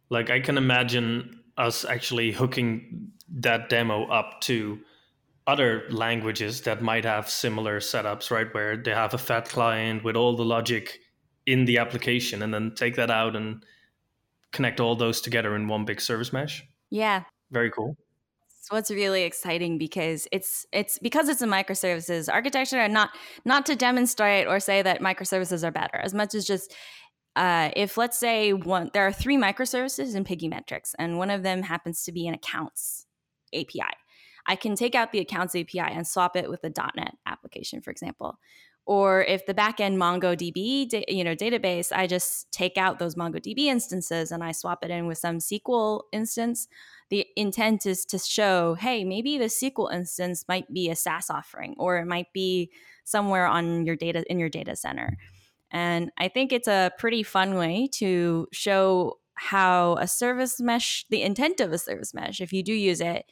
Like 0.10 0.30
I 0.30 0.40
can 0.40 0.58
imagine 0.58 1.44
us 1.58 1.86
actually 1.86 2.32
hooking 2.32 3.12
that 3.36 3.70
demo 3.70 4.06
up 4.06 4.42
to 4.42 4.80
other 5.46 5.84
languages 5.90 6.62
that 6.62 6.82
might 6.82 7.06
have 7.06 7.30
similar 7.30 7.80
setups, 7.80 8.32
right? 8.32 8.52
Where 8.54 8.78
they 8.78 8.92
have 8.92 9.14
a 9.14 9.18
fat 9.18 9.50
client 9.50 10.04
with 10.04 10.16
all 10.16 10.36
the 10.36 10.46
logic 10.46 11.00
in 11.46 11.66
the 11.66 11.78
application 11.78 12.42
and 12.42 12.54
then 12.54 12.74
take 12.76 12.96
that 12.96 13.12
out 13.12 13.36
and 13.36 13.64
connect 14.52 14.80
all 14.80 14.96
those 14.96 15.20
together 15.20 15.56
in 15.56 15.68
one 15.68 15.84
big 15.86 16.00
service 16.00 16.32
mesh. 16.32 16.64
Yeah. 16.90 17.24
Very 17.52 17.72
cool. 17.72 17.98
What's 18.70 18.92
really 18.92 19.24
exciting 19.24 19.78
because 19.78 20.28
it's 20.32 20.66
it's 20.72 20.98
because 21.00 21.30
it's 21.30 21.42
a 21.42 21.48
microservices 21.48 22.32
architecture 22.32 22.80
and 22.80 22.94
not 22.94 23.12
not 23.46 23.66
to 23.68 23.76
demonstrate 23.76 24.48
or 24.48 24.60
say 24.60 24.82
that 24.82 25.02
microservices 25.02 25.64
are 25.64 25.72
better 25.72 25.98
as 25.98 26.14
much 26.14 26.34
as 26.34 26.46
just 26.46 26.74
uh, 27.36 27.72
if 27.76 27.98
let's 27.98 28.18
say 28.18 28.54
one 28.54 28.90
there 28.94 29.06
are 29.06 29.12
three 29.12 29.38
microservices 29.38 30.16
in 30.16 30.24
Piggy 30.24 30.48
Metrics 30.48 30.96
and 31.00 31.18
one 31.18 31.30
of 31.30 31.44
them 31.44 31.64
happens 31.64 32.04
to 32.04 32.12
be 32.12 32.28
an 32.28 32.34
accounts 32.34 33.06
API. 33.54 33.82
I 34.46 34.56
can 34.56 34.76
take 34.76 34.96
out 34.96 35.12
the 35.12 35.20
accounts 35.20 35.56
API 35.56 35.80
and 35.80 36.06
swap 36.06 36.36
it 36.36 36.50
with 36.50 36.64
a 36.64 36.72
.NET 36.96 37.16
application, 37.26 37.82
for 37.82 37.92
example. 37.92 38.38
Or 38.86 39.24
if 39.24 39.46
the 39.46 39.54
backend 39.54 39.96
MongoDB, 39.96 41.06
you 41.08 41.24
know, 41.24 41.36
database, 41.36 41.92
I 41.96 42.06
just 42.06 42.52
take 42.52 42.78
out 42.78 43.00
those 43.00 43.16
MongoDB 43.16 43.60
instances 43.66 44.32
and 44.32 44.44
I 44.44 44.52
swap 44.52 44.84
it 44.84 44.92
in 44.92 45.08
with 45.08 45.18
some 45.18 45.38
SQL 45.38 46.02
instance. 46.12 46.68
The 47.10 47.26
intent 47.38 47.86
is 47.86 48.06
to 48.08 48.20
show, 48.20 48.76
hey, 48.76 49.06
maybe 49.06 49.38
the 49.38 49.46
SQL 49.46 49.94
instance 49.94 50.44
might 50.50 50.72
be 50.74 50.90
a 50.90 50.96
SaaS 50.96 51.30
offering, 51.30 51.76
or 51.78 51.98
it 51.98 52.06
might 52.06 52.34
be 52.34 52.72
somewhere 53.06 53.46
on 53.46 53.86
your 53.86 53.96
data 53.96 54.26
in 54.30 54.38
your 54.38 54.50
data 54.50 54.76
center. 54.76 55.18
And 55.72 56.12
I 56.18 56.28
think 56.28 56.52
it's 56.52 56.68
a 56.68 56.92
pretty 56.98 57.24
fun 57.24 57.56
way 57.56 57.88
to 57.94 58.48
show 58.52 59.20
how 59.36 59.96
a 59.96 60.08
service 60.08 60.60
mesh, 60.60 61.06
the 61.10 61.24
intent 61.24 61.60
of 61.60 61.72
a 61.72 61.78
service 61.78 62.14
mesh, 62.14 62.40
if 62.40 62.54
you 62.54 62.64
do 62.64 62.74
use 62.74 63.02
it, 63.02 63.26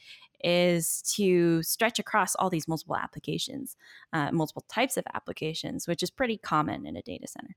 is 0.43 1.01
to 1.15 1.61
stretch 1.63 1.99
across 1.99 2.35
all 2.35 2.49
these 2.49 2.67
multiple 2.67 2.95
applications, 2.95 3.75
uh, 4.13 4.31
multiple 4.31 4.65
types 4.67 4.97
of 4.97 5.05
applications, 5.13 5.87
which 5.87 6.03
is 6.03 6.09
pretty 6.09 6.37
common 6.37 6.85
in 6.85 6.95
a 6.95 7.01
data 7.01 7.27
center. 7.27 7.55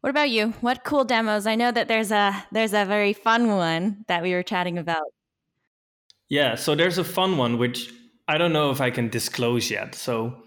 What 0.00 0.10
about 0.10 0.30
you? 0.30 0.50
What 0.60 0.84
cool 0.84 1.04
demos? 1.04 1.46
I 1.46 1.56
know 1.56 1.72
that 1.72 1.88
there's 1.88 2.12
a 2.12 2.44
there's 2.52 2.72
a 2.72 2.84
very 2.84 3.12
fun 3.12 3.48
one 3.48 4.04
that 4.06 4.22
we 4.22 4.34
were 4.34 4.42
chatting 4.42 4.78
about. 4.78 5.06
Yeah, 6.28 6.54
so 6.54 6.74
there's 6.74 6.98
a 6.98 7.04
fun 7.04 7.36
one 7.36 7.58
which 7.58 7.92
I 8.28 8.38
don't 8.38 8.52
know 8.52 8.70
if 8.70 8.80
I 8.80 8.90
can 8.90 9.08
disclose 9.08 9.70
yet. 9.70 9.94
So 9.94 10.42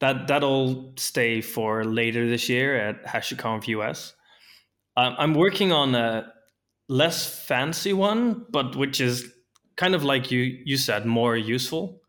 that 0.00 0.26
that'll 0.26 0.92
stay 0.96 1.40
for 1.40 1.84
later 1.84 2.28
this 2.28 2.48
year 2.48 2.76
at 2.76 3.04
HashiConf 3.06 3.68
US. 3.68 4.14
Um, 4.96 5.14
I'm 5.18 5.34
working 5.34 5.72
on 5.72 5.94
a 5.94 6.30
less 6.88 7.26
fancy 7.46 7.92
one, 7.92 8.44
but 8.50 8.76
which 8.76 9.00
is 9.00 9.31
kind 9.76 9.94
of 9.94 10.04
like 10.04 10.30
you 10.30 10.60
you 10.64 10.76
said, 10.76 11.06
more 11.06 11.36
useful. 11.36 12.00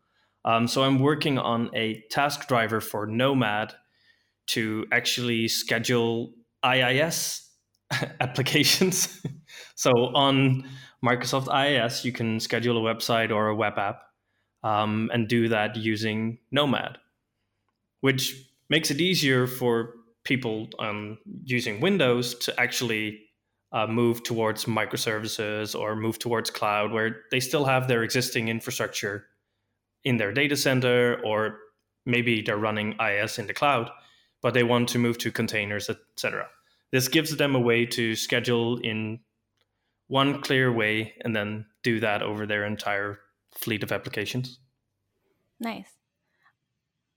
Um, 0.44 0.68
so 0.68 0.82
I'm 0.84 0.98
working 0.98 1.38
on 1.38 1.70
a 1.74 2.02
task 2.10 2.48
driver 2.48 2.80
for 2.80 3.06
Nomad 3.06 3.74
to 4.48 4.84
actually 4.92 5.48
schedule 5.48 6.34
IIS 6.64 7.48
applications. 8.20 9.24
so 9.74 9.90
on 10.14 10.68
Microsoft 11.04 11.48
IIS, 11.48 12.04
you 12.04 12.12
can 12.12 12.40
schedule 12.40 12.86
a 12.86 12.94
website 12.94 13.30
or 13.30 13.48
a 13.48 13.54
web 13.54 13.78
app 13.78 14.02
um, 14.62 15.10
and 15.14 15.28
do 15.28 15.48
that 15.48 15.76
using 15.76 16.38
Nomad 16.50 16.98
which 18.04 18.50
makes 18.68 18.90
it 18.90 19.00
easier 19.00 19.46
for 19.46 19.94
people 20.24 20.68
um, 20.78 21.16
using 21.42 21.80
Windows 21.80 22.34
to 22.34 22.60
actually 22.60 23.18
uh, 23.74 23.86
move 23.86 24.22
towards 24.22 24.64
microservices 24.64 25.78
or 25.78 25.96
move 25.96 26.18
towards 26.18 26.48
cloud, 26.48 26.92
where 26.92 27.22
they 27.30 27.40
still 27.40 27.64
have 27.64 27.88
their 27.88 28.04
existing 28.04 28.48
infrastructure 28.48 29.26
in 30.04 30.16
their 30.16 30.32
data 30.32 30.56
center, 30.56 31.20
or 31.24 31.58
maybe 32.06 32.40
they're 32.40 32.56
running 32.56 32.94
IIS 33.00 33.38
in 33.38 33.46
the 33.46 33.52
cloud, 33.52 33.90
but 34.40 34.54
they 34.54 34.62
want 34.62 34.88
to 34.90 34.98
move 34.98 35.18
to 35.18 35.32
containers, 35.32 35.90
etc. 35.90 36.46
This 36.92 37.08
gives 37.08 37.36
them 37.36 37.54
a 37.54 37.60
way 37.60 37.84
to 37.86 38.14
schedule 38.14 38.78
in 38.78 39.20
one 40.06 40.40
clear 40.40 40.72
way 40.72 41.14
and 41.22 41.34
then 41.34 41.66
do 41.82 41.98
that 41.98 42.22
over 42.22 42.46
their 42.46 42.64
entire 42.64 43.18
fleet 43.52 43.82
of 43.82 43.90
applications. 43.90 44.60
Nice 45.58 45.90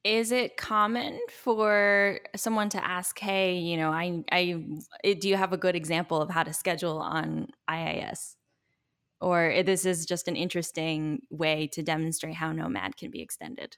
is 0.07 0.31
it 0.31 0.55
common 0.55 1.19
for 1.29 2.19
someone 2.35 2.69
to 2.69 2.83
ask 2.83 3.19
hey 3.19 3.57
you 3.57 3.75
know 3.75 3.91
i 3.91 4.23
i 4.31 4.63
eh, 5.03 5.13
do 5.19 5.27
you 5.27 5.35
have 5.35 5.51
a 5.51 5.57
good 5.57 5.75
example 5.75 6.21
of 6.21 6.29
how 6.29 6.43
to 6.43 6.53
schedule 6.53 6.99
on 6.99 7.47
iis 7.69 8.37
or 9.19 9.51
eh, 9.51 9.63
this 9.63 9.85
is 9.85 10.05
just 10.05 10.27
an 10.27 10.35
interesting 10.35 11.21
way 11.29 11.67
to 11.73 11.81
demonstrate 11.81 12.35
how 12.35 12.51
nomad 12.51 12.97
can 12.97 13.11
be 13.11 13.21
extended. 13.21 13.77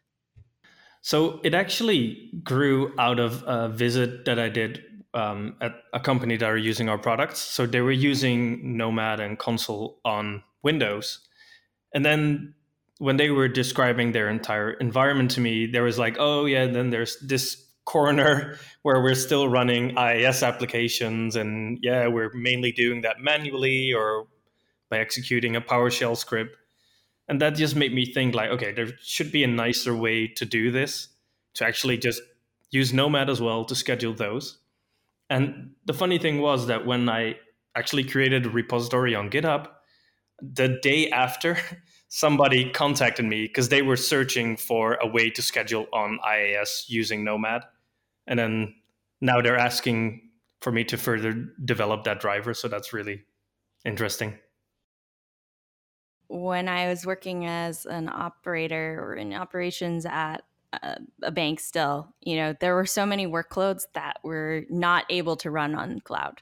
So 1.01 1.39
it 1.43 1.53
actually 1.53 2.29
grew 2.43 2.93
out 2.99 3.19
of 3.19 3.43
a 3.47 3.69
visit 3.69 4.25
that 4.25 4.37
i 4.37 4.49
did 4.49 4.83
um, 5.13 5.55
at 5.61 5.75
a 5.93 5.99
company 5.99 6.37
that 6.37 6.45
are 6.45 6.57
using 6.57 6.89
our 6.89 6.97
products. 6.97 7.39
So 7.39 7.65
they 7.65 7.81
were 7.81 7.91
using 7.91 8.77
nomad 8.77 9.19
and 9.19 9.39
Consul 9.39 9.99
on 10.03 10.43
windows. 10.61 11.27
And 11.95 12.05
then 12.05 12.53
when 12.99 13.17
they 13.17 13.29
were 13.31 13.47
describing 13.47 14.11
their 14.11 14.29
entire 14.29 14.71
environment 14.73 15.31
to 15.31 15.41
me, 15.41 15.65
there 15.65 15.83
was 15.83 15.97
like, 15.97 16.17
oh 16.19 16.45
yeah, 16.45 16.67
then 16.67 16.89
there's 16.89 17.17
this 17.19 17.65
corner 17.85 18.57
where 18.83 19.01
we're 19.01 19.15
still 19.15 19.49
running 19.49 19.97
IIS 19.97 20.43
applications, 20.43 21.35
and 21.35 21.79
yeah, 21.81 22.07
we're 22.07 22.31
mainly 22.33 22.71
doing 22.71 23.01
that 23.01 23.19
manually 23.19 23.93
or 23.93 24.27
by 24.89 24.99
executing 24.99 25.55
a 25.55 25.61
PowerShell 25.61 26.17
script. 26.17 26.55
And 27.27 27.41
that 27.41 27.55
just 27.55 27.75
made 27.75 27.93
me 27.93 28.05
think 28.05 28.35
like, 28.35 28.49
okay, 28.51 28.71
there 28.71 28.87
should 29.01 29.31
be 29.31 29.43
a 29.43 29.47
nicer 29.47 29.95
way 29.95 30.27
to 30.27 30.45
do 30.45 30.71
this, 30.71 31.09
to 31.55 31.65
actually 31.65 31.97
just 31.97 32.21
use 32.71 32.91
Nomad 32.91 33.29
as 33.29 33.39
well 33.39 33.65
to 33.65 33.75
schedule 33.75 34.13
those. 34.13 34.57
And 35.29 35.71
the 35.85 35.93
funny 35.93 36.17
thing 36.17 36.41
was 36.41 36.67
that 36.67 36.85
when 36.85 37.07
I 37.07 37.35
actually 37.75 38.03
created 38.03 38.45
a 38.45 38.49
repository 38.49 39.13
on 39.15 39.29
GitHub, 39.29 39.67
the 40.41 40.79
day 40.81 41.09
after, 41.11 41.57
somebody 42.09 42.69
contacted 42.71 43.25
me 43.25 43.43
because 43.47 43.69
they 43.69 43.81
were 43.81 43.95
searching 43.95 44.57
for 44.57 44.95
a 44.95 45.07
way 45.07 45.29
to 45.29 45.41
schedule 45.41 45.87
on 45.93 46.19
IIS 46.27 46.85
using 46.89 47.23
Nomad. 47.23 47.63
And 48.27 48.37
then 48.37 48.75
now 49.21 49.41
they're 49.41 49.57
asking 49.57 50.29
for 50.59 50.71
me 50.71 50.83
to 50.85 50.97
further 50.97 51.33
develop 51.63 52.03
that 52.03 52.19
driver. 52.19 52.53
So 52.53 52.67
that's 52.67 52.93
really 52.93 53.23
interesting. 53.85 54.37
When 56.27 56.67
I 56.67 56.89
was 56.89 57.05
working 57.05 57.45
as 57.45 57.85
an 57.85 58.09
operator 58.09 58.99
or 59.01 59.15
in 59.15 59.33
operations 59.33 60.05
at 60.05 60.43
a, 60.73 60.97
a 61.23 61.31
bank 61.31 61.59
still, 61.59 62.13
you 62.21 62.35
know, 62.35 62.55
there 62.59 62.75
were 62.75 62.85
so 62.85 63.05
many 63.05 63.25
workloads 63.25 63.83
that 63.93 64.17
were 64.23 64.65
not 64.69 65.05
able 65.09 65.35
to 65.37 65.49
run 65.49 65.75
on 65.75 66.01
cloud. 66.01 66.41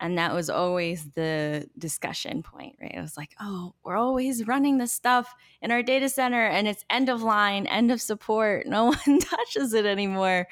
And 0.00 0.16
that 0.16 0.34
was 0.34 0.48
always 0.48 1.10
the 1.10 1.68
discussion 1.76 2.42
point, 2.42 2.76
right? 2.80 2.94
It 2.94 3.00
was 3.00 3.18
like, 3.18 3.34
oh, 3.38 3.74
we're 3.84 3.96
always 3.98 4.46
running 4.46 4.78
this 4.78 4.92
stuff 4.92 5.34
in 5.60 5.70
our 5.70 5.82
data 5.82 6.08
center 6.08 6.42
and 6.46 6.66
it's 6.66 6.84
end 6.88 7.10
of 7.10 7.22
line, 7.22 7.66
end 7.66 7.90
of 7.90 8.00
support. 8.00 8.66
No 8.66 8.86
one 9.06 9.18
touches 9.20 9.74
it 9.74 9.84
anymore, 9.84 10.48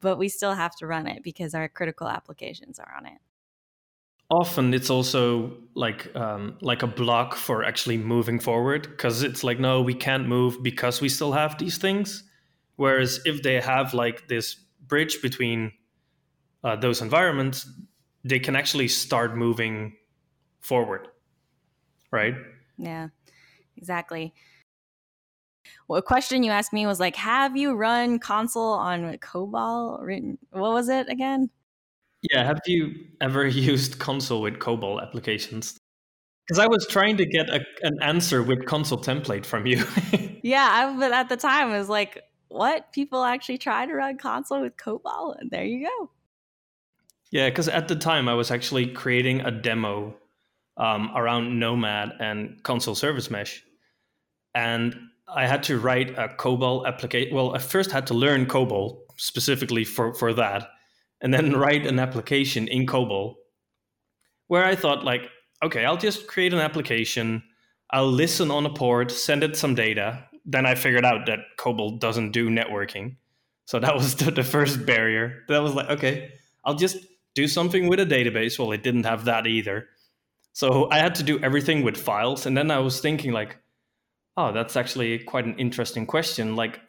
but 0.00 0.18
we 0.18 0.28
still 0.28 0.54
have 0.54 0.74
to 0.76 0.86
run 0.86 1.06
it 1.06 1.22
because 1.22 1.54
our 1.54 1.68
critical 1.68 2.08
applications 2.08 2.80
are 2.80 2.92
on 2.96 3.06
it. 3.06 3.18
Often 4.30 4.74
it's 4.74 4.90
also 4.90 5.56
like 5.74 6.14
um, 6.14 6.58
like 6.60 6.82
a 6.82 6.86
block 6.86 7.34
for 7.34 7.64
actually 7.64 7.96
moving 7.96 8.38
forward 8.38 8.82
because 8.82 9.22
it's 9.22 9.42
like 9.42 9.58
no, 9.58 9.80
we 9.80 9.94
can't 9.94 10.28
move 10.28 10.62
because 10.62 11.00
we 11.00 11.08
still 11.08 11.32
have 11.32 11.56
these 11.56 11.78
things. 11.78 12.24
Whereas 12.76 13.20
if 13.24 13.42
they 13.42 13.58
have 13.60 13.94
like 13.94 14.28
this 14.28 14.54
bridge 14.86 15.22
between 15.22 15.72
uh, 16.62 16.76
those 16.76 17.00
environments, 17.00 17.66
they 18.24 18.38
can 18.38 18.56
actually 18.56 18.88
start 18.88 19.36
moving 19.36 19.96
forward, 20.60 21.08
right? 22.10 22.34
Yeah, 22.76 23.08
exactly. 23.76 24.34
Well, 25.86 25.98
a 25.98 26.02
question 26.02 26.42
you 26.42 26.50
asked 26.50 26.72
me 26.72 26.86
was 26.86 27.00
like, 27.00 27.16
"Have 27.16 27.56
you 27.56 27.74
run 27.74 28.18
Consul 28.18 28.62
on 28.62 29.16
COBOL? 29.18 30.02
Written, 30.02 30.38
what 30.50 30.72
was 30.72 30.88
it 30.88 31.08
again?" 31.08 31.50
Yeah, 32.30 32.44
have 32.44 32.60
you 32.66 32.94
ever 33.20 33.46
used 33.70 33.98
Consul 33.98 34.42
with 34.42 34.58
COBOL 34.58 35.02
applications? 35.02 35.78
Because 36.46 36.58
I 36.58 36.66
was 36.66 36.86
trying 36.86 37.18
to 37.18 37.26
get 37.26 37.50
a, 37.50 37.60
an 37.82 37.98
answer 38.02 38.42
with 38.42 38.64
Consul 38.64 38.98
template 38.98 39.44
from 39.44 39.66
you. 39.66 39.84
yeah, 40.42 40.68
I, 40.70 40.98
but 40.98 41.12
at 41.12 41.28
the 41.28 41.36
time, 41.36 41.70
it 41.70 41.78
was 41.78 41.90
like, 41.90 42.22
what 42.48 42.92
people 42.92 43.22
actually 43.22 43.58
try 43.58 43.84
to 43.84 43.92
run 43.92 44.16
Consul 44.16 44.62
with 44.62 44.76
COBOL, 44.76 45.36
and 45.38 45.50
there 45.50 45.64
you 45.64 45.86
go. 45.86 46.10
Yeah, 47.30 47.48
because 47.48 47.68
at 47.68 47.88
the 47.88 47.96
time 47.96 48.28
I 48.28 48.34
was 48.34 48.50
actually 48.50 48.86
creating 48.86 49.42
a 49.42 49.50
demo 49.50 50.16
um, 50.76 51.10
around 51.14 51.58
Nomad 51.58 52.12
and 52.20 52.62
Consul 52.62 52.94
Service 52.94 53.30
Mesh, 53.30 53.62
and 54.54 54.96
I 55.28 55.46
had 55.46 55.62
to 55.64 55.78
write 55.78 56.10
a 56.18 56.28
COBOL 56.38 56.86
application. 56.86 57.34
Well, 57.34 57.54
I 57.54 57.58
first 57.58 57.90
had 57.90 58.06
to 58.06 58.14
learn 58.14 58.46
COBOL 58.46 58.98
specifically 59.16 59.84
for 59.84 60.14
for 60.14 60.32
that, 60.34 60.68
and 61.20 61.34
then 61.34 61.56
write 61.56 61.86
an 61.86 61.98
application 61.98 62.66
in 62.68 62.86
COBOL, 62.86 63.34
where 64.46 64.64
I 64.64 64.74
thought 64.74 65.04
like, 65.04 65.28
okay, 65.62 65.84
I'll 65.84 65.98
just 65.98 66.26
create 66.26 66.54
an 66.54 66.60
application. 66.60 67.42
I'll 67.90 68.10
listen 68.10 68.50
on 68.50 68.66
a 68.66 68.72
port, 68.72 69.10
send 69.10 69.42
it 69.42 69.56
some 69.56 69.74
data, 69.74 70.28
then 70.48 70.64
I 70.64 70.74
figured 70.74 71.04
out 71.04 71.26
that 71.26 71.40
COBOL 71.58 72.00
doesn't 72.00 72.32
do 72.32 72.48
networking. 72.48 73.16
So 73.66 73.78
that 73.78 73.94
was 74.00 74.14
the, 74.16 74.30
the 74.30 74.42
first 74.42 74.86
barrier. 74.86 75.44
That 75.48 75.62
was 75.62 75.74
like, 75.74 75.90
okay, 75.90 76.32
I'll 76.64 76.74
just 76.74 76.96
do 77.34 77.48
something 77.48 77.88
with 77.88 78.00
a 78.00 78.06
database. 78.06 78.58
Well, 78.58 78.72
it 78.72 78.82
didn't 78.82 79.04
have 79.04 79.24
that 79.26 79.46
either. 79.46 79.88
So 80.52 80.88
I 80.90 80.98
had 80.98 81.14
to 81.16 81.22
do 81.22 81.38
everything 81.40 81.82
with 81.82 81.96
files. 81.96 82.46
And 82.46 82.56
then 82.56 82.70
I 82.70 82.78
was 82.80 83.00
thinking, 83.00 83.32
like, 83.32 83.58
oh, 84.36 84.52
that's 84.52 84.76
actually 84.76 85.18
quite 85.20 85.44
an 85.44 85.58
interesting 85.58 86.06
question. 86.06 86.56
Like, 86.56 86.80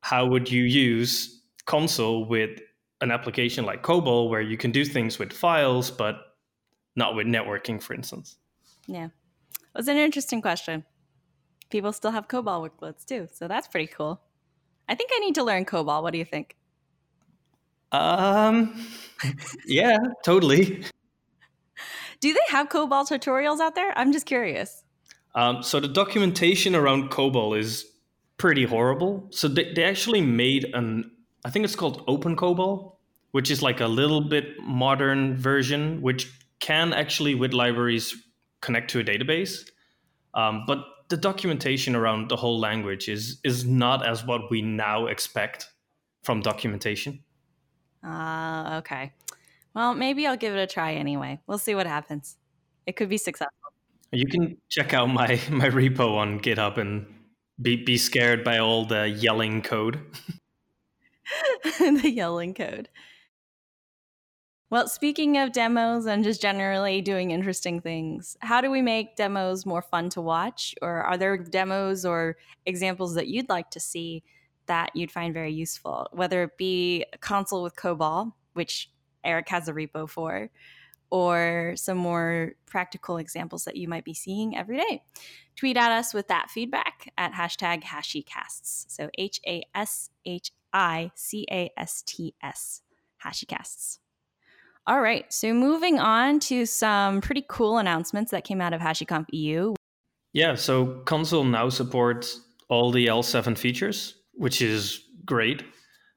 how 0.00 0.26
would 0.26 0.50
you 0.50 0.62
use 0.62 1.42
Consul 1.66 2.26
with 2.26 2.60
an 3.02 3.10
application 3.10 3.64
like 3.64 3.82
COBOL 3.82 4.30
where 4.30 4.40
you 4.40 4.56
can 4.56 4.70
do 4.70 4.84
things 4.84 5.18
with 5.18 5.32
files, 5.32 5.90
but 5.90 6.16
not 6.96 7.14
with 7.14 7.26
networking, 7.26 7.82
for 7.82 7.94
instance? 7.94 8.36
Yeah. 8.86 9.06
It 9.06 9.76
was 9.76 9.88
an 9.88 9.96
interesting 9.96 10.40
question 10.40 10.84
people 11.70 11.92
still 11.92 12.10
have 12.10 12.28
COBOL 12.28 12.68
workloads 12.68 13.04
too. 13.04 13.28
So 13.32 13.48
that's 13.48 13.68
pretty 13.68 13.86
cool. 13.86 14.20
I 14.88 14.94
think 14.94 15.10
I 15.14 15.20
need 15.20 15.36
to 15.36 15.44
learn 15.44 15.64
COBOL. 15.64 16.02
What 16.02 16.12
do 16.12 16.18
you 16.18 16.24
think? 16.24 16.56
Um, 17.92 18.86
yeah, 19.66 19.98
totally. 20.24 20.84
Do 22.20 22.32
they 22.32 22.40
have 22.50 22.68
COBOL 22.68 23.08
tutorials 23.08 23.60
out 23.60 23.74
there? 23.74 23.92
I'm 23.96 24.12
just 24.12 24.26
curious. 24.26 24.84
Um, 25.34 25.62
so 25.62 25.80
the 25.80 25.88
documentation 25.88 26.74
around 26.74 27.10
COBOL 27.10 27.58
is 27.58 27.86
pretty 28.36 28.64
horrible. 28.64 29.26
So 29.30 29.48
they, 29.48 29.72
they 29.72 29.84
actually 29.84 30.20
made 30.20 30.66
an, 30.74 31.10
I 31.44 31.50
think 31.50 31.64
it's 31.64 31.76
called 31.76 32.04
Open 32.06 32.36
COBOL, 32.36 32.96
which 33.32 33.50
is 33.50 33.62
like 33.62 33.80
a 33.80 33.86
little 33.86 34.20
bit 34.20 34.60
modern 34.60 35.36
version, 35.36 36.02
which 36.02 36.30
can 36.58 36.92
actually 36.92 37.34
with 37.34 37.52
libraries 37.52 38.14
connect 38.60 38.90
to 38.90 39.00
a 39.00 39.04
database. 39.04 39.68
Um, 40.34 40.64
but 40.66 40.84
the 41.08 41.16
documentation 41.16 41.96
around 41.96 42.28
the 42.28 42.36
whole 42.36 42.58
language 42.58 43.08
is 43.08 43.40
is 43.42 43.64
not 43.64 44.06
as 44.06 44.24
what 44.24 44.50
we 44.50 44.62
now 44.62 45.06
expect 45.06 45.68
from 46.22 46.40
documentation. 46.40 47.20
Ah, 48.02 48.76
uh, 48.76 48.78
okay. 48.78 49.12
Well, 49.74 49.94
maybe 49.94 50.26
I'll 50.26 50.36
give 50.36 50.54
it 50.54 50.58
a 50.58 50.66
try 50.66 50.94
anyway. 50.94 51.40
We'll 51.46 51.58
see 51.58 51.74
what 51.74 51.86
happens. 51.86 52.36
It 52.86 52.96
could 52.96 53.08
be 53.08 53.18
successful. 53.18 53.54
You 54.12 54.26
can 54.26 54.56
check 54.68 54.92
out 54.92 55.06
my 55.06 55.40
my 55.50 55.68
repo 55.68 56.16
on 56.16 56.40
GitHub 56.40 56.78
and 56.78 57.06
be 57.60 57.76
be 57.76 57.96
scared 57.96 58.42
by 58.42 58.58
all 58.58 58.84
the 58.84 59.08
yelling 59.08 59.62
code. 59.62 60.00
the 61.78 62.10
yelling 62.10 62.54
code. 62.54 62.88
Well, 64.70 64.86
speaking 64.86 65.36
of 65.36 65.52
demos 65.52 66.06
and 66.06 66.22
just 66.22 66.40
generally 66.40 67.00
doing 67.00 67.32
interesting 67.32 67.80
things, 67.80 68.36
how 68.40 68.60
do 68.60 68.70
we 68.70 68.82
make 68.82 69.16
demos 69.16 69.66
more 69.66 69.82
fun 69.82 70.10
to 70.10 70.20
watch? 70.20 70.76
Or 70.80 71.02
are 71.02 71.18
there 71.18 71.36
demos 71.36 72.04
or 72.04 72.36
examples 72.66 73.16
that 73.16 73.26
you'd 73.26 73.48
like 73.48 73.70
to 73.72 73.80
see 73.80 74.22
that 74.70 74.94
you'd 74.94 75.10
find 75.10 75.34
very 75.34 75.52
useful, 75.52 76.06
whether 76.12 76.44
it 76.44 76.56
be 76.56 77.04
a 77.12 77.18
Consul 77.18 77.64
with 77.64 77.74
COBOL, 77.74 78.32
which 78.52 78.88
Eric 79.24 79.48
has 79.48 79.66
a 79.68 79.72
repo 79.72 80.08
for, 80.08 80.48
or 81.10 81.72
some 81.74 81.98
more 81.98 82.52
practical 82.66 83.16
examples 83.16 83.64
that 83.64 83.76
you 83.76 83.88
might 83.88 84.04
be 84.04 84.14
seeing 84.14 84.56
every 84.56 84.78
day? 84.78 85.02
Tweet 85.56 85.76
at 85.76 85.90
us 85.90 86.14
with 86.14 86.28
that 86.28 86.50
feedback 86.50 87.12
at 87.18 87.32
hashtag 87.32 87.82
HashiCasts. 87.82 88.84
So 88.88 89.10
H 89.18 89.40
A 89.44 89.64
S 89.74 90.10
H 90.24 90.52
I 90.72 91.10
C 91.16 91.44
A 91.50 91.72
S 91.76 92.04
T 92.06 92.34
S, 92.40 92.82
HashiCasts. 93.24 93.98
All 94.86 95.00
right. 95.00 95.30
So 95.32 95.52
moving 95.52 95.98
on 95.98 96.38
to 96.40 96.64
some 96.64 97.20
pretty 97.20 97.44
cool 97.48 97.78
announcements 97.78 98.30
that 98.30 98.44
came 98.44 98.60
out 98.60 98.72
of 98.72 98.80
HashiConf 98.80 99.26
EU. 99.32 99.74
Yeah. 100.32 100.54
So 100.54 101.00
Consul 101.06 101.42
now 101.42 101.70
supports 101.70 102.40
all 102.68 102.92
the 102.92 103.08
L7 103.08 103.58
features, 103.58 104.14
which 104.40 104.62
is 104.62 105.04
great. 105.26 105.62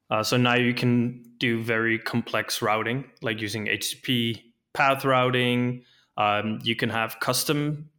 Uh, 0.09 0.23
so 0.23 0.37
now 0.37 0.55
you 0.55 0.73
can 0.73 1.21
do 1.39 1.61
very 1.61 1.99
complex 1.99 2.61
routing, 2.61 3.03
like 3.21 3.41
using 3.41 3.65
HTTP 3.65 4.41
path 4.73 5.03
routing. 5.03 5.83
Um, 6.15 6.59
you 6.63 6.73
can 6.77 6.89
have 6.89 7.19
custom 7.19 7.89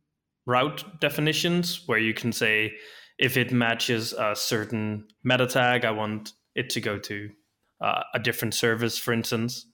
route 0.47 0.99
definitions 0.99 1.83
where 1.85 1.99
you 1.99 2.15
can 2.15 2.33
say 2.33 2.73
if 3.19 3.37
it 3.37 3.53
matches 3.53 4.15
a 4.15 4.35
certain 4.35 5.09
meta 5.25 5.47
tag, 5.47 5.85
I 5.85 5.91
want 5.91 6.33
it 6.55 6.71
to 6.71 6.81
go 6.81 6.99
to 7.01 7.29
uh, 7.83 8.03
a 8.15 8.19
different 8.19 8.55
service, 8.55 8.97
for 8.97 9.13
instance. 9.13 9.67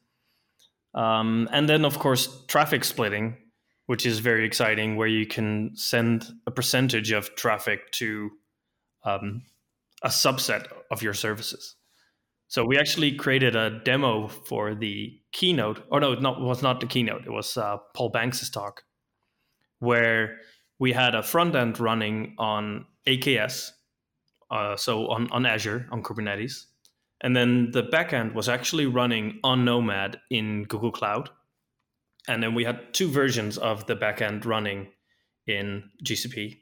Um, 0.95 1.49
and 1.53 1.69
then, 1.69 1.85
of 1.85 2.01
course, 2.01 2.45
traffic 2.49 2.83
splitting, 2.83 3.37
which 3.87 4.05
is 4.05 4.19
very 4.19 4.45
exciting, 4.45 4.97
where 4.97 5.07
you 5.07 5.29
can 5.29 5.71
send 5.77 6.27
a 6.45 6.51
percentage 6.51 7.13
of 7.13 7.37
traffic 7.37 7.93
to 7.93 8.31
um, 9.05 9.43
a 10.03 10.09
subset 10.09 10.67
of 10.91 11.03
your 11.03 11.15
services. 11.15 11.77
So 12.49 12.65
we 12.65 12.79
actually 12.79 13.13
created 13.13 13.55
a 13.55 13.81
demo 13.85 14.27
for 14.27 14.75
the 14.75 15.21
keynote. 15.33 15.85
Oh 15.93 15.99
no, 15.99 16.13
it 16.13 16.21
was 16.21 16.63
not 16.63 16.81
the 16.81 16.87
keynote. 16.87 17.23
It 17.25 17.31
was 17.31 17.57
uh, 17.57 17.77
Paul 17.95 18.09
Banks' 18.09 18.51
talk, 18.51 18.83
where 19.79 20.39
we 20.79 20.93
had 20.93 21.15
a 21.15 21.23
front 21.23 21.55
end 21.55 21.79
running 21.79 22.35
on 22.39 22.87
AKS, 23.07 23.71
uh, 24.51 24.77
so 24.77 25.07
on, 25.09 25.31
on 25.31 25.47
Azure 25.47 25.87
on 25.93 26.03
Kubernetes, 26.03 26.65
and 27.21 27.37
then 27.37 27.71
the 27.71 27.83
backend 27.83 28.35
was 28.35 28.49
actually 28.49 28.87
running 28.87 29.39
on 29.45 29.65
Nomad 29.65 30.21
in 30.31 30.65
Google 30.65 30.91
Cloud. 30.91 31.31
And 32.29 32.43
then 32.43 32.55
we 32.55 32.65
had 32.65 32.93
two 32.95 33.09
versions 33.09 33.59
of 33.59 33.87
the 33.87 33.97
backend 33.97 34.45
running 34.45 34.89
in 35.47 35.91
GCP. 36.05 36.59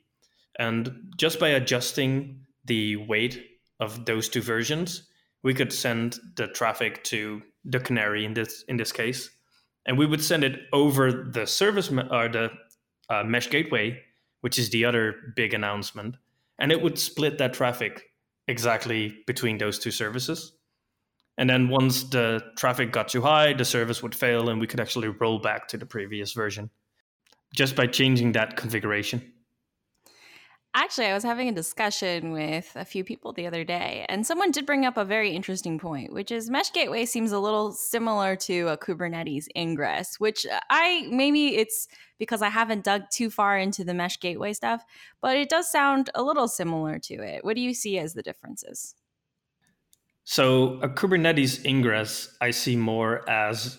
And 0.59 1.13
just 1.17 1.39
by 1.39 1.49
adjusting 1.49 2.45
the 2.69 2.97
weight 2.97 3.45
of 3.81 4.05
those 4.05 4.29
two 4.29 4.43
versions, 4.43 5.09
we 5.43 5.55
could 5.55 5.73
send 5.73 6.19
the 6.37 6.47
traffic 6.49 7.03
to 7.05 7.43
the 7.65 7.81
canary 7.81 8.25
in 8.25 8.35
this 8.35 8.65
in 8.69 8.77
this 8.77 8.93
case, 8.93 9.31
and 9.87 9.99
we 9.99 10.07
would 10.07 10.23
send 10.23 10.45
it 10.45 10.61
over 10.73 11.11
the 11.11 11.47
service 11.47 11.91
or 11.91 12.29
the 12.29 12.51
uh, 13.11 13.25
mesh 13.25 13.51
gateway, 13.51 14.01
which 14.41 14.59
is 14.59 14.71
the 14.71 14.85
other 14.85 15.33
big 15.35 15.55
announcement, 15.55 16.17
and 16.59 16.71
it 16.71 16.81
would 16.81 16.99
split 16.99 17.39
that 17.39 17.55
traffic 17.55 18.05
exactly 18.47 19.19
between 19.27 19.59
those 19.59 19.79
two 19.79 19.91
services. 19.91 20.53
And 21.37 21.49
then 21.49 21.69
once 21.69 22.03
the 22.05 22.41
traffic 22.57 22.91
got 22.91 23.09
too 23.09 23.23
high, 23.23 23.53
the 23.53 23.65
service 23.65 24.03
would 24.03 24.15
fail, 24.15 24.49
and 24.49 24.61
we 24.61 24.67
could 24.67 24.81
actually 24.81 25.09
roll 25.09 25.39
back 25.39 25.69
to 25.69 25.77
the 25.77 25.87
previous 25.87 26.33
version 26.33 26.71
just 27.55 27.77
by 27.77 27.87
changing 27.87 28.33
that 28.33 28.57
configuration. 28.57 29.33
Actually, 30.75 31.07
I 31.07 31.15
was 31.15 31.25
having 31.25 31.49
a 31.49 31.53
discussion 31.53 32.31
with 32.31 32.71
a 32.77 32.85
few 32.85 33.03
people 33.03 33.33
the 33.33 33.47
other 33.47 33.65
day, 33.65 34.05
and 34.09 34.27
someone 34.27 34.51
did 34.51 34.67
bring 34.67 34.85
up 34.85 34.99
a 34.99 35.05
very 35.05 35.31
interesting 35.31 35.79
point, 35.79 36.13
which 36.13 36.31
is 36.31 36.51
Mesh 36.51 36.73
Gateway 36.73 37.07
seems 37.07 37.33
a 37.33 37.39
little 37.39 37.73
similar 37.73 38.37
to 38.37 38.69
a 38.69 38.77
Kubernetes 38.77 39.47
ingress, 39.57 40.21
which 40.21 40.47
uh, 40.47 40.61
I 40.69 41.09
maybe 41.11 41.57
it's 41.57 41.89
because 42.19 42.43
I 42.43 42.51
haven't 42.51 42.85
dug 42.85 43.05
too 43.11 43.31
far 43.31 43.59
into 43.59 43.83
the 43.83 43.95
Mesh 43.95 44.21
Gateway 44.21 44.53
stuff, 44.53 44.85
but 45.23 45.37
it 45.37 45.49
does 45.49 45.71
sound 45.71 46.11
a 46.15 46.23
little 46.23 46.49
similar 46.49 46.99
to 47.01 47.15
it. 47.15 47.45
What 47.45 47.57
do 47.57 47.63
you 47.63 47.73
see 47.73 47.99
as 47.99 48.13
the 48.13 48.23
differences? 48.23 48.95
So, 50.25 50.75
a 50.83 50.89
Kubernetes 50.91 51.65
ingress 51.65 52.37
I 52.43 52.51
see 52.51 52.77
more 52.77 53.29
as 53.29 53.79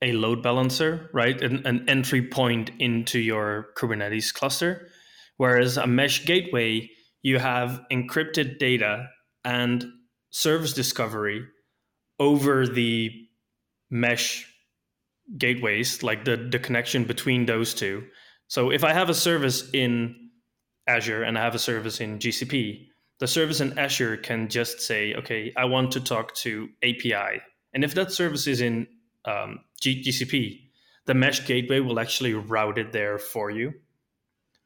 a 0.00 0.12
load 0.12 0.44
balancer, 0.44 1.10
right? 1.12 1.42
An, 1.42 1.66
an 1.66 1.88
entry 1.88 2.22
point 2.22 2.70
into 2.78 3.18
your 3.18 3.70
Kubernetes 3.76 4.32
cluster 4.32 4.88
Whereas 5.38 5.76
a 5.76 5.86
mesh 5.86 6.26
gateway, 6.26 6.90
you 7.22 7.38
have 7.38 7.80
encrypted 7.90 8.58
data 8.58 9.08
and 9.44 9.84
service 10.30 10.72
discovery 10.72 11.46
over 12.20 12.66
the 12.66 13.10
mesh 13.90 14.46
gateways, 15.36 16.02
like 16.02 16.24
the, 16.24 16.36
the 16.36 16.58
connection 16.58 17.04
between 17.04 17.46
those 17.46 17.72
two. 17.74 18.04
So 18.48 18.70
if 18.70 18.84
I 18.84 18.92
have 18.92 19.08
a 19.08 19.14
service 19.14 19.68
in 19.72 20.30
Azure 20.86 21.22
and 21.22 21.38
I 21.38 21.42
have 21.42 21.54
a 21.54 21.58
service 21.58 22.00
in 22.00 22.18
GCP, 22.18 22.86
the 23.20 23.26
service 23.26 23.60
in 23.60 23.78
Azure 23.78 24.16
can 24.16 24.48
just 24.48 24.80
say, 24.80 25.14
okay, 25.14 25.52
I 25.56 25.66
want 25.66 25.92
to 25.92 26.00
talk 26.00 26.34
to 26.36 26.68
API. 26.82 27.42
And 27.74 27.84
if 27.84 27.94
that 27.94 28.12
service 28.12 28.46
is 28.46 28.60
in 28.60 28.86
um, 29.24 29.60
GCP, 29.82 30.60
the 31.06 31.14
mesh 31.14 31.46
gateway 31.46 31.80
will 31.80 32.00
actually 32.00 32.34
route 32.34 32.78
it 32.78 32.92
there 32.92 33.18
for 33.18 33.50
you. 33.50 33.72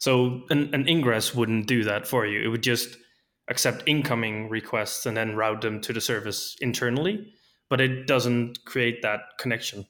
So 0.03 0.43
an, 0.51 0.75
an 0.75 0.89
ingress 0.89 1.33
wouldn't 1.33 1.69
do 1.69 1.85
that 1.85 2.09
for 2.09 2.27
you. 2.27 2.43
It 2.43 2.49
would 2.49 2.65
just 2.65 2.97
accept 3.49 3.85
incoming 3.87 4.49
requests 4.49 5.07
and 5.07 5.17
then 5.17 5.37
route 5.37 5.61
them 5.61 5.81
to 5.81 5.93
the 5.93 6.01
service 6.01 6.57
internally, 6.61 7.33
but 7.71 7.81
it 7.81 8.09
doesn't 8.09 8.65
create 8.65 9.03
that 9.03 9.21
connection. 9.39 9.87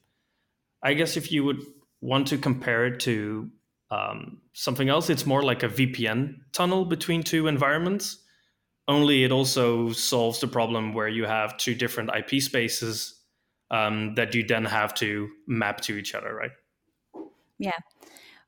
I 0.83 0.93
guess 0.93 1.17
if 1.17 1.33
you 1.33 1.45
would 1.45 1.63
want 2.03 2.27
to 2.27 2.37
compare 2.37 2.85
it 2.85 3.01
to 3.01 3.49
um, 3.91 4.43
something 4.53 4.91
else, 4.91 5.09
it's 5.09 5.25
more 5.25 5.43
like 5.43 5.63
a 5.63 5.69
VPN 5.71 6.35
tunnel 6.53 6.85
between 6.85 7.23
two 7.23 7.47
environments. 7.47 8.19
Only 8.89 9.25
it 9.25 9.33
also 9.33 9.93
solves 9.93 10.41
the 10.41 10.47
problem 10.47 10.93
where 10.93 11.09
you 11.09 11.25
have 11.25 11.57
two 11.57 11.75
different 11.75 12.11
IP 12.15 12.43
spaces 12.43 13.19
um, 13.71 14.15
that 14.17 14.35
you 14.35 14.47
then 14.47 14.67
have 14.67 14.93
to 14.97 15.31
map 15.47 15.81
to 15.83 15.97
each 15.97 16.15
other, 16.15 16.35
right? 16.35 16.51
Yeah. 17.59 17.79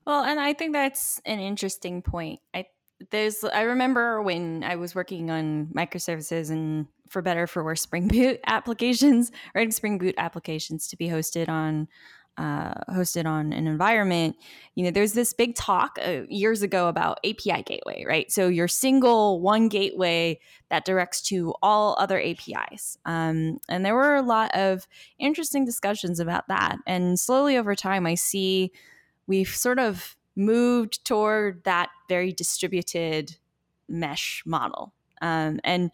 Well, 0.07 0.25
and 0.25 0.39
I 0.39 0.53
think 0.53 0.73
that's 0.73 1.21
an 1.25 1.41
interesting 1.41 2.03
point. 2.03 2.41
I 2.53 2.67
there's 3.11 3.43
I 3.45 3.63
remember 3.63 4.23
when 4.23 4.63
I 4.65 4.77
was 4.77 4.95
working 4.95 5.31
on 5.31 5.67
microservices 5.75 6.51
and 6.51 6.87
for 7.09 7.23
better 7.23 7.47
for 7.47 7.65
worse 7.65 7.83
Spring 7.83 8.09
Boot 8.09 8.41
applications, 8.47 9.33
writing 9.55 9.73
Spring 9.73 9.99
Boot 9.99 10.15
applications 10.19 10.89
to 10.89 10.97
be 10.97 11.09
hosted 11.09 11.49
on 11.49 11.89
uh, 12.37 12.75
hosted 12.91 13.27
on 13.27 13.53
an 13.53 13.67
environment. 13.67 14.37
You 14.75 14.85
know, 14.85 14.91
there's 14.91 15.13
this 15.13 15.33
big 15.33 15.55
talk 15.55 15.99
uh, 16.05 16.23
years 16.29 16.63
ago 16.63 16.89
about 16.89 17.19
API 17.25 17.63
gateway, 17.63 18.05
right? 18.07 18.31
So 18.31 18.49
your 18.49 18.67
single 18.67 19.41
one 19.41 19.69
gateway 19.69 20.41
that 20.69 20.85
directs 20.85 21.23
to 21.29 21.55
all 21.63 21.95
other 21.99 22.21
APIs. 22.21 22.99
Um, 23.05 23.59
and 23.69 23.85
there 23.85 23.95
were 23.95 24.17
a 24.17 24.23
lot 24.23 24.51
of 24.53 24.89
interesting 25.19 25.65
discussions 25.65 26.19
about 26.19 26.49
that. 26.49 26.79
And 26.87 27.21
slowly 27.21 27.57
over 27.57 27.77
time, 27.77 28.05
I 28.05 28.17
see 28.17 28.73
we've 29.27 29.49
sort 29.49 29.79
of 29.79 30.17
moved 30.37 31.05
toward 31.05 31.65
that 31.65 31.91
very 32.09 32.33
distributed 32.33 33.37
mesh 33.89 34.43
model. 34.47 34.93
Um, 35.23 35.61
and 35.65 35.91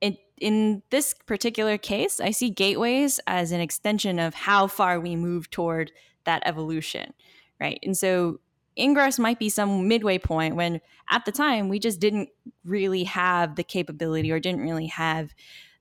it, 0.00 0.18
in 0.38 0.82
this 0.90 1.14
particular 1.26 1.78
case, 1.78 2.20
I 2.20 2.30
see 2.30 2.50
gateways 2.50 3.20
as 3.26 3.52
an 3.52 3.60
extension 3.60 4.18
of 4.18 4.34
how 4.34 4.66
far 4.66 4.98
we 5.00 5.16
move 5.16 5.50
toward 5.50 5.92
that 6.24 6.42
evolution, 6.46 7.12
right? 7.60 7.78
And 7.82 7.96
so 7.96 8.40
ingress 8.78 9.18
might 9.18 9.38
be 9.38 9.48
some 9.48 9.86
midway 9.86 10.18
point 10.18 10.56
when 10.56 10.80
at 11.10 11.24
the 11.24 11.32
time 11.32 11.68
we 11.68 11.78
just 11.78 12.00
didn't 12.00 12.30
really 12.64 13.04
have 13.04 13.56
the 13.56 13.64
capability 13.64 14.32
or 14.32 14.40
didn't 14.40 14.62
really 14.62 14.86
have 14.86 15.34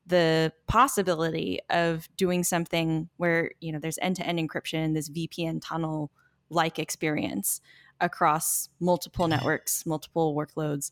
the 0.05 0.51
possibility 0.67 1.59
of 1.69 2.09
doing 2.17 2.43
something 2.43 3.07
where 3.17 3.51
you 3.61 3.71
know 3.71 3.79
there's 3.79 3.99
end-to-end 4.01 4.39
encryption 4.39 4.93
this 4.93 5.09
vpn 5.09 5.61
tunnel 5.63 6.11
like 6.51 6.79
experience 6.79 7.61
across 7.99 8.69
multiple 8.79 9.27
networks, 9.27 9.85
multiple 9.85 10.35
workloads. 10.35 10.91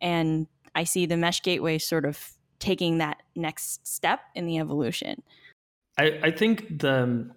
And 0.00 0.46
I 0.74 0.84
see 0.84 1.06
the 1.06 1.16
mesh 1.16 1.42
gateway 1.42 1.78
sort 1.78 2.04
of 2.04 2.32
taking 2.58 2.98
that 2.98 3.22
next 3.34 3.86
step 3.86 4.20
in 4.34 4.46
the 4.46 4.58
evolution. 4.58 5.22
I, 5.98 6.18
I 6.22 6.30
think 6.30 6.80
the 6.80 7.30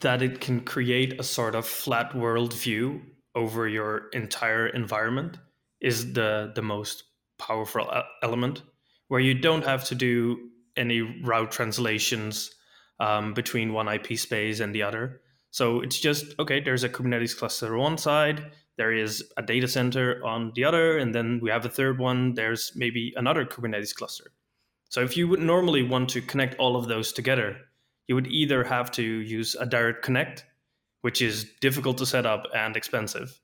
that 0.00 0.20
it 0.20 0.40
can 0.40 0.60
create 0.60 1.18
a 1.18 1.22
sort 1.22 1.54
of 1.54 1.66
flat 1.66 2.14
world 2.14 2.52
view 2.52 3.00
over 3.34 3.66
your 3.66 4.08
entire 4.12 4.66
environment 4.66 5.38
is 5.80 6.12
the 6.12 6.52
the 6.54 6.62
most 6.62 7.04
powerful 7.38 7.90
element 8.22 8.62
where 9.08 9.20
you 9.20 9.34
don't 9.34 9.64
have 9.64 9.84
to 9.84 9.94
do 9.94 10.50
any 10.76 11.00
route 11.00 11.50
translations 11.50 12.54
um, 13.00 13.34
between 13.34 13.72
one 13.72 13.88
IP 13.88 14.18
space 14.18 14.60
and 14.60 14.74
the 14.74 14.82
other. 14.82 15.20
So 15.50 15.80
it's 15.80 15.98
just 15.98 16.38
okay, 16.38 16.60
there's 16.60 16.84
a 16.84 16.88
Kubernetes 16.88 17.36
cluster 17.36 17.74
on 17.74 17.80
one 17.80 17.98
side, 17.98 18.52
there 18.76 18.92
is 18.92 19.22
a 19.36 19.42
data 19.42 19.68
center 19.68 20.24
on 20.24 20.52
the 20.54 20.64
other, 20.64 20.98
and 20.98 21.14
then 21.14 21.40
we 21.42 21.50
have 21.50 21.64
a 21.64 21.68
third 21.68 21.98
one, 21.98 22.34
there's 22.34 22.72
maybe 22.74 23.12
another 23.16 23.44
Kubernetes 23.44 23.94
cluster. 23.94 24.32
So 24.88 25.02
if 25.02 25.16
you 25.16 25.28
would 25.28 25.40
normally 25.40 25.82
want 25.82 26.08
to 26.10 26.20
connect 26.20 26.58
all 26.58 26.76
of 26.76 26.88
those 26.88 27.12
together, 27.12 27.56
you 28.08 28.14
would 28.14 28.26
either 28.26 28.64
have 28.64 28.90
to 28.92 29.02
use 29.02 29.54
a 29.54 29.66
direct 29.66 30.02
connect, 30.02 30.44
which 31.02 31.22
is 31.22 31.52
difficult 31.60 31.98
to 31.98 32.06
set 32.06 32.26
up 32.26 32.46
and 32.54 32.76
expensive, 32.76 33.40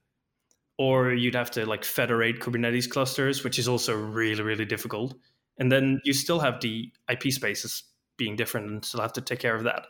or 0.79 1.13
you'd 1.13 1.35
have 1.35 1.51
to 1.53 1.67
like 1.67 1.85
federate 1.85 2.41
Kubernetes 2.41 2.89
clusters, 2.89 3.45
which 3.45 3.59
is 3.59 3.69
also 3.69 3.95
really, 3.95 4.43
really 4.43 4.65
difficult. 4.65 5.15
And 5.59 5.71
then 5.71 6.01
you 6.05 6.13
still 6.13 6.41
have 6.41 6.61
the 6.61 6.91
IP 7.11 7.33
spaces 7.33 7.85
being 8.17 8.37
different 8.37 8.71
and 8.71 8.85
still 8.85 9.01
have 9.01 9.13
to 9.15 9.21
take 9.21 9.39
care 9.39 9.55
of 9.55 9.65
that. 9.65 9.87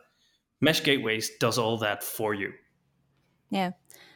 Mesh 0.61 0.83
Gateways 0.83 1.31
does 1.39 1.59
all 1.59 1.79
that 1.79 2.03
for 2.03 2.35
you. 2.35 2.53
Yeah. 3.51 3.73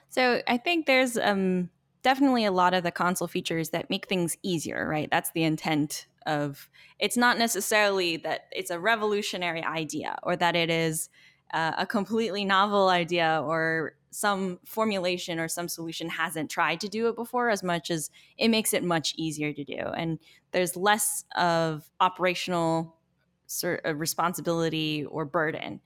So 0.09 0.43
I 0.47 0.57
think 0.57 0.87
there's 0.87 1.17
um, 1.17 1.71
definitely 2.03 2.45
a 2.45 2.53
lot 2.53 2.75
of 2.75 2.83
the 2.83 2.91
Consul 2.91 3.29
features 3.29 3.71
that 3.71 3.91
make 3.91 4.09
things 4.09 4.37
easier, 4.43 4.89
right? 4.89 5.09
That's 5.11 5.31
the 5.33 5.45
intent 5.45 6.07
of 6.27 6.69
it's 6.99 7.17
not 7.17 7.39
necessarily 7.39 8.17
that 8.19 8.49
it's 8.53 8.71
a 8.71 8.79
revolutionary 8.79 9.63
idea 9.63 10.17
or 10.23 10.37
that 10.37 10.57
it 10.57 10.71
is 10.71 11.09
uh, 11.53 11.73
a 11.79 11.87
completely 11.87 12.45
novel 12.45 12.89
idea 12.89 13.43
or 13.45 13.95
some 14.11 14.59
formulation 14.67 15.39
or 15.39 15.49
some 15.49 15.69
solution 15.69 16.09
hasn't 16.09 16.51
tried 16.51 16.81
to 16.81 16.89
do 16.89 17.09
it 17.09 17.17
before 17.17 17.49
as 17.49 17.63
much 17.63 17.91
as 17.91 18.11
it 18.37 18.49
makes 18.49 18.75
it 18.75 18.83
much 18.83 19.15
easier 19.17 19.53
to 19.53 19.65
do 19.65 19.79
and 19.97 20.19
there's 20.51 20.77
less 20.77 21.25
of 21.37 21.89
operational 22.01 22.97
sort 23.47 23.81
of 23.85 24.01
responsibility 24.01 25.05
or 25.05 25.25
burden 25.25 25.81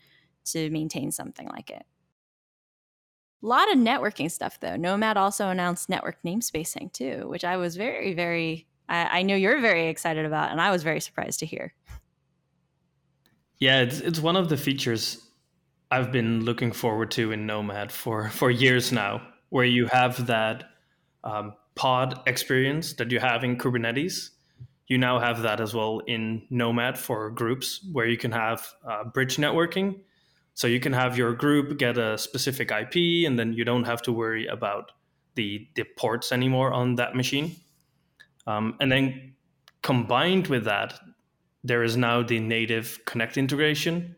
to 0.44 0.70
maintain 0.70 1.10
something 1.10 1.48
like 1.48 1.70
it. 1.70 1.84
A 3.42 3.46
lot 3.46 3.70
of 3.70 3.78
networking 3.78 4.30
stuff 4.30 4.58
though. 4.60 4.76
Nomad 4.76 5.16
also 5.16 5.48
announced 5.50 5.88
network 5.88 6.16
namespacing 6.24 6.92
too, 6.92 7.28
which 7.28 7.44
I 7.44 7.58
was 7.58 7.76
very, 7.76 8.14
very, 8.14 8.66
I, 8.88 9.18
I 9.18 9.22
know 9.22 9.36
you're 9.36 9.60
very 9.60 9.88
excited 9.88 10.24
about, 10.24 10.50
and 10.50 10.60
I 10.60 10.70
was 10.70 10.82
very 10.82 11.00
surprised 11.00 11.40
to 11.40 11.46
hear. 11.46 11.74
Yeah, 13.58 13.80
it's 13.80 14.00
it's 14.00 14.20
one 14.20 14.36
of 14.36 14.48
the 14.48 14.56
features 14.56 15.28
I've 15.90 16.10
been 16.10 16.44
looking 16.44 16.72
forward 16.72 17.10
to 17.12 17.32
in 17.32 17.46
Nomad 17.46 17.92
for 17.92 18.28
for 18.30 18.50
years 18.50 18.92
now, 18.92 19.22
where 19.50 19.64
you 19.64 19.86
have 19.86 20.26
that 20.26 20.64
um, 21.22 21.54
pod 21.74 22.20
experience 22.26 22.94
that 22.94 23.10
you 23.10 23.20
have 23.20 23.44
in 23.44 23.56
Kubernetes. 23.56 24.30
You 24.86 24.98
now 24.98 25.18
have 25.18 25.42
that 25.42 25.60
as 25.60 25.72
well 25.72 26.00
in 26.06 26.46
Nomad 26.50 26.98
for 26.98 27.30
groups, 27.30 27.86
where 27.92 28.06
you 28.06 28.16
can 28.16 28.32
have 28.32 28.66
uh, 28.86 29.04
bridge 29.04 29.36
networking 29.36 30.00
so 30.54 30.66
you 30.66 30.80
can 30.80 30.92
have 30.92 31.18
your 31.18 31.34
group 31.34 31.78
get 31.78 31.98
a 31.98 32.16
specific 32.16 32.70
IP, 32.70 33.26
and 33.26 33.38
then 33.38 33.52
you 33.52 33.64
don't 33.64 33.84
have 33.84 34.02
to 34.02 34.12
worry 34.12 34.46
about 34.46 34.92
the, 35.34 35.66
the 35.74 35.84
ports 35.96 36.32
anymore 36.32 36.72
on 36.72 36.94
that 36.94 37.14
machine. 37.14 37.56
Um, 38.46 38.76
and 38.80 38.90
then 38.90 39.34
combined 39.82 40.46
with 40.46 40.64
that, 40.64 40.94
there 41.64 41.82
is 41.82 41.96
now 41.96 42.22
the 42.22 42.38
native 42.38 43.00
Connect 43.04 43.36
integration, 43.36 44.16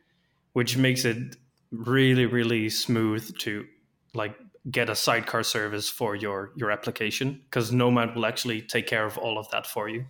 which 0.52 0.76
makes 0.76 1.04
it 1.04 1.36
really, 1.70 2.26
really 2.26 2.68
smooth 2.68 3.36
to 3.38 3.64
like 4.14 4.36
get 4.70 4.90
a 4.90 4.96
sidecar 4.96 5.42
service 5.42 5.88
for 5.88 6.16
your 6.16 6.52
your 6.56 6.70
application 6.70 7.40
because 7.44 7.72
Nomad 7.72 8.14
will 8.16 8.26
actually 8.26 8.60
take 8.62 8.86
care 8.86 9.04
of 9.04 9.16
all 9.16 9.38
of 9.38 9.48
that 9.50 9.66
for 9.66 9.88
you. 9.88 10.06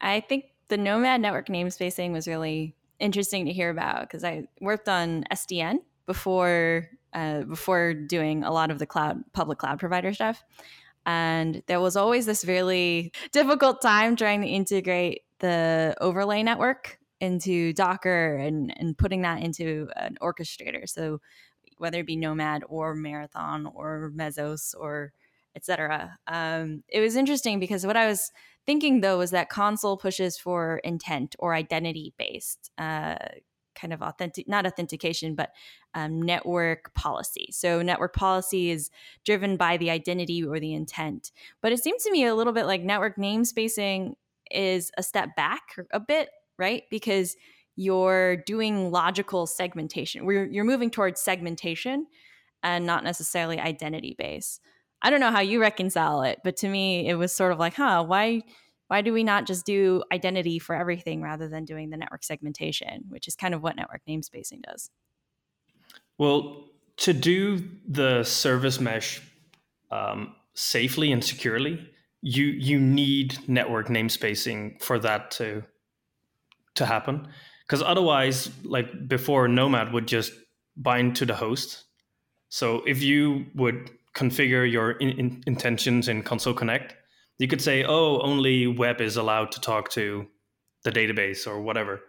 I 0.00 0.20
think 0.20 0.44
the 0.68 0.76
Nomad 0.76 1.20
network 1.20 1.48
namespacing 1.48 2.12
was 2.12 2.28
really 2.28 2.76
interesting 2.98 3.46
to 3.46 3.52
hear 3.52 3.70
about 3.70 4.02
because 4.02 4.24
I 4.24 4.48
worked 4.60 4.88
on 4.88 5.24
SDN 5.32 5.78
before 6.06 6.88
uh, 7.12 7.42
before 7.42 7.94
doing 7.94 8.42
a 8.42 8.52
lot 8.52 8.70
of 8.70 8.78
the 8.78 8.86
cloud 8.86 9.22
public 9.32 9.58
cloud 9.58 9.78
provider 9.78 10.12
stuff. 10.12 10.42
And 11.06 11.62
there 11.66 11.80
was 11.80 11.96
always 11.96 12.26
this 12.26 12.44
really 12.44 13.12
difficult 13.32 13.82
time 13.82 14.16
trying 14.16 14.40
to 14.40 14.48
integrate 14.48 15.22
the 15.38 15.94
overlay 16.00 16.42
network 16.42 16.98
into 17.20 17.72
Docker 17.72 18.36
and, 18.36 18.72
and 18.78 18.96
putting 18.96 19.22
that 19.22 19.42
into 19.42 19.88
an 19.96 20.16
orchestrator. 20.20 20.88
So 20.88 21.20
whether 21.78 22.00
it 22.00 22.06
be 22.06 22.16
Nomad 22.16 22.64
or 22.68 22.94
Marathon 22.94 23.66
or 23.66 24.10
Mesos 24.14 24.74
or 24.78 25.12
etc. 25.56 26.18
Um, 26.26 26.82
it 26.88 27.00
was 27.00 27.16
interesting 27.16 27.60
because 27.60 27.86
what 27.86 27.96
I 27.96 28.06
was 28.06 28.32
thinking 28.66 29.00
though 29.00 29.20
is 29.20 29.30
that 29.30 29.48
Consul 29.48 29.96
pushes 29.96 30.38
for 30.38 30.78
intent 30.78 31.36
or 31.38 31.54
identity 31.54 32.14
based 32.18 32.70
uh, 32.78 33.16
kind 33.74 33.92
of 33.92 34.02
authentic, 34.02 34.48
not 34.48 34.66
authentication, 34.66 35.34
but 35.34 35.50
um, 35.94 36.22
network 36.22 36.94
policy. 36.94 37.48
So 37.50 37.82
network 37.82 38.14
policy 38.14 38.70
is 38.70 38.90
driven 39.24 39.56
by 39.56 39.76
the 39.76 39.90
identity 39.90 40.44
or 40.44 40.60
the 40.60 40.74
intent. 40.74 41.32
But 41.60 41.72
it 41.72 41.82
seems 41.82 42.02
to 42.04 42.12
me 42.12 42.24
a 42.24 42.34
little 42.34 42.52
bit 42.52 42.66
like 42.66 42.82
network 42.82 43.16
namespacing 43.16 44.14
is 44.50 44.90
a 44.96 45.02
step 45.02 45.36
back 45.36 45.62
a 45.92 46.00
bit, 46.00 46.30
right? 46.58 46.84
Because 46.90 47.36
you're 47.76 48.36
doing 48.36 48.90
logical 48.90 49.46
segmentation. 49.46 50.26
We're, 50.26 50.46
you're 50.46 50.64
moving 50.64 50.90
towards 50.90 51.20
segmentation 51.20 52.06
and 52.62 52.86
not 52.86 53.04
necessarily 53.04 53.58
identity 53.58 54.14
base. 54.16 54.60
I 55.04 55.10
don't 55.10 55.20
know 55.20 55.30
how 55.30 55.40
you 55.40 55.60
reconcile 55.60 56.22
it, 56.22 56.40
but 56.42 56.56
to 56.58 56.68
me, 56.68 57.06
it 57.06 57.14
was 57.14 57.30
sort 57.30 57.52
of 57.52 57.58
like, 57.58 57.74
huh, 57.74 58.02
why 58.04 58.42
why 58.88 59.02
do 59.02 59.12
we 59.12 59.22
not 59.22 59.46
just 59.46 59.66
do 59.66 60.02
identity 60.10 60.58
for 60.58 60.74
everything 60.74 61.22
rather 61.22 61.48
than 61.48 61.64
doing 61.64 61.90
the 61.90 61.96
network 61.96 62.24
segmentation, 62.24 63.04
which 63.08 63.28
is 63.28 63.36
kind 63.36 63.54
of 63.54 63.62
what 63.62 63.76
network 63.76 64.02
namespacing 64.08 64.62
does? 64.62 64.90
Well, 66.18 66.68
to 66.98 67.12
do 67.12 67.68
the 67.86 68.24
service 68.24 68.80
mesh 68.80 69.20
um, 69.90 70.34
safely 70.54 71.12
and 71.12 71.22
securely, 71.22 71.86
you 72.22 72.46
you 72.46 72.80
need 72.80 73.38
network 73.46 73.88
namespacing 73.88 74.82
for 74.82 74.98
that 74.98 75.30
to 75.32 75.62
to 76.76 76.86
happen 76.86 77.28
because 77.66 77.82
otherwise 77.82 78.50
like 78.64 79.06
before 79.06 79.46
nomad 79.46 79.92
would 79.92 80.08
just 80.08 80.32
bind 80.76 81.14
to 81.16 81.26
the 81.26 81.34
host 81.34 81.84
so 82.48 82.82
if 82.86 83.02
you 83.02 83.44
would 83.54 83.90
configure 84.14 84.70
your 84.70 84.92
in, 84.92 85.10
in, 85.10 85.42
intentions 85.46 86.08
in 86.08 86.22
consul 86.22 86.54
connect 86.54 86.94
you 87.38 87.48
could 87.48 87.60
say 87.60 87.84
oh 87.84 88.20
only 88.20 88.66
web 88.66 89.00
is 89.00 89.16
allowed 89.16 89.52
to 89.52 89.60
talk 89.60 89.90
to 89.90 90.26
the 90.84 90.92
database 90.92 91.46
or 91.46 91.60
whatever. 91.60 92.00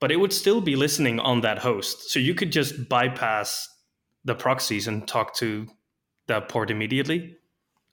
But 0.00 0.10
it 0.10 0.16
would 0.16 0.32
still 0.32 0.60
be 0.60 0.76
listening 0.76 1.20
on 1.20 1.42
that 1.42 1.58
host. 1.58 2.10
So 2.10 2.18
you 2.18 2.34
could 2.34 2.50
just 2.50 2.88
bypass 2.88 3.68
the 4.24 4.34
proxies 4.34 4.88
and 4.88 5.06
talk 5.06 5.34
to 5.36 5.66
that 6.28 6.48
port 6.48 6.70
immediately. 6.70 7.36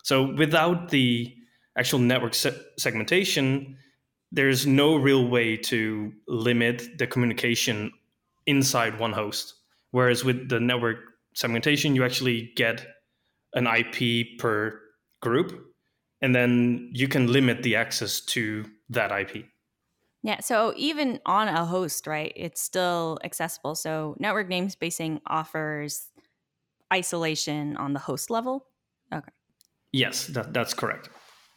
So 0.03 0.33
without 0.33 0.89
the 0.89 1.35
actual 1.77 1.99
network 1.99 2.33
se- 2.33 2.59
segmentation 2.77 3.77
there's 4.31 4.67
no 4.67 4.95
real 4.95 5.27
way 5.27 5.57
to 5.57 6.13
limit 6.27 6.99
the 6.99 7.07
communication 7.07 7.91
inside 8.45 8.99
one 8.99 9.11
host. 9.11 9.55
Whereas 9.89 10.23
with 10.23 10.49
the 10.49 10.59
network 10.59 10.97
segmentation, 11.33 11.95
you 11.95 12.03
actually 12.03 12.51
get 12.55 12.85
an 13.53 13.67
IP 13.67 14.39
per 14.39 14.79
group, 15.21 15.73
and 16.21 16.35
then 16.35 16.89
you 16.93 17.07
can 17.07 17.31
limit 17.31 17.63
the 17.63 17.75
access 17.75 18.21
to 18.21 18.65
that 18.89 19.11
IP. 19.11 19.45
Yeah, 20.21 20.41
so 20.41 20.73
even 20.75 21.19
on 21.25 21.47
a 21.47 21.65
host, 21.65 22.05
right, 22.05 22.33
it's 22.35 22.61
still 22.61 23.19
accessible. 23.23 23.75
So 23.75 24.15
network 24.19 24.49
namespacing 24.49 25.21
offers 25.25 26.09
isolation 26.93 27.77
on 27.77 27.93
the 27.93 27.99
host 27.99 28.29
level. 28.29 28.65
Okay. 29.13 29.31
Yes, 29.93 30.27
that, 30.27 30.53
that's 30.53 30.73
correct. 30.73 31.09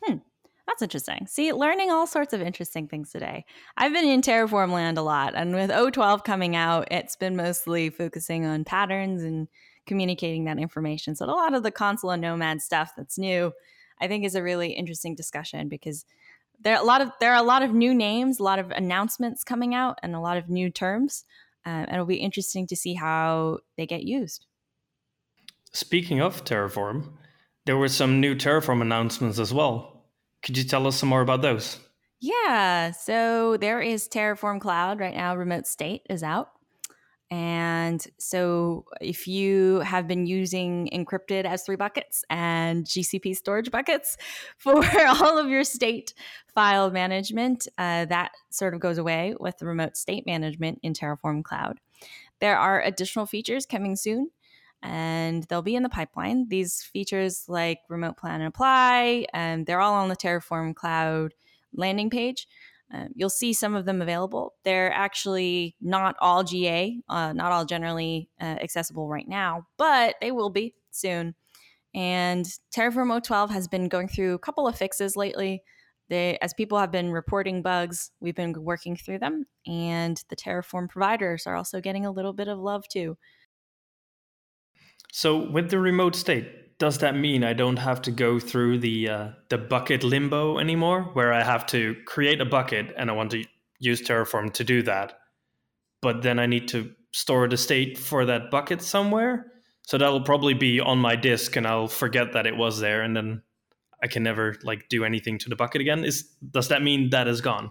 Hmm. 0.05 0.18
That's 0.66 0.81
interesting. 0.81 1.26
See, 1.26 1.52
learning 1.52 1.90
all 1.90 2.07
sorts 2.07 2.33
of 2.33 2.40
interesting 2.40 2.87
things 2.87 3.11
today. 3.11 3.44
I've 3.76 3.92
been 3.92 4.07
in 4.07 4.22
Terraform 4.22 4.70
land 4.70 4.96
a 4.96 5.02
lot, 5.02 5.35
and 5.35 5.55
with 5.55 5.70
O12 5.70 6.24
coming 6.24 6.55
out, 6.55 6.88
it's 6.90 7.16
been 7.16 7.37
mostly 7.37 7.90
focusing 7.90 8.46
on 8.46 8.64
patterns 8.64 9.22
and 9.24 9.48
communicating 9.87 10.45
that 10.45 10.59
information. 10.59 11.14
So, 11.14 11.27
a 11.27 11.27
lot 11.27 11.55
of 11.55 11.62
the 11.62 11.71
Consul 11.71 12.11
and 12.11 12.23
Nomad 12.23 12.61
stuff 12.61 12.92
that's 12.97 13.18
new, 13.18 13.53
I 14.01 14.09
think, 14.09 14.25
is 14.25 14.35
a 14.35 14.42
really 14.42 14.73
interesting 14.73 15.14
discussion 15.14 15.68
because 15.68 16.05
there 16.61 16.75
are 16.77 16.83
a 16.83 16.87
lot 16.87 17.01
of 17.01 17.11
there 17.21 17.33
are 17.33 17.42
a 17.42 17.47
lot 17.47 17.62
of 17.62 17.73
new 17.73 17.95
names, 17.95 18.38
a 18.38 18.42
lot 18.42 18.59
of 18.59 18.71
announcements 18.71 19.45
coming 19.45 19.75
out, 19.75 19.99
and 20.03 20.14
a 20.14 20.21
lot 20.21 20.37
of 20.37 20.49
new 20.49 20.71
terms, 20.71 21.25
uh, 21.66 21.68
and 21.71 21.92
it'll 21.92 22.07
be 22.07 22.16
interesting 22.16 22.66
to 22.68 22.77
see 22.77 22.95
how 22.95 23.59
they 23.77 23.87
get 23.87 24.05
used. 24.05 24.47
Speaking 25.73 26.21
of 26.21 26.45
Terraform, 26.45 27.12
there 27.64 27.77
were 27.77 27.88
some 27.88 28.21
new 28.21 28.35
Terraform 28.35 28.83
announcements 28.83 29.38
as 29.38 29.55
well. 29.55 30.05
Could 30.42 30.59
you 30.59 30.64
tell 30.64 30.87
us 30.87 30.97
some 30.97 31.09
more 31.09 31.23
about 31.23 31.42
those? 31.42 31.79
Yeah. 32.21 32.92
So 32.92 33.57
there 33.57 33.81
is 33.81 34.09
Terraform 34.09 34.61
Cloud 34.61 35.01
right 35.01 35.14
now, 35.14 35.35
remote 35.35 35.66
state 35.66 36.03
is 36.09 36.23
out. 36.23 36.51
And 37.33 38.07
so 38.18 38.85
if 39.01 39.27
you 39.27 39.79
have 39.79 40.07
been 40.07 40.27
using 40.27 40.90
encrypted 40.92 41.47
S3 41.47 41.79
buckets 41.79 42.27
and 42.29 42.85
GCP 42.85 43.35
storage 43.35 43.71
buckets 43.71 44.18
for 44.59 44.85
all 45.09 45.38
of 45.38 45.49
your 45.49 45.64
state 45.64 46.12
file 46.55 46.90
management, 46.90 47.68
uh, 47.79 48.05
that 48.05 48.33
sort 48.51 48.75
of 48.75 48.81
goes 48.81 48.99
away 48.99 49.35
with 49.40 49.57
the 49.57 49.64
remote 49.64 49.97
state 49.97 50.27
management 50.27 50.79
in 50.83 50.92
Terraform 50.92 51.42
Cloud. 51.42 51.81
There 52.40 52.59
are 52.59 52.83
additional 52.83 53.25
features 53.25 53.64
coming 53.64 53.97
soon 53.97 54.29
and 54.83 55.45
they'll 55.45 55.62
be 55.62 55.75
in 55.75 55.85
the 55.85 55.88
pipeline. 55.88 56.49
These 56.51 56.83
features 56.83 57.47
like 57.49 57.79
remote 57.88 58.18
plan 58.18 58.42
and 58.42 58.49
apply, 58.49 59.25
and 59.33 59.64
they're 59.64 59.81
all 59.81 59.95
on 59.95 60.11
the 60.11 60.16
Terraform 60.16 60.75
Cloud 60.75 61.33
landing 61.73 62.11
page. 62.11 62.47
Uh, 62.92 63.07
you'll 63.14 63.31
see 63.31 63.52
some 63.52 63.74
of 63.74 63.87
them 63.87 64.02
available. 64.02 64.55
They're 64.64 64.92
actually 64.92 65.76
not 65.81 66.14
all 66.20 66.44
GA, 66.44 66.98
uh, 67.09 67.33
not 67.33 67.52
all 67.52 67.64
generally 67.64 68.28
uh, 68.40 68.44
accessible 68.61 69.09
right 69.09 69.26
now, 69.26 69.66
but 69.78 70.16
they 70.20 70.31
will 70.31 70.50
be 70.50 70.74
soon. 70.90 71.35
And 71.94 72.46
Terraform 72.74 73.20
O12 73.20 73.50
has 73.50 73.68
been 73.68 73.88
going 73.88 74.09
through 74.09 74.35
a 74.35 74.38
couple 74.38 74.66
of 74.66 74.76
fixes 74.76 75.16
lately. 75.16 75.62
They, 76.09 76.37
as 76.42 76.52
people 76.52 76.78
have 76.78 76.90
been 76.90 77.11
reporting 77.11 77.62
bugs, 77.62 78.11
we've 78.20 78.35
been 78.35 78.52
working 78.52 78.96
through 78.96 79.20
them, 79.20 79.46
and 79.66 80.22
the 80.28 80.37
Terraform 80.37 80.90
providers 80.90 81.46
are 81.46 81.57
also 81.57 81.81
getting 81.81 82.05
a 82.05 82.11
little 82.11 82.35
bit 82.35 82.48
of 82.48 82.59
love 82.59 82.87
too. 82.88 83.16
So 85.12 85.50
with 85.50 85.70
the 85.70 85.78
remote 85.78 86.14
state, 86.14 86.62
does 86.83 86.99
that 86.99 87.14
mean 87.14 87.45
I 87.45 87.53
don't 87.53 87.77
have 87.77 88.03
to 88.03 88.11
go 88.11 88.40
through 88.40 88.81
the 88.81 89.09
uh, 89.09 89.29
the 89.51 89.57
bucket 89.57 90.03
limbo 90.03 90.59
anymore, 90.59 91.03
where 91.12 91.33
I 91.33 91.45
have 91.45 91.64
to 91.66 91.95
create 92.07 92.40
a 92.40 92.45
bucket 92.45 92.92
and 92.97 93.09
I 93.09 93.12
want 93.12 93.31
to 93.31 93.45
use 93.79 94.03
Terraform 94.03 94.53
to 94.55 94.64
do 94.64 94.83
that, 94.83 95.21
but 96.01 96.23
then 96.23 96.40
I 96.40 96.47
need 96.47 96.66
to 96.71 96.90
store 97.12 97.47
the 97.47 97.57
state 97.57 97.99
for 97.99 98.25
that 98.25 98.51
bucket 98.51 98.83
somewhere? 98.83 99.53
So 99.83 99.97
that'll 99.97 100.23
probably 100.23 100.55
be 100.55 100.81
on 100.81 100.99
my 100.99 101.14
disk, 101.14 101.55
and 101.55 101.68
I'll 101.68 101.87
forget 101.87 102.33
that 102.33 102.49
it 102.49 102.57
was 102.57 102.81
there, 102.81 103.03
and 103.03 103.16
then 103.16 103.42
I 104.03 104.09
can 104.09 104.25
never 104.25 104.57
like 104.64 104.88
do 104.88 105.05
anything 105.05 105.38
to 105.38 105.49
the 105.49 105.55
bucket 105.55 105.83
again. 105.83 106.05
Is 106.05 106.25
does 106.51 106.66
that 106.66 106.83
mean 106.83 107.11
that 107.11 107.29
is 107.29 107.40
gone? 107.40 107.71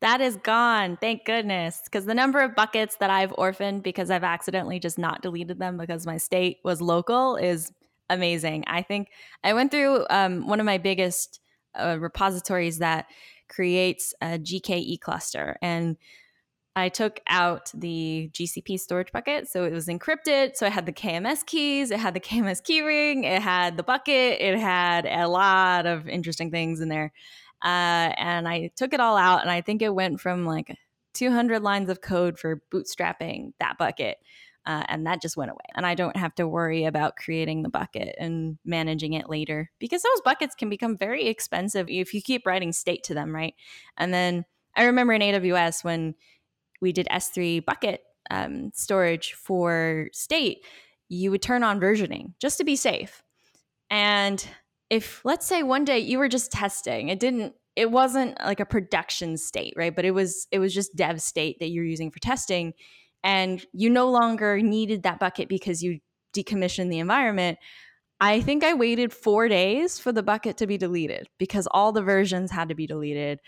That 0.00 0.20
is 0.20 0.36
gone. 0.36 0.96
Thank 1.00 1.24
goodness. 1.24 1.80
Because 1.82 2.04
the 2.04 2.14
number 2.14 2.38
of 2.38 2.54
buckets 2.54 2.98
that 3.00 3.10
I've 3.10 3.32
orphaned 3.32 3.82
because 3.82 4.12
I've 4.12 4.22
accidentally 4.22 4.78
just 4.78 4.96
not 4.96 5.22
deleted 5.22 5.58
them 5.58 5.76
because 5.76 6.06
my 6.06 6.18
state 6.18 6.58
was 6.62 6.80
local 6.80 7.34
is 7.34 7.72
amazing. 8.10 8.64
I 8.66 8.82
think 8.82 9.08
I 9.42 9.52
went 9.52 9.70
through 9.70 10.06
um, 10.10 10.46
one 10.46 10.60
of 10.60 10.66
my 10.66 10.78
biggest 10.78 11.40
uh, 11.74 11.96
repositories 11.98 12.78
that 12.78 13.06
creates 13.48 14.14
a 14.20 14.38
GKE 14.38 15.00
cluster. 15.00 15.56
And 15.62 15.96
I 16.76 16.88
took 16.88 17.20
out 17.26 17.72
the 17.74 18.30
GCP 18.32 18.78
storage 18.78 19.10
bucket. 19.10 19.48
So 19.48 19.64
it 19.64 19.72
was 19.72 19.88
encrypted. 19.88 20.54
So 20.54 20.66
it 20.66 20.72
had 20.72 20.86
the 20.86 20.92
KMS 20.92 21.44
keys, 21.44 21.90
it 21.90 21.98
had 21.98 22.14
the 22.14 22.20
KMS 22.20 22.62
keyring, 22.62 23.24
it 23.24 23.42
had 23.42 23.76
the 23.76 23.82
bucket, 23.82 24.40
it 24.40 24.58
had 24.58 25.04
a 25.06 25.26
lot 25.26 25.86
of 25.86 26.08
interesting 26.08 26.50
things 26.50 26.80
in 26.80 26.88
there. 26.88 27.12
Uh, 27.62 28.14
and 28.16 28.46
I 28.46 28.70
took 28.76 28.92
it 28.92 29.00
all 29.00 29.16
out, 29.16 29.42
and 29.42 29.50
I 29.50 29.62
think 29.62 29.82
it 29.82 29.92
went 29.92 30.20
from 30.20 30.46
like 30.46 30.76
200 31.14 31.60
lines 31.60 31.90
of 31.90 32.00
code 32.00 32.38
for 32.38 32.62
bootstrapping 32.72 33.52
that 33.58 33.76
bucket. 33.78 34.18
Uh, 34.68 34.84
and 34.88 35.06
that 35.06 35.22
just 35.22 35.38
went 35.38 35.50
away. 35.50 35.64
And 35.74 35.86
I 35.86 35.94
don't 35.94 36.16
have 36.16 36.34
to 36.34 36.46
worry 36.46 36.84
about 36.84 37.16
creating 37.16 37.62
the 37.62 37.70
bucket 37.70 38.14
and 38.20 38.58
managing 38.66 39.14
it 39.14 39.30
later 39.30 39.70
because 39.78 40.02
those 40.02 40.20
buckets 40.26 40.54
can 40.54 40.68
become 40.68 40.94
very 40.94 41.26
expensive 41.26 41.88
if 41.88 42.12
you 42.12 42.20
keep 42.20 42.46
writing 42.46 42.72
state 42.72 43.02
to 43.04 43.14
them, 43.14 43.34
right? 43.34 43.54
And 43.96 44.12
then 44.12 44.44
I 44.76 44.84
remember 44.84 45.14
in 45.14 45.22
AWS 45.22 45.84
when 45.84 46.14
we 46.82 46.92
did 46.92 47.08
S3 47.10 47.64
bucket 47.64 48.02
um, 48.30 48.70
storage 48.74 49.32
for 49.32 50.08
state, 50.12 50.58
you 51.08 51.30
would 51.30 51.40
turn 51.40 51.62
on 51.62 51.80
versioning 51.80 52.34
just 52.38 52.58
to 52.58 52.64
be 52.64 52.76
safe. 52.76 53.22
And 53.88 54.46
if, 54.90 55.22
let's 55.24 55.46
say, 55.46 55.62
one 55.62 55.86
day 55.86 55.98
you 56.00 56.18
were 56.18 56.28
just 56.28 56.52
testing, 56.52 57.08
it 57.08 57.18
didn't, 57.18 57.54
it 57.74 57.90
wasn't 57.90 58.38
like 58.40 58.60
a 58.60 58.66
production 58.66 59.38
state, 59.38 59.72
right? 59.78 59.96
But 59.96 60.04
it 60.04 60.10
was, 60.10 60.46
it 60.50 60.58
was 60.58 60.74
just 60.74 60.94
dev 60.94 61.22
state 61.22 61.58
that 61.60 61.70
you're 61.70 61.84
using 61.84 62.10
for 62.10 62.18
testing, 62.18 62.74
and 63.22 63.64
you 63.72 63.90
no 63.90 64.10
longer 64.10 64.60
needed 64.60 65.02
that 65.02 65.18
bucket 65.18 65.48
because 65.48 65.82
you 65.82 66.00
decommissioned 66.34 66.90
the 66.90 66.98
environment. 66.98 67.58
I 68.20 68.40
think 68.40 68.64
I 68.64 68.74
waited 68.74 69.12
four 69.12 69.48
days 69.48 69.98
for 69.98 70.12
the 70.12 70.22
bucket 70.22 70.56
to 70.58 70.66
be 70.66 70.76
deleted 70.76 71.28
because 71.38 71.68
all 71.70 71.92
the 71.92 72.02
versions 72.02 72.50
had 72.50 72.68
to 72.68 72.74
be 72.74 72.86
deleted 72.86 73.38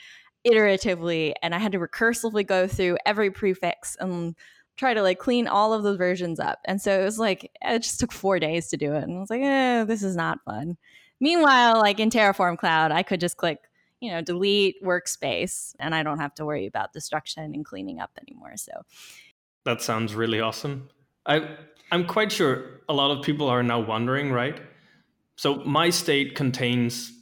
iteratively, 0.47 1.35
and 1.43 1.55
I 1.55 1.59
had 1.59 1.73
to 1.73 1.79
recursively 1.79 2.47
go 2.47 2.67
through 2.67 2.99
every 3.05 3.31
prefix 3.31 3.97
and 3.99 4.35
try 4.77 4.95
to 4.95 5.03
like 5.03 5.19
clean 5.19 5.47
all 5.47 5.73
of 5.73 5.83
those 5.83 5.99
versions 5.99 6.41
up. 6.41 6.61
And 6.65 6.81
so 6.81 7.01
it 7.01 7.05
was 7.05 7.19
like 7.19 7.51
it 7.61 7.83
just 7.83 8.01
took 8.01 8.13
four 8.13 8.39
days 8.39 8.69
to 8.69 8.77
do 8.77 8.95
it, 8.95 9.03
and 9.03 9.17
I 9.17 9.21
was 9.21 9.31
like, 9.31 9.43
eh, 9.43 9.85
this 9.85 10.03
is 10.03 10.17
not 10.17 10.39
fun. 10.45 10.77
Meanwhile, 11.21 11.81
like 11.81 12.01
in 12.01 12.11
Terraform 12.11 12.57
Cloud, 12.57 12.93
I 12.93 13.03
could 13.03 13.21
just 13.21 13.37
click, 13.37 13.59
you 14.01 14.11
know, 14.11 14.23
delete 14.23 14.83
workspace, 14.83 15.75
and 15.79 15.95
I 15.95 16.03
don't 16.03 16.19
have 16.19 16.35
to 16.37 16.47
worry 16.47 16.67
about 16.67 16.93
destruction 16.93 17.55
and 17.55 17.65
cleaning 17.65 18.01
up 18.01 18.11
anymore. 18.27 18.57
So 18.57 18.73
that 19.65 19.83
sounds 19.83 20.15
really 20.15 20.41
awesome. 20.41 20.89
I 21.27 21.57
I'm 21.93 22.07
quite 22.07 22.33
sure 22.33 22.81
a 22.89 22.95
lot 22.95 23.11
of 23.11 23.25
people 23.25 23.49
are 23.49 23.63
now 23.63 23.81
wondering, 23.81 24.33
right? 24.33 24.61
So 25.37 25.57
my 25.57 25.91
state 25.91 26.35
contains 26.35 27.13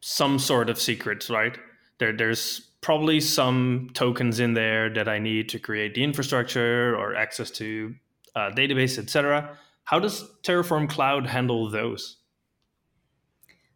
some 0.00 0.38
sort 0.38 0.70
of 0.70 0.80
secrets, 0.80 1.30
right? 1.30 1.56
There 1.98 2.12
there's 2.12 2.60
probably 2.80 3.18
some 3.20 3.90
tokens 3.94 4.40
in 4.40 4.54
there 4.54 4.90
that 4.90 5.08
I 5.08 5.18
need 5.18 5.48
to 5.50 5.58
create 5.58 5.94
the 5.94 6.04
infrastructure 6.04 6.94
or 6.94 7.16
access 7.16 7.50
to 7.52 7.94
uh, 8.36 8.50
database, 8.50 8.98
etc. 8.98 9.56
How 9.84 9.98
does 9.98 10.24
Terraform 10.42 10.88
Cloud 10.88 11.26
handle 11.26 11.70
those? 11.70 12.18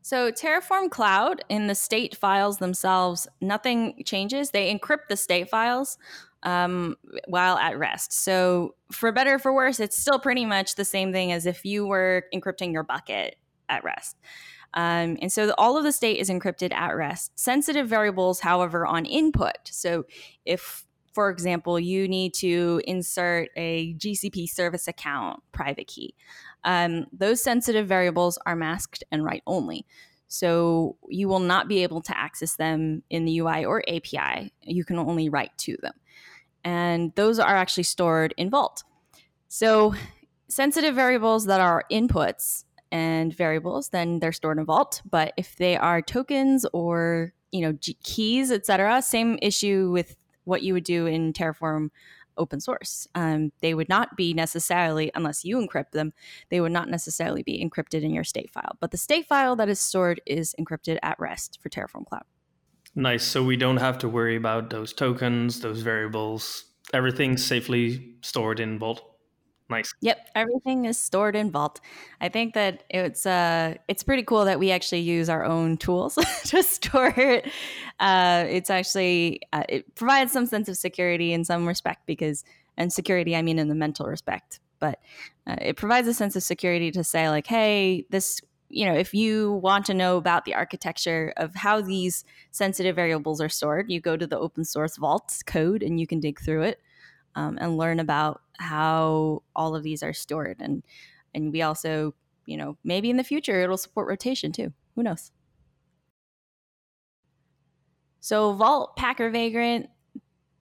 So, 0.03 0.33
Terraform 0.33 0.91
Cloud 0.91 1.43
in 1.49 1.67
the 1.67 1.75
state 1.75 2.17
files 2.17 2.59
themselves, 2.59 3.29
nothing 3.41 4.03
changes. 4.05 4.51
They 4.51 4.75
encrypt 4.75 5.09
the 5.09 5.17
state 5.17 5.51
files 5.51 5.99
um, 6.43 6.97
while 7.27 7.57
at 7.59 7.79
rest. 7.79 8.13
So, 8.13 8.75
for 8.93 9.13
better 9.13 9.35
or 9.35 9.39
for 9.39 9.53
worse, 9.53 9.81
it's 9.81 9.99
still 9.99 10.19
pretty 10.19 10.45
much 10.45 10.75
the 10.75 10.85
same 10.85 11.13
thing 11.13 11.33
as 11.33 11.47
if 11.47 11.65
you 11.65 11.87
were 11.87 12.25
encrypting 12.35 12.73
your 12.73 12.85
bucket 12.85 13.37
at 13.69 13.85
rest. 13.85 14.17
Um, 14.75 15.17
and 15.23 15.33
so 15.33 15.47
the, 15.47 15.55
all 15.59 15.77
of 15.77 15.85
the 15.85 15.93
state 15.93 16.19
is 16.19 16.29
encrypted 16.29 16.73
at 16.73 16.95
rest. 16.97 17.39
Sensitive 17.39 17.89
variables, 17.89 18.41
however, 18.41 18.87
on 18.87 19.07
input. 19.07 19.57
So 19.65 20.05
if, 20.45 20.85
for 21.15 21.31
example, 21.31 21.81
you 21.81 22.07
need 22.07 22.35
to 22.35 22.81
insert 22.87 23.49
a 23.57 23.95
GCP 23.95 24.49
service 24.49 24.87
account 24.87 25.43
private 25.53 25.87
key, 25.87 26.15
um, 26.65 27.07
those 27.13 27.43
sensitive 27.43 27.89
variables 27.89 28.39
are 28.45 28.57
masked 28.57 29.05
and 29.11 29.25
write 29.25 29.43
only. 29.47 29.87
So 30.29 30.97
you 31.09 31.27
will 31.27 31.41
not 31.41 31.69
be 31.69 31.83
able 31.83 32.03
to 32.03 32.17
access 32.17 32.57
them 32.57 33.03
in 33.11 33.25
the 33.25 33.39
UI 33.39 33.65
or 33.65 33.83
API. 33.89 34.53
You 34.63 34.85
can 34.85 34.99
only 34.99 35.29
write 35.29 35.57
to 35.59 35.77
them. 35.83 35.95
And 36.63 37.15
those 37.15 37.39
are 37.39 37.57
actually 37.57 37.85
stored 37.85 38.35
in 38.37 38.51
Vault. 38.51 38.85
So 39.49 39.95
sensitive 40.49 40.95
variables 40.95 41.47
that 41.47 41.61
are 41.61 41.85
inputs 41.91 42.65
and 42.93 43.35
variables, 43.35 43.89
then 43.89 44.19
they're 44.19 44.33
stored 44.33 44.59
in 44.59 44.67
Vault. 44.67 45.01
But 45.09 45.33
if 45.37 45.57
they 45.57 45.77
are 45.77 46.03
tokens 46.03 46.67
or 46.73 47.33
you 47.51 47.63
know 47.63 47.79
keys, 48.03 48.53
etc., 48.53 49.01
same 49.01 49.39
issue 49.41 49.91
with 49.91 50.17
what 50.45 50.63
you 50.63 50.75
would 50.75 50.85
do 50.85 51.07
in 51.07 51.33
Terraform 51.33 51.91
open 52.39 52.61
source. 52.61 53.07
Um, 53.15 53.53
they 53.61 53.75
would 53.75 53.89
not 53.89 54.17
be 54.17 54.33
necessarily, 54.33 55.11
unless 55.15 55.45
you 55.45 55.59
encrypt 55.59 55.91
them, 55.91 56.13
they 56.51 56.61
would 56.61 56.73
not 56.73 56.89
necessarily 56.89 57.43
be 57.43 57.63
encrypted 57.63 58.03
in 58.03 58.13
your 58.13 58.25
state 58.25 58.51
file. 58.51 58.77
But 58.81 58.91
the 58.91 58.97
state 58.97 59.27
file 59.27 59.57
that 59.57 59.69
is 59.69 59.81
stored 59.81 60.21
is 60.25 60.55
encrypted 60.59 60.99
at 61.03 61.19
rest 61.19 61.59
for 61.63 61.69
Terraform 61.69 62.07
Cloud. 62.07 62.25
Nice. 62.95 63.25
So 63.25 63.45
we 63.45 63.57
don't 63.57 63.77
have 63.77 63.99
to 63.99 64.09
worry 64.09 64.37
about 64.37 64.71
those 64.71 64.93
tokens, 64.93 65.61
those 65.61 65.83
variables. 65.83 66.65
Everything's 66.93 67.45
safely 67.45 68.15
stored 68.23 68.61
in 68.61 68.79
Vault. 68.79 69.08
Nice. 69.71 69.93
Yep, 70.01 70.31
everything 70.35 70.87
is 70.87 70.99
stored 70.99 71.37
in 71.37 71.51
Vault. 71.51 71.81
I 72.23 72.31
think 72.31 72.55
that 72.55 72.85
it's 72.89 73.27
uh 73.27 73.75
it's 73.87 74.03
pretty 74.03 74.23
cool 74.23 74.47
that 74.47 74.59
we 74.59 74.71
actually 74.71 75.01
use 75.01 75.29
our 75.29 75.45
own 75.45 75.77
tools 75.77 76.15
to 76.47 76.63
store 76.63 77.13
it. 77.17 77.51
Uh, 78.01 78.47
it's 78.49 78.71
actually 78.71 79.43
uh, 79.53 79.65
it 79.69 79.95
provides 79.95 80.33
some 80.33 80.47
sense 80.47 80.69
of 80.69 80.77
security 80.79 81.33
in 81.33 81.45
some 81.45 81.67
respect 81.67 82.07
because 82.07 82.45
and 82.79 82.93
security 82.93 83.37
I 83.37 83.43
mean 83.43 83.59
in 83.59 83.69
the 83.69 83.75
mental 83.75 84.07
respect, 84.07 84.61
but 84.79 85.01
uh, 85.47 85.57
it 85.61 85.77
provides 85.77 86.09
a 86.09 86.15
sense 86.15 86.35
of 86.35 86.43
security 86.43 86.91
to 86.93 87.05
say 87.05 87.29
like, 87.29 87.47
hey, 87.47 88.07
this 88.09 88.41
you 88.71 88.87
know, 88.87 88.95
if 88.95 89.15
you 89.15 89.53
want 89.63 89.87
to 89.87 89.95
know 89.95 90.17
about 90.17 90.45
the 90.45 90.55
architecture 90.55 91.33
of 91.37 91.55
how 91.55 91.81
these 91.81 92.25
sensitive 92.53 92.97
variables 92.97 93.41
are 93.41 93.49
stored, 93.49 93.91
you 93.91 94.01
go 94.01 94.17
to 94.17 94.27
the 94.27 94.39
open 94.39 94.65
source 94.65 94.97
Vault 94.97 95.43
code 95.47 95.83
and 95.83 96.01
you 96.01 96.07
can 96.07 96.21
dig 96.21 96.41
through 96.41 96.63
it 96.63 96.81
um, 97.35 97.59
and 97.61 97.77
learn 97.77 98.01
about 98.01 98.43
how 98.59 99.43
all 99.55 99.75
of 99.75 99.83
these 99.83 100.03
are 100.03 100.13
stored 100.13 100.57
and 100.61 100.83
and 101.35 101.53
we 101.53 101.63
also 101.63 102.15
you 102.47 102.57
know 102.57 102.77
maybe 102.85 103.11
in 103.11 103.17
the 103.17 103.25
future 103.25 103.61
it'll 103.61 103.77
support 103.77 104.09
rotation 104.09 104.53
too 104.53 104.73
who 104.99 105.05
knows? 105.05 105.31
So 108.21 108.53
vault 108.53 108.97
packer 108.97 109.31
vagrant 109.31 109.89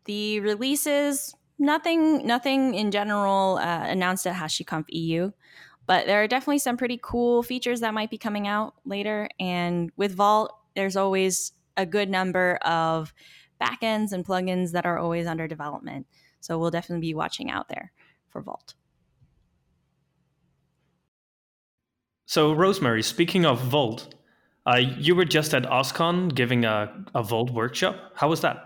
the 0.06 0.40
releases 0.42 1.36
nothing 1.58 2.26
nothing 2.26 2.76
in 2.76 2.92
general 2.92 3.58
uh, 3.58 3.86
announced 3.88 4.28
at 4.28 4.36
hashiconf 4.36 4.86
eu 4.90 5.32
but 5.88 6.06
there 6.06 6.22
are 6.22 6.28
definitely 6.28 6.60
some 6.60 6.78
pretty 6.78 7.00
cool 7.02 7.42
features 7.42 7.80
that 7.80 7.94
might 7.94 8.12
be 8.12 8.18
coming 8.18 8.48
out 8.48 8.76
later 8.86 9.28
and 9.40 9.92
with 9.98 10.14
vault 10.14 10.54
there's 10.76 10.96
always 10.96 11.54
a 11.78 11.86
good 11.86 12.10
number 12.10 12.58
of 12.58 13.12
backends 13.60 14.12
and 14.12 14.26
plugins 14.26 14.72
that 14.72 14.86
are 14.86 15.00
always 15.00 15.26
under 15.26 15.48
development 15.48 16.06
so 16.40 16.58
we'll 16.58 16.72
definitely 16.72 17.08
be 17.08 17.14
watching 17.14 17.50
out 17.50 17.70
there 17.70 17.92
for 18.30 18.42
Vault. 18.42 18.74
So, 22.26 22.52
Rosemary, 22.52 23.04
speaking 23.04 23.46
of 23.46 23.62
Vault, 23.62 24.14
uh, 24.66 24.78
you 24.78 25.16
were 25.16 25.26
just 25.26 25.54
at 25.54 25.64
OSCON 25.64 26.36
giving 26.36 26.66
a, 26.66 27.06
a 27.16 27.24
Vault 27.24 27.52
workshop. 27.52 27.96
How 28.16 28.28
was 28.28 28.42
that? 28.42 28.58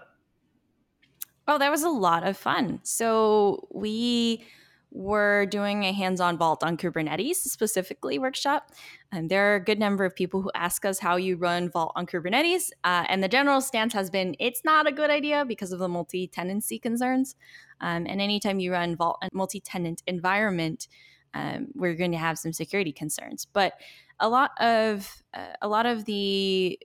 Oh, 1.47 1.59
that 1.59 1.69
was 1.69 1.83
a 1.83 1.89
lot 1.89 2.25
of 2.25 2.35
fun. 2.37 2.79
So, 2.81 3.67
we 3.71 4.43
were 4.91 5.45
doing 5.45 5.83
a 5.83 5.91
hands-on 5.91 6.37
vault 6.37 6.63
on 6.63 6.75
kubernetes 6.75 7.35
specifically 7.35 8.19
workshop 8.19 8.71
and 9.11 9.29
there 9.29 9.51
are 9.51 9.55
a 9.55 9.63
good 9.63 9.79
number 9.79 10.03
of 10.03 10.13
people 10.15 10.41
who 10.41 10.51
ask 10.53 10.83
us 10.83 10.99
how 10.99 11.15
you 11.15 11.37
run 11.37 11.69
vault 11.69 11.91
on 11.95 12.05
kubernetes 12.05 12.71
uh, 12.83 13.05
and 13.07 13.23
the 13.23 13.27
general 13.27 13.61
stance 13.61 13.93
has 13.93 14.09
been 14.09 14.35
it's 14.39 14.63
not 14.65 14.87
a 14.87 14.91
good 14.91 15.09
idea 15.09 15.45
because 15.45 15.71
of 15.71 15.79
the 15.79 15.87
multi-tenancy 15.87 16.77
concerns. 16.77 17.35
Um, 17.79 18.05
and 18.07 18.21
anytime 18.21 18.59
you 18.59 18.73
run 18.73 18.95
vault 18.95 19.17
and 19.21 19.31
multi-tenant 19.33 20.03
environment 20.07 20.87
um, 21.33 21.67
we're 21.73 21.95
going 21.95 22.11
to 22.11 22.17
have 22.17 22.37
some 22.37 22.53
security 22.53 22.91
concerns. 22.91 23.45
But 23.45 23.73
a 24.19 24.29
lot 24.29 24.51
of 24.59 25.23
uh, 25.33 25.53
a 25.61 25.67
lot 25.67 25.85
of 25.85 26.05
the 26.05 26.77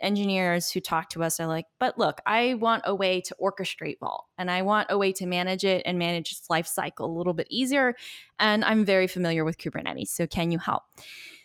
engineers 0.00 0.70
who 0.70 0.80
talk 0.80 1.10
to 1.10 1.22
us 1.22 1.40
are 1.40 1.46
like, 1.46 1.66
but 1.80 1.98
look, 1.98 2.20
I 2.26 2.54
want 2.54 2.82
a 2.86 2.94
way 2.94 3.20
to 3.22 3.36
orchestrate 3.40 3.98
Vault 4.00 4.26
and 4.38 4.50
I 4.50 4.62
want 4.62 4.88
a 4.90 4.98
way 4.98 5.12
to 5.12 5.26
manage 5.26 5.64
it 5.64 5.82
and 5.86 5.98
manage 5.98 6.32
its 6.32 6.50
life 6.50 6.66
cycle 6.66 7.06
a 7.06 7.16
little 7.16 7.34
bit 7.34 7.46
easier. 7.50 7.94
And 8.38 8.64
I'm 8.64 8.84
very 8.84 9.06
familiar 9.06 9.44
with 9.44 9.58
Kubernetes. 9.58 10.08
So 10.08 10.26
can 10.26 10.50
you 10.50 10.58
help? 10.58 10.82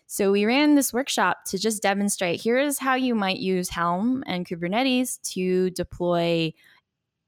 So 0.07 0.31
we 0.31 0.43
ran 0.43 0.75
this 0.75 0.91
workshop 0.91 1.45
to 1.45 1.57
just 1.57 1.81
demonstrate 1.81 2.41
here 2.41 2.59
is 2.59 2.77
how 2.77 2.95
you 2.95 3.15
might 3.15 3.37
use 3.39 3.69
Helm 3.69 4.23
and 4.27 4.45
Kubernetes 4.45 5.21
to 5.33 5.69
deploy 5.69 6.51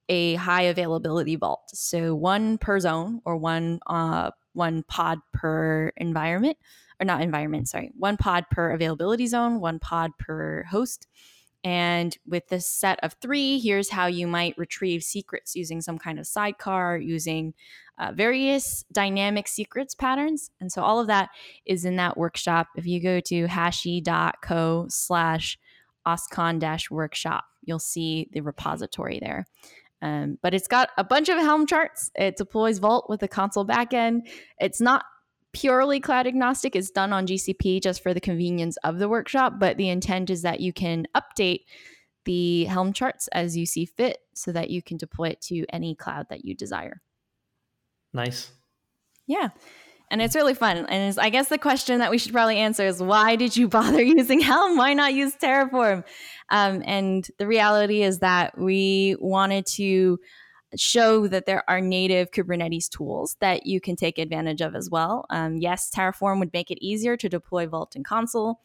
a 0.10 0.36
high 0.36 0.64
availability 0.64 1.38
vault. 1.38 1.70
So 1.74 2.14
one 2.14 2.58
per 2.58 2.80
zone 2.80 3.22
or 3.24 3.38
one 3.38 3.80
uh, 3.88 4.32
one 4.52 4.84
pod 4.84 5.20
per 5.32 5.92
environment 5.98 6.58
or 7.00 7.06
not 7.06 7.22
environment, 7.22 7.70
sorry, 7.70 7.92
one 7.98 8.18
pod 8.18 8.46
per 8.50 8.72
availability 8.72 9.28
zone, 9.28 9.60
one 9.60 9.80
pod 9.80 10.12
per 10.18 10.64
host. 10.64 11.08
And 11.64 12.18
with 12.28 12.50
this 12.50 12.68
set 12.68 13.00
of 13.04 13.14
three, 13.22 13.58
here's 13.60 13.90
how 13.90 14.08
you 14.08 14.28
might 14.28 14.58
retrieve 14.58 15.02
secrets 15.02 15.56
using 15.56 15.82
some 15.82 15.98
kind 15.98 16.20
of 16.20 16.28
sidecar, 16.28 16.98
using 16.98 17.54
uh, 17.98 18.12
various 18.14 18.84
dynamic 18.92 19.48
secrets 19.48 19.96
patterns. 19.96 20.52
And 20.60 20.72
so 20.72 20.82
all 20.82 21.00
of 21.00 21.08
that 21.08 21.30
is 21.66 21.86
in 21.86 21.96
that 21.98 22.18
workshop. 22.18 22.68
If 22.76 22.86
you 22.86 23.02
go 23.02 23.20
to 23.22 23.48
hashi.co 23.48 24.88
slash 24.90 25.58
oscon 26.06 26.60
dash 26.60 26.92
workshop, 26.92 27.46
you'll 27.64 27.80
see 27.80 28.28
the 28.34 28.42
repository 28.42 29.20
there. 29.22 29.46
Um, 30.02 30.38
but 30.42 30.54
it's 30.54 30.68
got 30.68 30.90
a 30.98 31.04
bunch 31.04 31.30
of 31.30 31.38
Helm 31.38 31.66
charts. 31.66 32.12
It 32.16 32.36
deploys 32.36 32.80
Vault 32.80 33.06
with 33.10 33.24
a 33.24 33.28
Consul 33.30 33.66
backend. 33.66 34.28
It's 34.60 34.82
not 34.82 35.06
purely 35.54 36.00
cloud 36.00 36.28
agnostic 36.28 36.76
is 36.76 36.92
done 36.92 37.14
on 37.14 37.28
GCP 37.28 37.82
just 37.82 38.04
for 38.04 38.14
the 38.14 38.20
convenience 38.20 38.78
of 38.84 39.00
the 39.00 39.08
workshop, 39.08 39.54
but 39.60 39.78
the 39.78 39.90
intent 39.90 40.30
is 40.30 40.42
that 40.42 40.60
you 40.60 40.74
can 40.74 41.08
update 41.16 41.62
the 42.26 42.66
Helm 42.66 42.94
charts 42.94 43.28
as 43.30 43.56
you 43.56 43.66
see 43.66 43.86
fit 43.86 44.20
so 44.34 44.52
that 44.52 44.70
you 44.70 44.82
can 44.82 44.98
deploy 44.98 45.30
it 45.30 45.42
to 45.42 45.66
any 45.70 45.96
cloud 45.96 46.28
that 46.30 46.46
you 46.46 46.56
desire. 46.56 47.02
Nice. 48.14 48.52
Yeah. 49.28 49.50
And 50.12 50.22
it's 50.22 50.36
really 50.36 50.54
fun. 50.54 50.86
And 50.86 51.18
I 51.18 51.30
guess 51.30 51.50
the 51.50 51.58
question 51.58 52.00
that 52.00 52.12
we 52.12 52.18
should 52.18 52.34
probably 52.34 52.58
answer 52.58 52.86
is 52.86 53.02
why 53.02 53.36
did 53.36 53.58
you 53.58 53.68
bother 53.70 54.02
using 54.02 54.40
Helm? 54.40 54.78
Why 54.78 54.94
not 54.94 55.14
use 55.14 55.36
Terraform? 55.36 56.04
Um, 56.50 56.84
and 56.86 57.28
the 57.40 57.48
reality 57.48 58.04
is 58.04 58.20
that 58.20 58.58
we 58.58 59.16
wanted 59.20 59.66
to 59.68 60.20
show 60.76 61.28
that 61.28 61.46
there 61.46 61.68
are 61.70 61.82
native 61.82 62.32
Kubernetes 62.32 62.90
tools 62.90 63.36
that 63.40 63.66
you 63.66 63.80
can 63.80 63.96
take 63.96 64.18
advantage 64.18 64.62
of 64.62 64.76
as 64.76 64.90
well. 64.90 65.26
Um, 65.30 65.58
yes, 65.58 65.90
Terraform 65.90 66.40
would 66.40 66.54
make 66.54 66.72
it 66.72 66.84
easier 66.84 67.18
to 67.18 67.30
deploy 67.30 67.68
Vault 67.68 67.96
and 67.96 68.06
Consul 68.06 68.60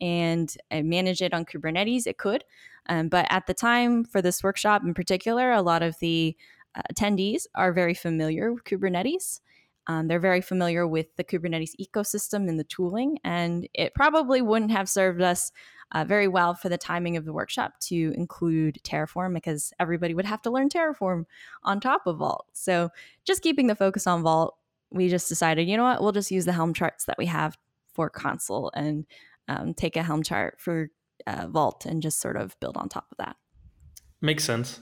and, 0.00 0.54
manage 0.70 1.22
it 1.22 1.32
on 1.32 1.44
Kubernetes. 1.44 2.06
It 2.06 2.18
could. 2.18 2.44
Um, 2.88 3.08
but 3.08 3.26
at 3.30 3.46
the 3.46 3.54
time 3.54 4.04
for 4.04 4.20
this 4.20 4.42
workshop 4.42 4.82
in 4.84 4.94
particular, 4.94 5.52
a 5.52 5.62
lot 5.62 5.82
of 5.82 5.98
the 6.00 6.36
uh, 6.74 6.82
attendees 6.92 7.46
are 7.54 7.72
very 7.72 7.94
familiar 7.94 8.52
with 8.52 8.64
Kubernetes. 8.64 9.40
Um, 9.86 10.08
they're 10.08 10.18
very 10.18 10.40
familiar 10.40 10.86
with 10.86 11.14
the 11.16 11.24
Kubernetes 11.24 11.72
ecosystem 11.80 12.48
and 12.48 12.58
the 12.58 12.64
tooling, 12.64 13.18
and 13.22 13.68
it 13.74 13.94
probably 13.94 14.40
wouldn't 14.40 14.70
have 14.70 14.88
served 14.88 15.20
us 15.20 15.52
uh, 15.92 16.04
very 16.04 16.28
well 16.28 16.54
for 16.54 16.68
the 16.68 16.78
timing 16.78 17.16
of 17.16 17.24
the 17.24 17.32
workshop 17.32 17.78
to 17.80 18.12
include 18.16 18.78
Terraform 18.84 19.34
because 19.34 19.72
everybody 19.78 20.14
would 20.14 20.24
have 20.24 20.42
to 20.42 20.50
learn 20.50 20.68
Terraform 20.68 21.24
on 21.62 21.80
top 21.80 22.06
of 22.06 22.18
Vault. 22.18 22.46
So, 22.52 22.90
just 23.24 23.42
keeping 23.42 23.66
the 23.66 23.74
focus 23.74 24.06
on 24.06 24.22
Vault, 24.22 24.56
we 24.90 25.08
just 25.08 25.28
decided, 25.28 25.68
you 25.68 25.76
know 25.76 25.84
what, 25.84 26.02
we'll 26.02 26.12
just 26.12 26.30
use 26.30 26.44
the 26.44 26.52
Helm 26.52 26.74
charts 26.74 27.04
that 27.06 27.18
we 27.18 27.26
have 27.26 27.56
for 27.92 28.10
Consul 28.10 28.72
and 28.74 29.06
um, 29.48 29.74
take 29.74 29.96
a 29.96 30.02
Helm 30.02 30.22
chart 30.22 30.60
for 30.60 30.90
uh, 31.26 31.46
Vault 31.48 31.86
and 31.86 32.02
just 32.02 32.20
sort 32.20 32.36
of 32.36 32.58
build 32.60 32.76
on 32.76 32.88
top 32.88 33.06
of 33.10 33.18
that. 33.18 33.36
Makes 34.20 34.44
sense. 34.44 34.80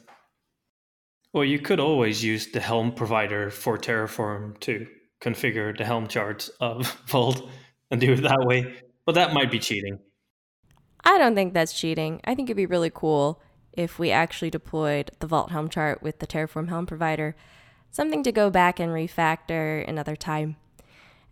Well, 1.32 1.44
you 1.44 1.58
could 1.58 1.80
always 1.80 2.22
use 2.22 2.48
the 2.48 2.60
Helm 2.60 2.92
provider 2.92 3.50
for 3.50 3.78
Terraform 3.78 4.58
to 4.60 4.86
configure 5.20 5.76
the 5.76 5.84
Helm 5.84 6.08
charts 6.08 6.48
of 6.60 6.86
Vault 7.08 7.48
and 7.90 8.00
do 8.00 8.12
it 8.12 8.22
that 8.22 8.44
way, 8.44 8.74
but 9.06 9.14
that 9.14 9.32
might 9.32 9.50
be 9.50 9.58
cheating. 9.58 9.98
I 11.04 11.18
don't 11.18 11.34
think 11.34 11.52
that's 11.54 11.72
cheating. 11.72 12.20
I 12.24 12.34
think 12.34 12.48
it'd 12.48 12.56
be 12.56 12.66
really 12.66 12.90
cool 12.92 13.40
if 13.72 13.98
we 13.98 14.10
actually 14.10 14.50
deployed 14.50 15.10
the 15.18 15.26
Vault 15.26 15.50
Helm 15.50 15.68
chart 15.68 16.02
with 16.02 16.18
the 16.18 16.26
Terraform 16.26 16.68
Helm 16.68 16.86
provider. 16.86 17.34
Something 17.90 18.22
to 18.22 18.32
go 18.32 18.50
back 18.50 18.78
and 18.78 18.92
refactor 18.92 19.86
another 19.88 20.16
time. 20.16 20.56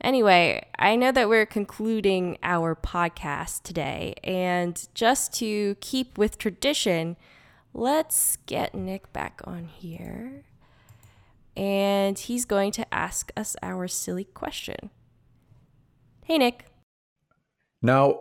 Anyway, 0.00 0.66
I 0.78 0.96
know 0.96 1.12
that 1.12 1.28
we're 1.28 1.46
concluding 1.46 2.38
our 2.42 2.74
podcast 2.74 3.62
today, 3.62 4.14
and 4.24 4.88
just 4.94 5.34
to 5.34 5.76
keep 5.80 6.16
with 6.16 6.38
tradition, 6.38 7.16
let's 7.74 8.38
get 8.46 8.74
Nick 8.74 9.12
back 9.12 9.42
on 9.44 9.66
here. 9.66 10.44
And 11.54 12.18
he's 12.18 12.46
going 12.46 12.72
to 12.72 12.94
ask 12.94 13.30
us 13.36 13.56
our 13.62 13.86
silly 13.88 14.24
question. 14.24 14.88
Hey, 16.24 16.38
Nick. 16.38 16.64
Now, 17.82 18.20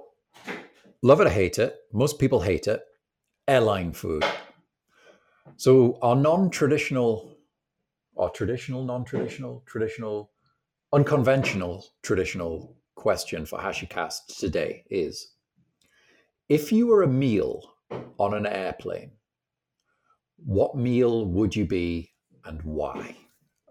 love 1.01 1.21
it 1.21 1.27
or 1.27 1.31
hate 1.31 1.59
it, 1.59 1.75
most 1.93 2.19
people 2.19 2.41
hate 2.41 2.67
it. 2.67 2.81
Airline 3.47 3.93
food. 3.93 4.23
So, 5.57 5.97
our 6.01 6.15
non 6.15 6.49
traditional, 6.49 7.37
our 8.17 8.29
traditional, 8.29 8.83
non 8.83 9.03
traditional, 9.03 9.63
traditional, 9.65 10.31
unconventional, 10.93 11.85
traditional 12.03 12.75
question 12.95 13.45
for 13.45 13.59
HashiCast 13.59 14.37
today 14.37 14.83
is 14.89 15.33
if 16.49 16.71
you 16.71 16.87
were 16.87 17.03
a 17.03 17.07
meal 17.07 17.61
on 18.19 18.33
an 18.33 18.45
airplane, 18.45 19.11
what 20.37 20.75
meal 20.75 21.25
would 21.25 21.55
you 21.55 21.65
be 21.65 22.11
and 22.45 22.61
why? 22.63 23.15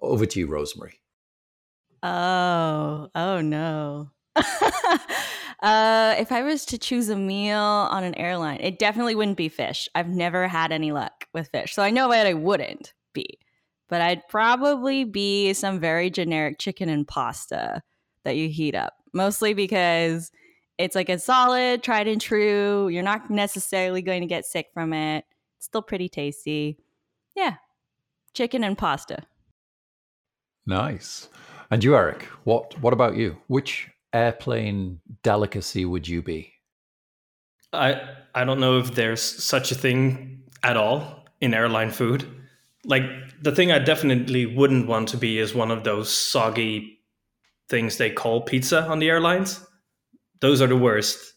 Over 0.00 0.26
to 0.26 0.40
you, 0.40 0.46
Rosemary. 0.46 1.00
Oh, 2.02 3.10
oh 3.14 3.40
no. 3.40 4.10
uh, 5.62 6.14
if 6.18 6.30
I 6.30 6.42
was 6.42 6.64
to 6.66 6.78
choose 6.78 7.08
a 7.08 7.16
meal 7.16 7.58
on 7.58 8.04
an 8.04 8.14
airline, 8.14 8.60
it 8.60 8.78
definitely 8.78 9.14
wouldn't 9.14 9.36
be 9.36 9.48
fish. 9.48 9.88
I've 9.94 10.08
never 10.08 10.46
had 10.46 10.70
any 10.70 10.92
luck 10.92 11.26
with 11.34 11.48
fish, 11.48 11.74
so 11.74 11.82
I 11.82 11.90
know 11.90 12.10
that 12.10 12.26
I 12.26 12.34
wouldn't 12.34 12.94
be. 13.12 13.38
But 13.88 14.00
I'd 14.00 14.28
probably 14.28 15.04
be 15.04 15.52
some 15.54 15.80
very 15.80 16.10
generic 16.10 16.58
chicken 16.58 16.88
and 16.88 17.08
pasta 17.08 17.82
that 18.24 18.36
you 18.36 18.48
heat 18.48 18.74
up, 18.74 18.94
mostly 19.12 19.54
because 19.54 20.30
it's 20.76 20.94
like 20.94 21.08
a 21.08 21.18
solid, 21.18 21.82
tried 21.82 22.06
and 22.06 22.20
true. 22.20 22.88
You're 22.88 23.02
not 23.02 23.30
necessarily 23.30 24.02
going 24.02 24.20
to 24.20 24.26
get 24.26 24.46
sick 24.46 24.68
from 24.72 24.92
it. 24.92 25.24
It's 25.56 25.66
still 25.66 25.82
pretty 25.82 26.08
tasty. 26.08 26.78
Yeah, 27.34 27.54
chicken 28.34 28.62
and 28.62 28.78
pasta. 28.78 29.24
Nice. 30.66 31.28
And 31.70 31.82
you, 31.82 31.96
Eric, 31.96 32.22
what 32.44 32.80
what 32.80 32.92
about 32.92 33.16
you? 33.16 33.38
Which 33.48 33.88
airplane 34.12 35.00
delicacy 35.22 35.84
would 35.84 36.08
you 36.08 36.22
be? 36.22 36.52
I 37.72 38.00
I 38.34 38.44
don't 38.44 38.60
know 38.60 38.78
if 38.78 38.94
there's 38.94 39.22
such 39.22 39.72
a 39.72 39.74
thing 39.74 40.42
at 40.62 40.76
all 40.76 41.26
in 41.40 41.54
airline 41.54 41.90
food. 41.90 42.26
Like 42.84 43.02
the 43.42 43.52
thing 43.52 43.72
I 43.72 43.78
definitely 43.78 44.46
wouldn't 44.46 44.86
want 44.86 45.08
to 45.08 45.16
be 45.16 45.38
is 45.38 45.54
one 45.54 45.70
of 45.70 45.84
those 45.84 46.16
soggy 46.16 47.00
things 47.68 47.96
they 47.96 48.10
call 48.10 48.42
pizza 48.42 48.82
on 48.82 48.98
the 48.98 49.10
airlines. 49.10 49.64
Those 50.40 50.62
are 50.62 50.66
the 50.66 50.76
worst. 50.76 51.34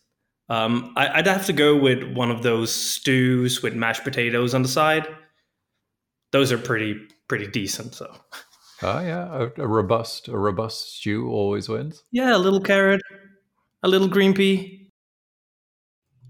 Um, 0.50 0.94
I, 0.96 1.18
would 1.18 1.28
have 1.28 1.46
to 1.46 1.54
go 1.54 1.76
with 1.78 2.04
one 2.14 2.30
of 2.30 2.44
those 2.44 2.74
stews 2.74 3.62
with 3.62 3.74
mashed 3.74 4.04
potatoes 4.04 4.54
on 4.54 4.64
the 4.64 4.68
side. 4.68 5.08
Those 6.32 6.52
are 6.52 6.58
pretty 6.58 7.08
pretty 7.28 7.48
decent. 7.48 7.96
So. 7.96 8.14
Oh 8.84 9.00
yeah, 9.00 9.28
a, 9.32 9.62
a 9.62 9.68
robust 9.68 10.28
a 10.28 10.38
robust 10.38 10.96
stew 10.96 11.30
always 11.30 11.70
wins. 11.70 12.04
Yeah, 12.12 12.36
a 12.36 12.40
little 12.40 12.62
carrot, 12.62 13.02
a 13.84 13.88
little 13.88 14.08
green 14.08 14.34
pea. 14.34 14.90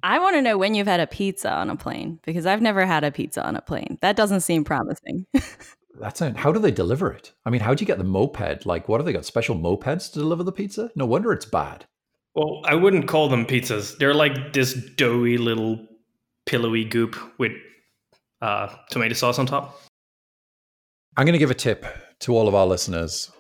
I 0.04 0.20
want 0.20 0.36
to 0.36 0.42
know 0.42 0.58
when 0.58 0.74
you've 0.74 0.88
had 0.88 1.00
a 1.00 1.08
pizza 1.08 1.52
on 1.52 1.70
a 1.70 1.76
plane 1.76 2.20
because 2.24 2.46
I've 2.46 2.62
never 2.62 2.86
had 2.86 3.04
a 3.04 3.12
pizza 3.12 3.46
on 3.46 3.56
a 3.56 3.62
plane. 3.62 4.00
That 4.02 4.16
doesn't 4.16 4.42
seem 4.42 4.64
promising. 4.64 5.28
That's 6.00 6.22
it. 6.22 6.38
How 6.38 6.52
do 6.52 6.60
they 6.60 6.72
deliver 6.72 7.12
it? 7.12 7.32
I 7.46 7.52
mean, 7.52 7.62
how 7.62 7.74
do 7.74 7.84
you 7.84 7.88
get 7.88 8.00
the 8.00 8.04
moped? 8.04 8.66
Like, 8.66 8.90
what 8.90 9.00
have 9.00 9.06
they 9.06 9.14
got? 9.14 9.26
Special 9.26 9.56
mopeds 9.56 10.12
to 10.14 10.20
deliver 10.20 10.44
the 10.44 10.52
pizza? 10.52 10.90
No 10.96 11.06
wonder 11.06 11.32
it's 11.32 11.46
bad. 11.46 11.86
Well, 12.34 12.62
I 12.66 12.76
wouldn't 12.76 13.08
call 13.08 13.30
them 13.30 13.46
pizzas. 13.46 13.98
They're 13.98 14.14
like 14.14 14.54
this 14.54 14.74
doughy 14.74 15.38
little 15.38 15.86
pillowy 16.46 16.86
goop 16.86 17.16
with 17.38 17.52
uh, 18.42 18.74
tomato 18.90 19.14
sauce 19.14 19.38
on 19.38 19.46
top. 19.46 19.80
I'm 21.18 21.26
going 21.26 21.34
to 21.34 21.40
give 21.40 21.52
a 21.52 21.56
tip 21.56 21.86
to 22.22 22.36
all 22.36 22.48
of 22.48 22.56
our 22.56 22.66
listeners, 22.66 23.32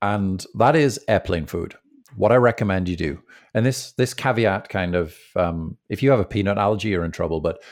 and 0.00 0.44
that 0.54 0.74
is 0.74 1.00
airplane 1.08 1.46
food. 1.46 1.74
What 2.16 2.32
I 2.32 2.36
recommend 2.36 2.88
you 2.88 2.96
do, 2.96 3.22
and 3.54 3.64
this 3.66 3.92
this 3.92 4.14
caveat 4.14 4.68
kind 4.68 4.94
of, 4.94 5.16
um, 5.36 5.76
if 5.88 6.02
you 6.02 6.10
have 6.10 6.20
a 6.20 6.24
peanut 6.24 6.58
allergy, 6.58 6.88
you're 6.88 7.04
in 7.04 7.12
trouble. 7.12 7.40
But 7.40 7.62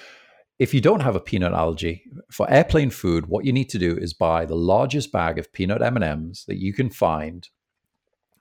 if 0.58 0.74
you 0.74 0.80
don't 0.80 1.00
have 1.00 1.16
a 1.16 1.20
peanut 1.20 1.52
allergy 1.52 2.04
for 2.30 2.50
airplane 2.50 2.90
food, 2.90 3.26
what 3.26 3.44
you 3.44 3.52
need 3.52 3.70
to 3.70 3.78
do 3.78 3.96
is 3.96 4.12
buy 4.12 4.44
the 4.44 4.56
largest 4.56 5.12
bag 5.12 5.38
of 5.38 5.52
peanut 5.52 5.82
M 5.82 5.96
and 5.96 6.04
M's 6.04 6.44
that 6.46 6.58
you 6.58 6.72
can 6.72 6.90
find 6.90 7.48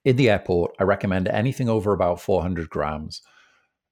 in 0.03 0.15
the 0.15 0.29
airport. 0.29 0.75
I 0.79 0.83
recommend 0.83 1.27
anything 1.27 1.69
over 1.69 1.93
about 1.93 2.21
400 2.21 2.69
grams, 2.69 3.21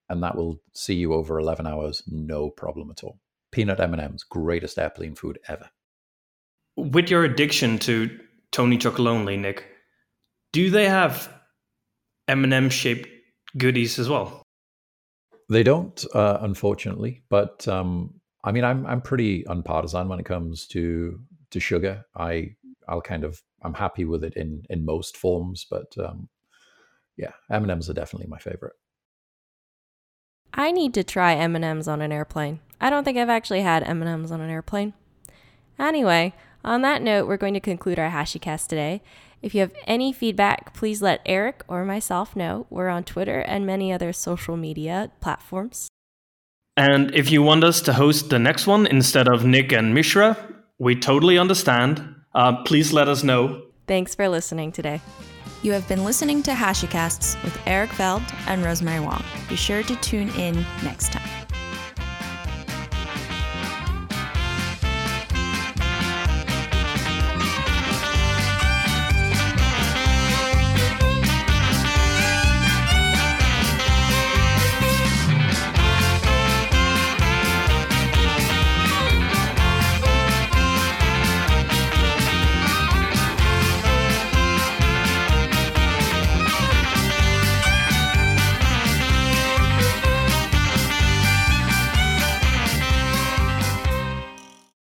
and 0.10 0.24
that 0.24 0.36
will 0.36 0.62
see 0.74 0.96
you 0.96 1.14
over 1.14 1.40
11 1.40 1.68
hours, 1.68 2.04
no 2.08 2.50
problem 2.50 2.90
at 2.92 3.04
all. 3.04 3.20
Peanut 3.52 3.80
M 3.80 3.94
and 3.94 4.02
M's, 4.02 4.24
greatest 4.24 4.78
airplane 4.78 5.16
food 5.16 5.40
ever 5.48 5.70
with 6.78 7.10
your 7.10 7.24
addiction 7.24 7.78
to 7.80 8.18
Tony 8.52 8.78
Chocolonely, 8.78 9.38
Nick, 9.38 9.66
do 10.54 10.70
they 10.70 10.88
have 10.88 11.34
M&M 12.28 12.70
shaped 12.70 13.10
goodies 13.58 14.00
as 14.00 14.08
well? 14.08 14.44
They 15.50 15.64
don't, 15.64 16.06
uh, 16.14 16.38
unfortunately. 16.42 17.24
But 17.30 17.68
um, 17.68 18.14
I 18.44 18.52
mean, 18.52 18.64
I'm 18.64 18.86
I'm 18.86 19.02
pretty 19.02 19.46
unpartisan 19.48 20.08
when 20.08 20.20
it 20.20 20.26
comes 20.26 20.68
to 20.68 21.20
to 21.52 21.60
sugar. 21.60 22.06
I 22.16 22.56
I'll 22.88 23.02
kind 23.02 23.24
of 23.24 23.42
I'm 23.64 23.74
happy 23.74 24.06
with 24.06 24.24
it 24.24 24.36
in 24.36 24.64
in 24.70 24.86
most 24.86 25.18
forms, 25.18 25.66
but 25.70 25.98
um, 25.98 26.30
yeah, 27.16 27.32
M 27.50 27.64
and 27.64 27.72
M's 27.72 27.90
are 27.90 27.94
definitely 27.94 28.28
my 28.28 28.40
favorite. 28.40 28.74
I 30.54 30.72
need 30.72 30.94
to 30.96 31.04
try 31.04 31.36
M 31.36 31.56
and 31.56 31.64
M's 31.64 31.88
on 31.88 32.02
an 32.02 32.12
airplane. 32.12 32.60
I 32.82 32.90
don't 32.90 33.04
think 33.04 33.18
I've 33.18 33.30
actually 33.30 33.62
had 33.62 33.84
M 33.84 34.02
and 34.02 34.10
M's 34.10 34.32
on 34.32 34.42
an 34.42 34.50
airplane. 34.50 34.94
Anyway, 35.80 36.34
on 36.64 36.82
that 36.82 37.02
note, 37.02 37.28
we're 37.28 37.38
going 37.38 37.54
to 37.54 37.60
conclude 37.60 38.00
our 38.00 38.10
HashiCast 38.10 38.68
today. 38.68 39.02
If 39.42 39.54
you 39.54 39.62
have 39.62 39.74
any 39.86 40.12
feedback, 40.12 40.74
please 40.74 41.02
let 41.02 41.22
Eric 41.26 41.64
or 41.68 41.86
myself 41.86 42.36
know. 42.36 42.66
We're 42.70 42.90
on 42.90 43.04
Twitter 43.04 43.40
and 43.40 43.66
many 43.66 43.94
other 43.94 44.12
social 44.12 44.58
media 44.58 45.12
platforms. 45.22 45.88
And 46.76 47.14
if 47.16 47.32
you 47.32 47.42
want 47.42 47.64
us 47.64 47.82
to 47.82 47.94
host 47.94 48.30
the 48.30 48.40
next 48.40 48.68
one 48.68 48.86
instead 48.88 49.28
of 49.28 49.46
Nick 49.46 49.72
and 49.72 49.94
Mishra, 49.94 50.38
we 50.80 50.96
totally 50.96 51.38
understand. 51.38 52.16
Uh, 52.36 52.64
please 52.64 52.94
let 52.94 53.08
us 53.08 53.24
know. 53.24 53.64
Thanks 53.88 54.14
for 54.14 54.28
listening 54.30 54.72
today. 54.72 55.02
You 55.64 55.72
have 55.72 55.88
been 55.88 56.04
listening 56.04 56.44
to 56.44 56.52
HashiCasts 56.52 57.44
with 57.44 57.60
Eric 57.66 57.92
Veld 57.94 58.22
and 58.48 58.64
Rosemary 58.64 59.00
Wang. 59.00 59.24
Be 59.50 59.56
sure 59.56 59.82
to 59.84 59.96
tune 59.98 60.30
in 60.30 60.54
next 60.84 61.12
time. 61.12 61.47